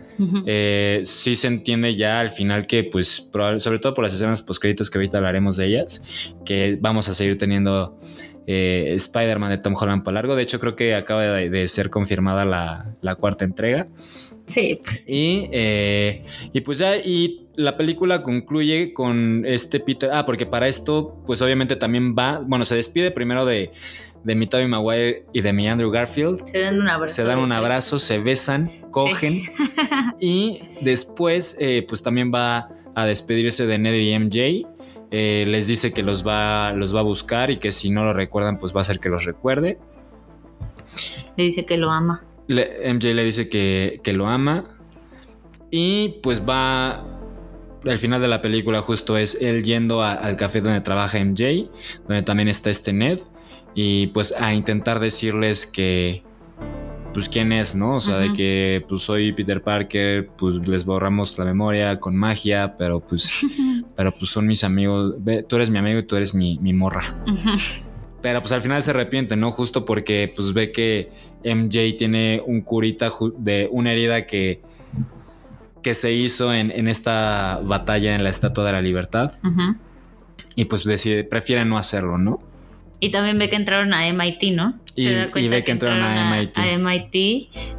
[0.46, 4.42] eh, sí se entiende ya al final que, pues, probable- sobre todo por las escenas
[4.42, 7.98] postcréditos que ahorita hablaremos de ellas, que vamos a seguir teniendo
[8.46, 10.36] eh, Spider-Man de Tom Holland por largo.
[10.36, 13.88] De hecho, creo que acaba de, de ser confirmada la, la cuarta entrega.
[14.46, 20.10] Sí, pues Y, eh, y pues ya, y la película concluye con este Peter.
[20.12, 22.40] Ah, porque para esto, pues obviamente también va.
[22.40, 23.70] Bueno, se despide primero de,
[24.24, 26.46] de mi Tobey Maguire y de mi Andrew Garfield.
[26.46, 27.14] se dan un abrazo.
[27.14, 29.42] Se dan un abrazo, se besan, cogen.
[30.20, 34.68] y después, eh, pues también va a despedirse de Ned y MJ.
[35.10, 38.14] Eh, les dice que los va, los va a buscar y que si no lo
[38.14, 39.78] recuerdan, pues va a hacer que los recuerde.
[41.36, 42.24] Le dice que lo ama.
[42.48, 44.64] Le- MJ le dice que, que lo ama.
[45.70, 47.06] Y pues va.
[47.84, 51.68] Al final de la película, justo es él yendo a- al café donde trabaja MJ,
[52.06, 53.18] donde también está este Ned.
[53.74, 56.22] Y pues a intentar decirles que.
[57.14, 57.96] Pues quién es, ¿no?
[57.96, 62.74] O sea, de que pues soy Peter Parker, pues les borramos la memoria con magia,
[62.78, 63.30] pero pues.
[63.96, 65.16] pero pues son mis amigos.
[65.46, 67.02] Tú eres mi amigo y tú eres mi, mi morra.
[68.22, 69.50] Pero pues al final se arrepiente, ¿no?
[69.50, 71.10] Justo porque pues ve que
[71.44, 74.62] MJ tiene un curita de una herida que,
[75.82, 79.32] que se hizo en, en esta batalla en la Estatua de la Libertad.
[80.54, 82.40] Y pues decide, prefiere no hacerlo, ¿no?
[83.04, 84.78] Y también ve que entraron a MIT, ¿no?
[84.94, 86.56] Y- y ve que entraron a MIT.
[86.58, 87.14] a MIT,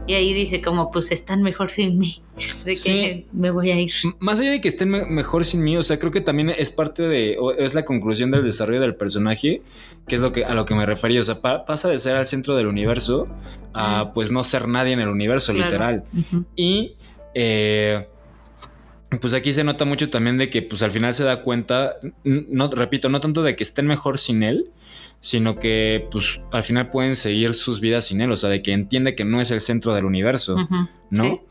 [0.05, 2.21] Y ahí dice como, pues están mejor sin mí.
[2.65, 3.25] De que Sí.
[3.31, 3.93] me voy a ir.
[4.19, 6.71] Más allá de que estén me- mejor sin mí, o sea, creo que también es
[6.71, 9.61] parte de, o es la conclusión del desarrollo del personaje,
[10.09, 11.21] que es lo que, a lo que me refería.
[11.21, 13.29] O sea, pa- pasa de ser al centro del universo
[13.73, 15.69] a pues no ser nadie en el universo, Claro.
[15.69, 16.03] literal.
[16.57, 16.95] Y
[17.33, 18.07] eh,
[19.21, 21.95] pues aquí se nota mucho también de que pues al final se da cuenta,
[22.25, 24.69] no, repito, no tanto de que estén mejor sin él,
[25.23, 28.73] sino que pues al final pueden seguir sus vidas sin él, o sea, de que
[28.73, 30.57] entiende que no es el centro del universo.
[31.09, 31.23] ¿no?
[31.23, 31.41] Sí.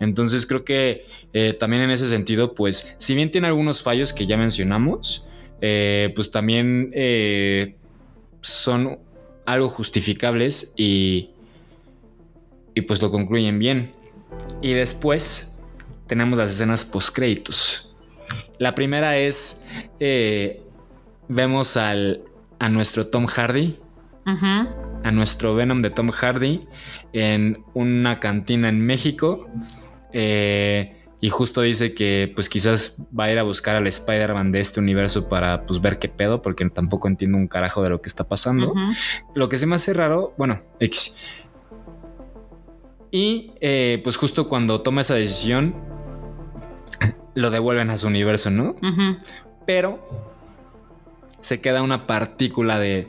[0.00, 4.26] Entonces creo que eh, también en ese sentido, pues si bien tiene algunos fallos que
[4.26, 5.28] ya mencionamos,
[5.62, 7.74] eh, pues también eh,
[8.42, 8.98] son
[9.46, 11.30] algo justificables y,
[12.74, 13.92] y pues lo concluyen bien.
[14.60, 15.62] Y después
[16.06, 17.96] tenemos las escenas post-créditos.
[18.58, 19.64] La primera es,
[21.28, 22.24] vemos al,
[22.62, 23.76] a nuestro Tom Hardy,
[24.24, 26.68] a nuestro Venom de Tom Hardy
[27.12, 29.48] en una cantina en México.
[30.12, 34.60] Eh, y justo dice que pues quizás va a ir a buscar al Spider-Man de
[34.60, 38.08] este universo para pues ver qué pedo, porque tampoco entiendo un carajo de lo que
[38.08, 38.72] está pasando.
[39.34, 41.16] Lo que se me hace raro, bueno, X.
[43.10, 45.74] Y eh, pues justo cuando toma esa decisión,
[47.34, 48.76] lo devuelven a su universo, ¿no?
[49.66, 50.31] Pero
[51.42, 53.08] se queda una partícula de,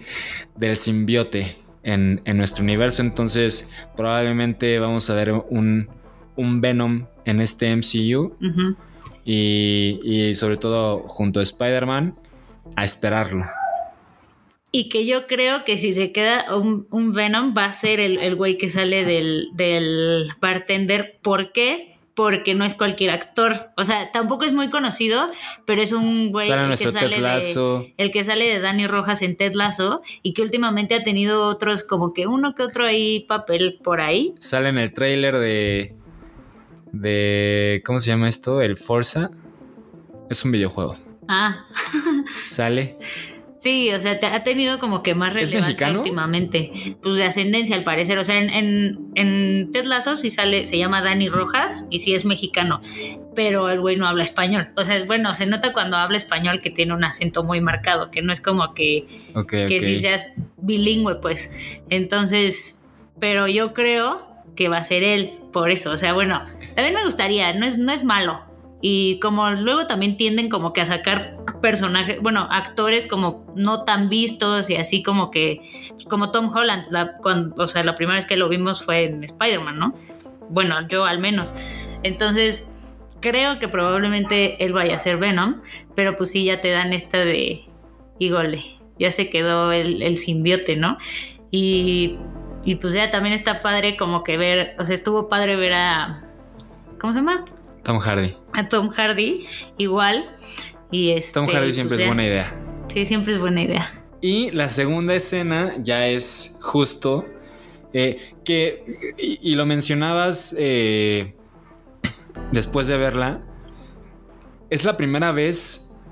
[0.55, 3.01] del simbiote en, en nuestro universo.
[3.01, 5.87] Entonces, probablemente vamos a ver un,
[6.35, 8.35] un Venom en este MCU
[9.23, 12.15] y, y sobre todo junto a Spider-Man
[12.75, 13.45] a esperarlo.
[14.71, 18.17] Y que yo creo que si se queda un, un Venom va a ser el,
[18.17, 21.19] el güey que sale del, del bartender.
[21.21, 21.92] ¿Por qué?
[22.15, 23.71] Porque no es cualquier actor.
[23.75, 25.31] O sea, tampoco es muy conocido,
[25.65, 29.21] pero es un güey el que, sale Ted de, el que sale de Dani Rojas
[29.23, 33.21] en Ted Lasso y que últimamente ha tenido otros, como que uno que otro ahí
[33.21, 34.35] papel por ahí.
[34.39, 35.95] Sale en el trailer de.
[36.91, 37.81] de.
[37.85, 38.61] ¿Cómo se llama esto?
[38.61, 39.31] El Forza.
[40.29, 40.95] Es un videojuego.
[41.27, 41.63] Ah,
[42.45, 42.97] Sale.
[43.63, 46.69] Sí, o sea, te- ha tenido como que más ¿Es relevancia últimamente.
[47.01, 48.17] Pues de ascendencia al parecer.
[48.17, 52.13] O sea, en, en, en Ted Lasso sí sale, se llama Dani Rojas y sí
[52.13, 52.81] es mexicano.
[53.35, 54.67] Pero el güey no habla español.
[54.75, 58.21] O sea, bueno, se nota cuando habla español que tiene un acento muy marcado, que
[58.21, 61.81] no es como que, Ok, que si seas bilingüe, pues.
[61.89, 62.83] Entonces,
[63.19, 64.27] pero yo creo
[64.57, 66.43] que va a ser él, por eso, o sea, bueno,
[66.75, 68.41] también me gustaría, no es, no es malo.
[68.85, 74.09] Y como luego también tienden como que a sacar personajes, bueno, actores como no tan
[74.09, 75.61] vistos y así como que,
[76.09, 79.23] como Tom Holland, la, cuando, o sea, la primera vez que lo vimos fue en
[79.23, 79.93] Spider-Man, ¿no?
[80.49, 81.53] Bueno, yo al menos.
[82.03, 82.67] Entonces,
[83.21, 85.61] creo que probablemente él vaya a ser Venom,
[85.95, 87.63] pero pues sí, ya te dan esta de,
[88.19, 88.61] híjole,
[88.99, 90.97] ya se quedó el, el simbiote, ¿no?
[91.51, 92.17] Y,
[92.65, 96.25] y pues ya también está padre como que ver, o sea, estuvo padre ver a,
[96.99, 97.45] ¿cómo se llama?
[97.83, 98.35] Tom Hardy.
[98.53, 99.45] A Tom Hardy,
[99.77, 100.25] igual.
[100.91, 102.53] Y este, Tom Hardy pues siempre es buena idea.
[102.87, 103.85] Sí, siempre es buena idea.
[104.21, 107.25] Y la segunda escena ya es justo
[107.91, 111.35] eh, que, y, y lo mencionabas eh,
[112.51, 113.41] después de verla,
[114.69, 116.05] es la primera vez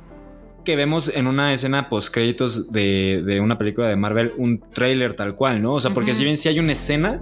[0.64, 5.16] que vemos en una escena post créditos de, de una película de Marvel un tráiler
[5.16, 5.74] tal cual, ¿no?
[5.74, 7.22] O sea, porque si bien sí hay una escena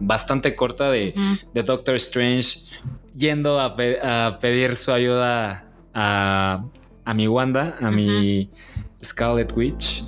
[0.00, 1.14] bastante corta de,
[1.62, 2.60] Doctor Strange
[3.16, 6.64] yendo a, pe- a pedir su ayuda a,
[7.04, 8.48] a mi Wanda, a mi
[9.04, 10.02] Scarlet Witch.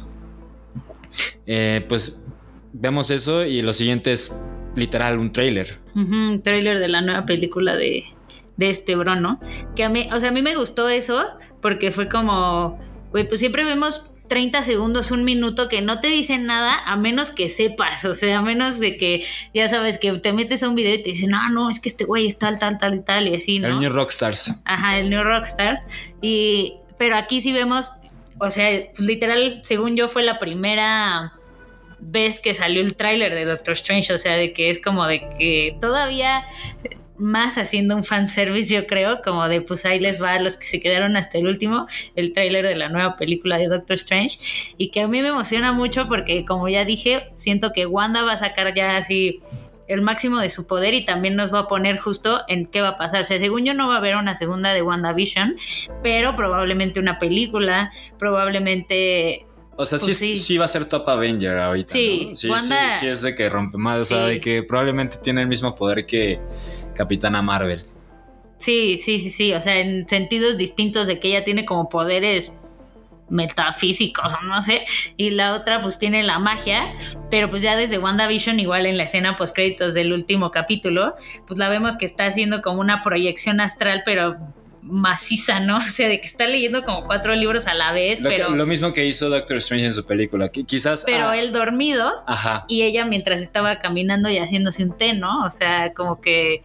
[1.46, 2.32] Eh, pues
[2.72, 4.38] vemos eso y lo siguiente es
[4.74, 5.78] literal un trailer.
[5.94, 8.04] Un trailer de la nueva película de,
[8.56, 9.38] de este bro, ¿no?
[9.76, 11.22] Que a mí, o sea, a mí me gustó eso
[11.60, 12.78] porque fue como,
[13.10, 17.30] güey, pues siempre vemos 30 segundos, un minuto que no te dicen nada a menos
[17.30, 20.74] que sepas, o sea, a menos de que ya sabes que te metes a un
[20.74, 23.00] video y te dicen, no, no, es que este güey es tal, tal, tal y
[23.00, 23.68] tal y así, ¿no?
[23.68, 24.54] El New Rockstars.
[24.64, 25.84] Ajá, el New Rockstar.
[26.20, 27.92] Y, pero aquí sí vemos,
[28.38, 31.34] o sea, pues, literal, según yo, fue la primera
[32.02, 34.12] vez que salió el tráiler de Doctor Strange.
[34.12, 36.44] O sea, de que es como de que todavía
[37.22, 40.64] más haciendo un fanservice, yo creo, como de pues ahí les va a los que
[40.64, 41.86] se quedaron hasta el último,
[42.16, 44.38] el tráiler de la nueva película de Doctor Strange.
[44.76, 48.32] Y que a mí me emociona mucho porque, como ya dije, siento que Wanda va
[48.32, 49.40] a sacar ya así
[49.88, 52.90] el máximo de su poder y también nos va a poner justo en qué va
[52.90, 53.22] a pasar.
[53.22, 55.56] O sea, según yo no va a haber una segunda de WandaVision,
[56.02, 59.46] pero probablemente una película, probablemente...
[59.76, 60.36] O sea, sí, Pues sí.
[60.36, 60.58] sí.
[60.58, 61.92] va a ser Top Avenger ahorita.
[61.92, 62.36] Sí, ¿no?
[62.36, 64.00] sí, Wanda- sí, sí es de que rompe más.
[64.00, 66.38] O sea, de que probablemente tiene el mismo poder que
[66.94, 67.84] Capitana Marvel.
[68.58, 72.52] Sí, sí, sí, sí, o sea, en sentidos distintos de que ella tiene como poderes
[73.28, 74.84] metafísicos o no sé,
[75.16, 76.92] y la otra pues tiene la magia,
[77.30, 81.14] pero pues ya desde WandaVision, igual en la escena post créditos del último capítulo,
[81.46, 84.36] pues la vemos que está haciendo como una proyección astral, pero
[84.82, 85.76] maciza, ¿no?
[85.78, 88.50] O sea, de que está leyendo como cuatro libros a la vez, Lo, que- pero,
[88.56, 90.48] lo mismo que hizo Doctor Strange en su película.
[90.50, 91.04] Que quizás.
[91.06, 92.64] pero ah, él dormido Ajá.
[92.68, 95.44] y ella mientras estaba caminando y haciéndose un té, ¿no?
[95.44, 96.62] O sea, como que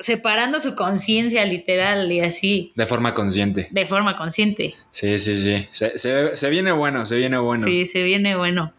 [0.00, 3.68] separando su conciencia literal y así De forma consciente.
[3.70, 4.74] de forma consciente.
[4.90, 5.66] Sí, sí, sí.
[5.70, 7.64] Se, se- se viene bueno, se viene bueno.
[7.64, 8.72] Sí, se viene bueno.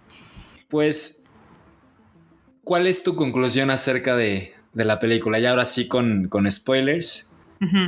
[0.69, 1.34] Pues,
[2.63, 5.38] ¿cuál es tu conclusión acerca de, de la película?
[5.39, 7.30] Ya ahora sí con, con spoilers.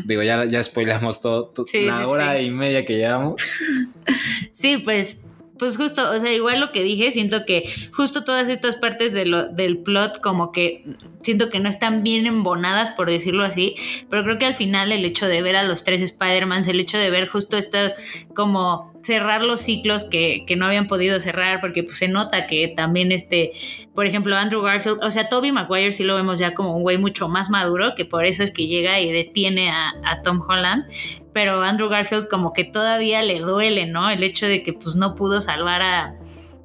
[0.05, 2.45] Digo, ya, ya spoilamos todo, Sí, la sí, hora sí.
[2.45, 3.35] y media que llevamos.
[4.51, 5.25] Sí, pues,
[5.57, 9.25] pues justo, o sea, igual lo que dije, siento que justo todas estas partes de
[9.25, 10.85] lo, del plot como que
[11.21, 13.75] siento que no están bien embonadas, por decirlo así,
[14.09, 16.97] pero creo que al final el hecho de ver a los tres Spider-Mans, el hecho
[16.99, 17.93] de ver justo estas
[18.35, 22.67] como cerrar los ciclos que, que no habían podido cerrar, porque pues se nota que
[22.69, 23.51] también este,
[23.93, 26.97] por ejemplo, Andrew Garfield, o sea, Toby Maguire sí lo vemos ya como un güey
[26.97, 29.93] mucho más maduro, que por eso es que llega y detiene a,
[30.23, 30.85] Tom Holland,
[31.33, 34.09] pero Andrew Garfield como que todavía le duele, ¿no?
[34.09, 36.15] El hecho de que pues no pudo salvar a,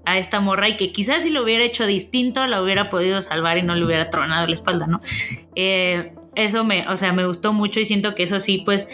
[0.05, 3.59] a esta morra y que quizás si lo hubiera hecho distinto la hubiera podido salvar
[3.59, 5.01] y no le hubiera tronado la espalda, ¿no?
[5.55, 8.89] Eh, eso me, o sea, me gustó mucho y siento que eso sí, pues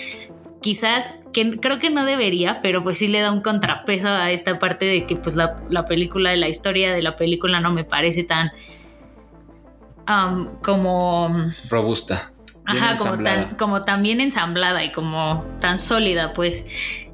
[0.62, 4.58] quizás, que creo que no debería, pero pues sí le da un contrapeso a esta
[4.58, 8.24] parte de que pues la, la película, la historia de la película no me parece
[8.24, 8.52] tan
[10.08, 11.50] um, como...
[11.68, 12.30] Robusta.
[12.64, 16.64] Ajá, como tan, como tan bien ensamblada y como tan sólida, pues.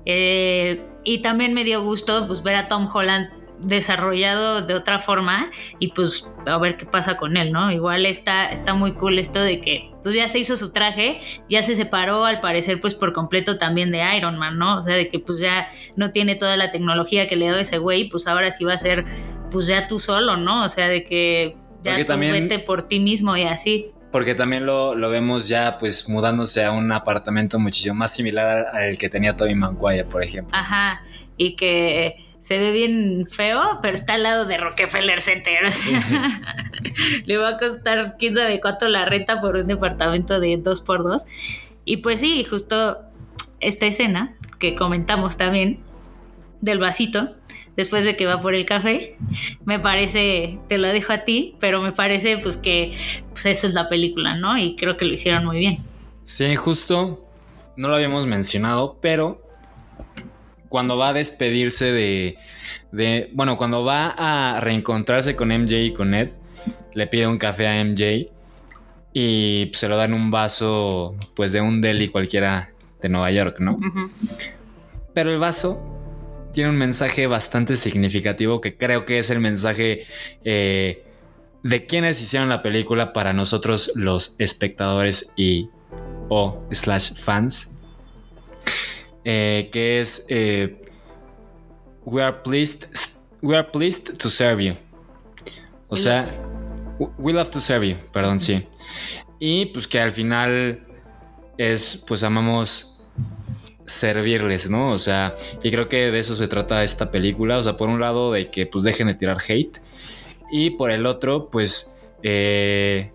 [0.04, 5.50] Eh, y también me dio gusto pues, ver a Tom Holland desarrollado de otra forma
[5.78, 7.70] y pues a ver qué pasa con él, ¿no?
[7.70, 11.18] Igual está, está muy cool esto de que pues ya se hizo su traje,
[11.48, 14.78] ya se separó al parecer pues por completo también de Iron Man, ¿no?
[14.78, 17.78] O sea, de que pues ya no tiene toda la tecnología que le dio ese
[17.78, 19.04] güey, pues ahora sí va a ser
[19.50, 20.64] pues ya tú solo, ¿no?
[20.64, 23.90] O sea, de que ya tú también- vete por ti mismo y así.
[24.10, 28.76] Porque también lo, lo vemos ya pues mudándose a un apartamento muchísimo más similar al,
[28.88, 30.56] al que tenía Tobey Maguire, por ejemplo.
[30.56, 31.02] Ajá,
[31.36, 35.64] y que se ve bien feo, pero está al lado de Rockefeller Center.
[35.64, 36.00] o sea,
[37.26, 41.02] Le va a costar quién sabe cuánto la renta por un departamento de dos por
[41.04, 41.26] dos.
[41.84, 42.98] Y pues sí, justo
[43.60, 45.80] esta escena que comentamos también
[46.60, 47.34] del vasito
[47.76, 49.16] después de que va por el café.
[49.64, 52.92] Me parece, te lo dejo a ti, pero me parece pues que
[53.30, 54.56] pues eso es la película, ¿no?
[54.58, 55.78] Y creo que lo hicieron muy bien.
[56.24, 57.26] Sí, justo
[57.76, 59.42] no lo habíamos mencionado, pero
[60.70, 62.38] cuando va a despedirse de,
[62.92, 66.30] de, bueno, cuando va a reencontrarse con MJ y con Ed,
[66.94, 68.30] le pide un café a MJ
[69.12, 72.70] y se lo dan un vaso, pues de un deli cualquiera
[73.02, 73.78] de Nueva York, ¿no?
[75.12, 75.90] Pero el vaso
[76.52, 80.06] tiene un mensaje bastante significativo que creo que es el mensaje
[80.44, 81.04] eh,
[81.64, 85.68] de quienes hicieron la película para nosotros los espectadores y
[86.28, 87.79] o slash fans.
[89.24, 90.82] Eh, que es eh,
[92.04, 92.86] We are pleased
[93.42, 94.74] We are pleased to serve you.
[95.88, 96.26] O sea,
[97.18, 98.66] we love to serve you, perdón, sí.
[99.38, 100.86] Y pues que al final
[101.56, 103.02] es, pues amamos
[103.86, 104.90] servirles, ¿no?
[104.90, 107.56] O sea, y creo que de eso se trata esta película.
[107.56, 109.80] O sea, por un lado, de que pues dejen de tirar hate.
[110.52, 113.10] Y por el otro, pues, eh,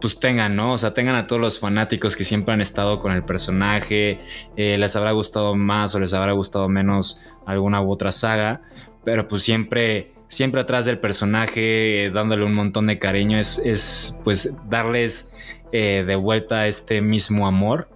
[0.00, 0.72] pues tengan, ¿no?
[0.72, 4.20] O sea, tengan a todos los fanáticos que siempre han estado con el personaje.
[4.56, 8.60] eh, les habrá gustado más o les habrá gustado menos alguna u otra saga.
[9.04, 14.20] Pero pues siempre, siempre atrás del personaje, eh, dándole un montón de cariño, es, es
[14.22, 15.34] pues darles
[15.72, 17.88] eh, de vuelta este mismo amor.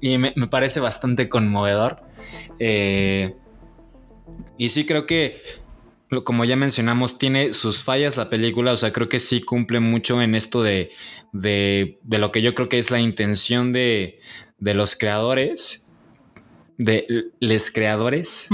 [0.00, 1.96] Y me, me parece bastante conmovedor.
[2.58, 3.34] Eh,
[4.58, 5.42] y sí creo que,
[6.20, 8.72] como ya mencionamos, tiene sus fallas la película.
[8.72, 10.90] O sea, creo que sí cumple mucho en esto de,
[11.32, 14.20] de, de lo que yo creo que es la intención de,
[14.58, 15.92] de los creadores.
[16.76, 18.48] De l- les creadores.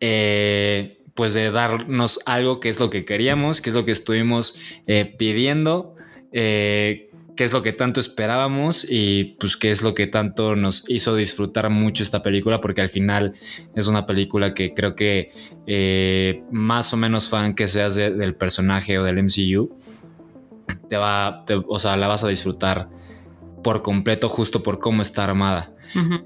[0.00, 4.58] Eh, pues de darnos algo que es lo que queríamos, que es lo que estuvimos
[4.86, 5.94] eh, pidiendo,
[6.32, 10.84] eh, que es lo que tanto esperábamos y pues que es lo que tanto nos
[10.88, 13.34] hizo disfrutar mucho esta película, porque al final
[13.74, 15.30] es una película que creo que
[15.66, 19.70] eh, más o menos fan que seas de- del personaje o del MCU,
[20.88, 22.88] te va, te- o sea, la vas a disfrutar
[23.62, 25.72] por completo justo por cómo está armada.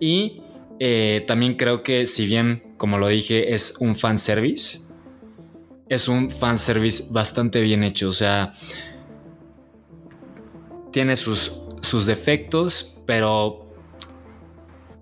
[0.01, 0.41] Y
[0.81, 4.81] eh, también creo que si bien, como lo dije, es un fanservice,
[5.89, 8.09] es un fanservice bastante bien hecho.
[8.09, 8.55] O sea,
[10.95, 13.67] tiene sus, sus defectos, pero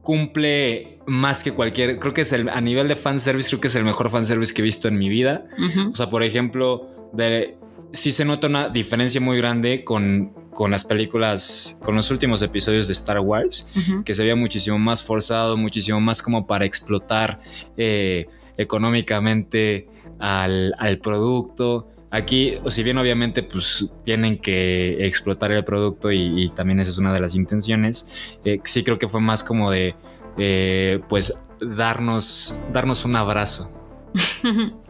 [0.01, 1.99] cumple más que cualquier...
[1.99, 4.63] Creo que es el, a nivel de fanservice, creo que es el mejor fanservice que
[4.63, 5.45] he visto en mi vida.
[5.91, 7.59] O sea, por ejemplo, de,
[7.93, 12.87] sí se nota una diferencia muy grande con, con las películas, con los últimos episodios
[12.87, 13.71] de Star Wars
[14.07, 17.39] que se veía muchísimo más forzado, muchísimo más como para explotar
[17.77, 19.89] eh, económicamente
[20.19, 21.92] al, al producto.
[22.13, 26.99] Aquí, si bien obviamente pues tienen que explotar el producto y, y también esa es
[26.99, 29.97] una de las intenciones, eh, sí creo que fue más como de
[30.37, 33.83] eh, pues darnos, darnos un abrazo.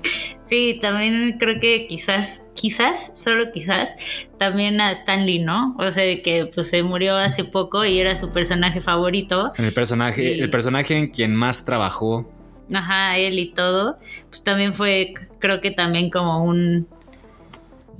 [0.44, 5.74] Sí, también creo que quizás, quizás, solo quizás, también a Stanley, ¿no?
[5.78, 9.52] O sea, de que pues se murió hace poco y era su personaje favorito.
[9.56, 12.28] El personaje, el personaje en quien más trabajó
[12.72, 13.98] Ajá, él y todo.
[14.28, 16.88] Pues también fue, creo que también como un,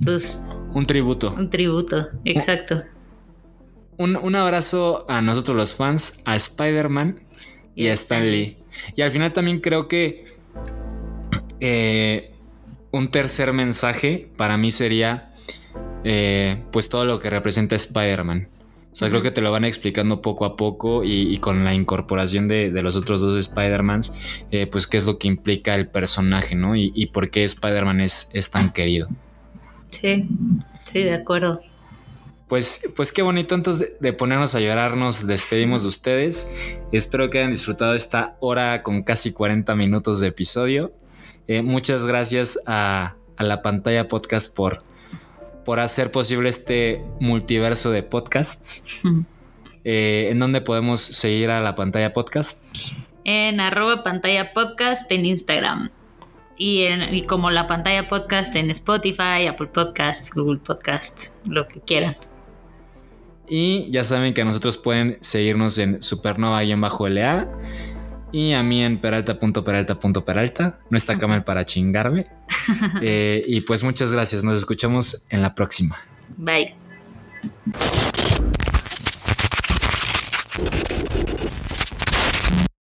[0.03, 0.43] pues,
[0.73, 1.33] un tributo.
[1.37, 2.07] un tributo.
[2.25, 2.81] Exacto.
[3.97, 7.21] Un, un abrazo a nosotros los fans, a Spider-Man
[7.75, 8.57] y a Stan Lee.
[8.95, 10.25] Y al final también creo que
[11.59, 12.31] eh,
[12.91, 15.33] un tercer mensaje para mí sería
[16.03, 18.49] eh, pues todo lo que representa Spider-Man.
[18.91, 21.73] O sea, creo que te lo van explicando poco a poco y, y con la
[21.73, 24.13] incorporación de, de los otros dos Spider-Mans,
[24.51, 26.75] eh, pues qué es lo que implica el personaje, ¿no?
[26.75, 29.07] Y, y por qué Spider-Man es, es tan querido.
[29.93, 30.25] Sí,
[30.85, 31.61] sí, de acuerdo.
[32.47, 36.53] Pues, pues qué bonito antes de, de ponernos a llorar nos despedimos de ustedes.
[36.91, 40.93] Espero que hayan disfrutado esta hora con casi 40 minutos de episodio.
[41.47, 44.83] Eh, muchas gracias a, a la pantalla podcast por,
[45.65, 49.01] por hacer posible este multiverso de podcasts.
[49.85, 52.65] Eh, ¿En dónde podemos seguir a la pantalla podcast?
[53.25, 55.91] En arroba pantalla podcast en Instagram.
[56.57, 61.81] Y, en, y como la pantalla podcast en Spotify, Apple Podcasts, Google Podcasts, lo que
[61.81, 62.15] quieran.
[63.47, 67.47] Y ya saben que a nosotros pueden seguirnos en supernova-la
[68.33, 70.79] y a mí en peralta.peralta.peralta.
[70.89, 72.27] No está Camel para chingarme.
[73.01, 74.43] Eh, y pues muchas gracias.
[74.43, 75.97] Nos escuchamos en la próxima.
[76.37, 76.75] Bye.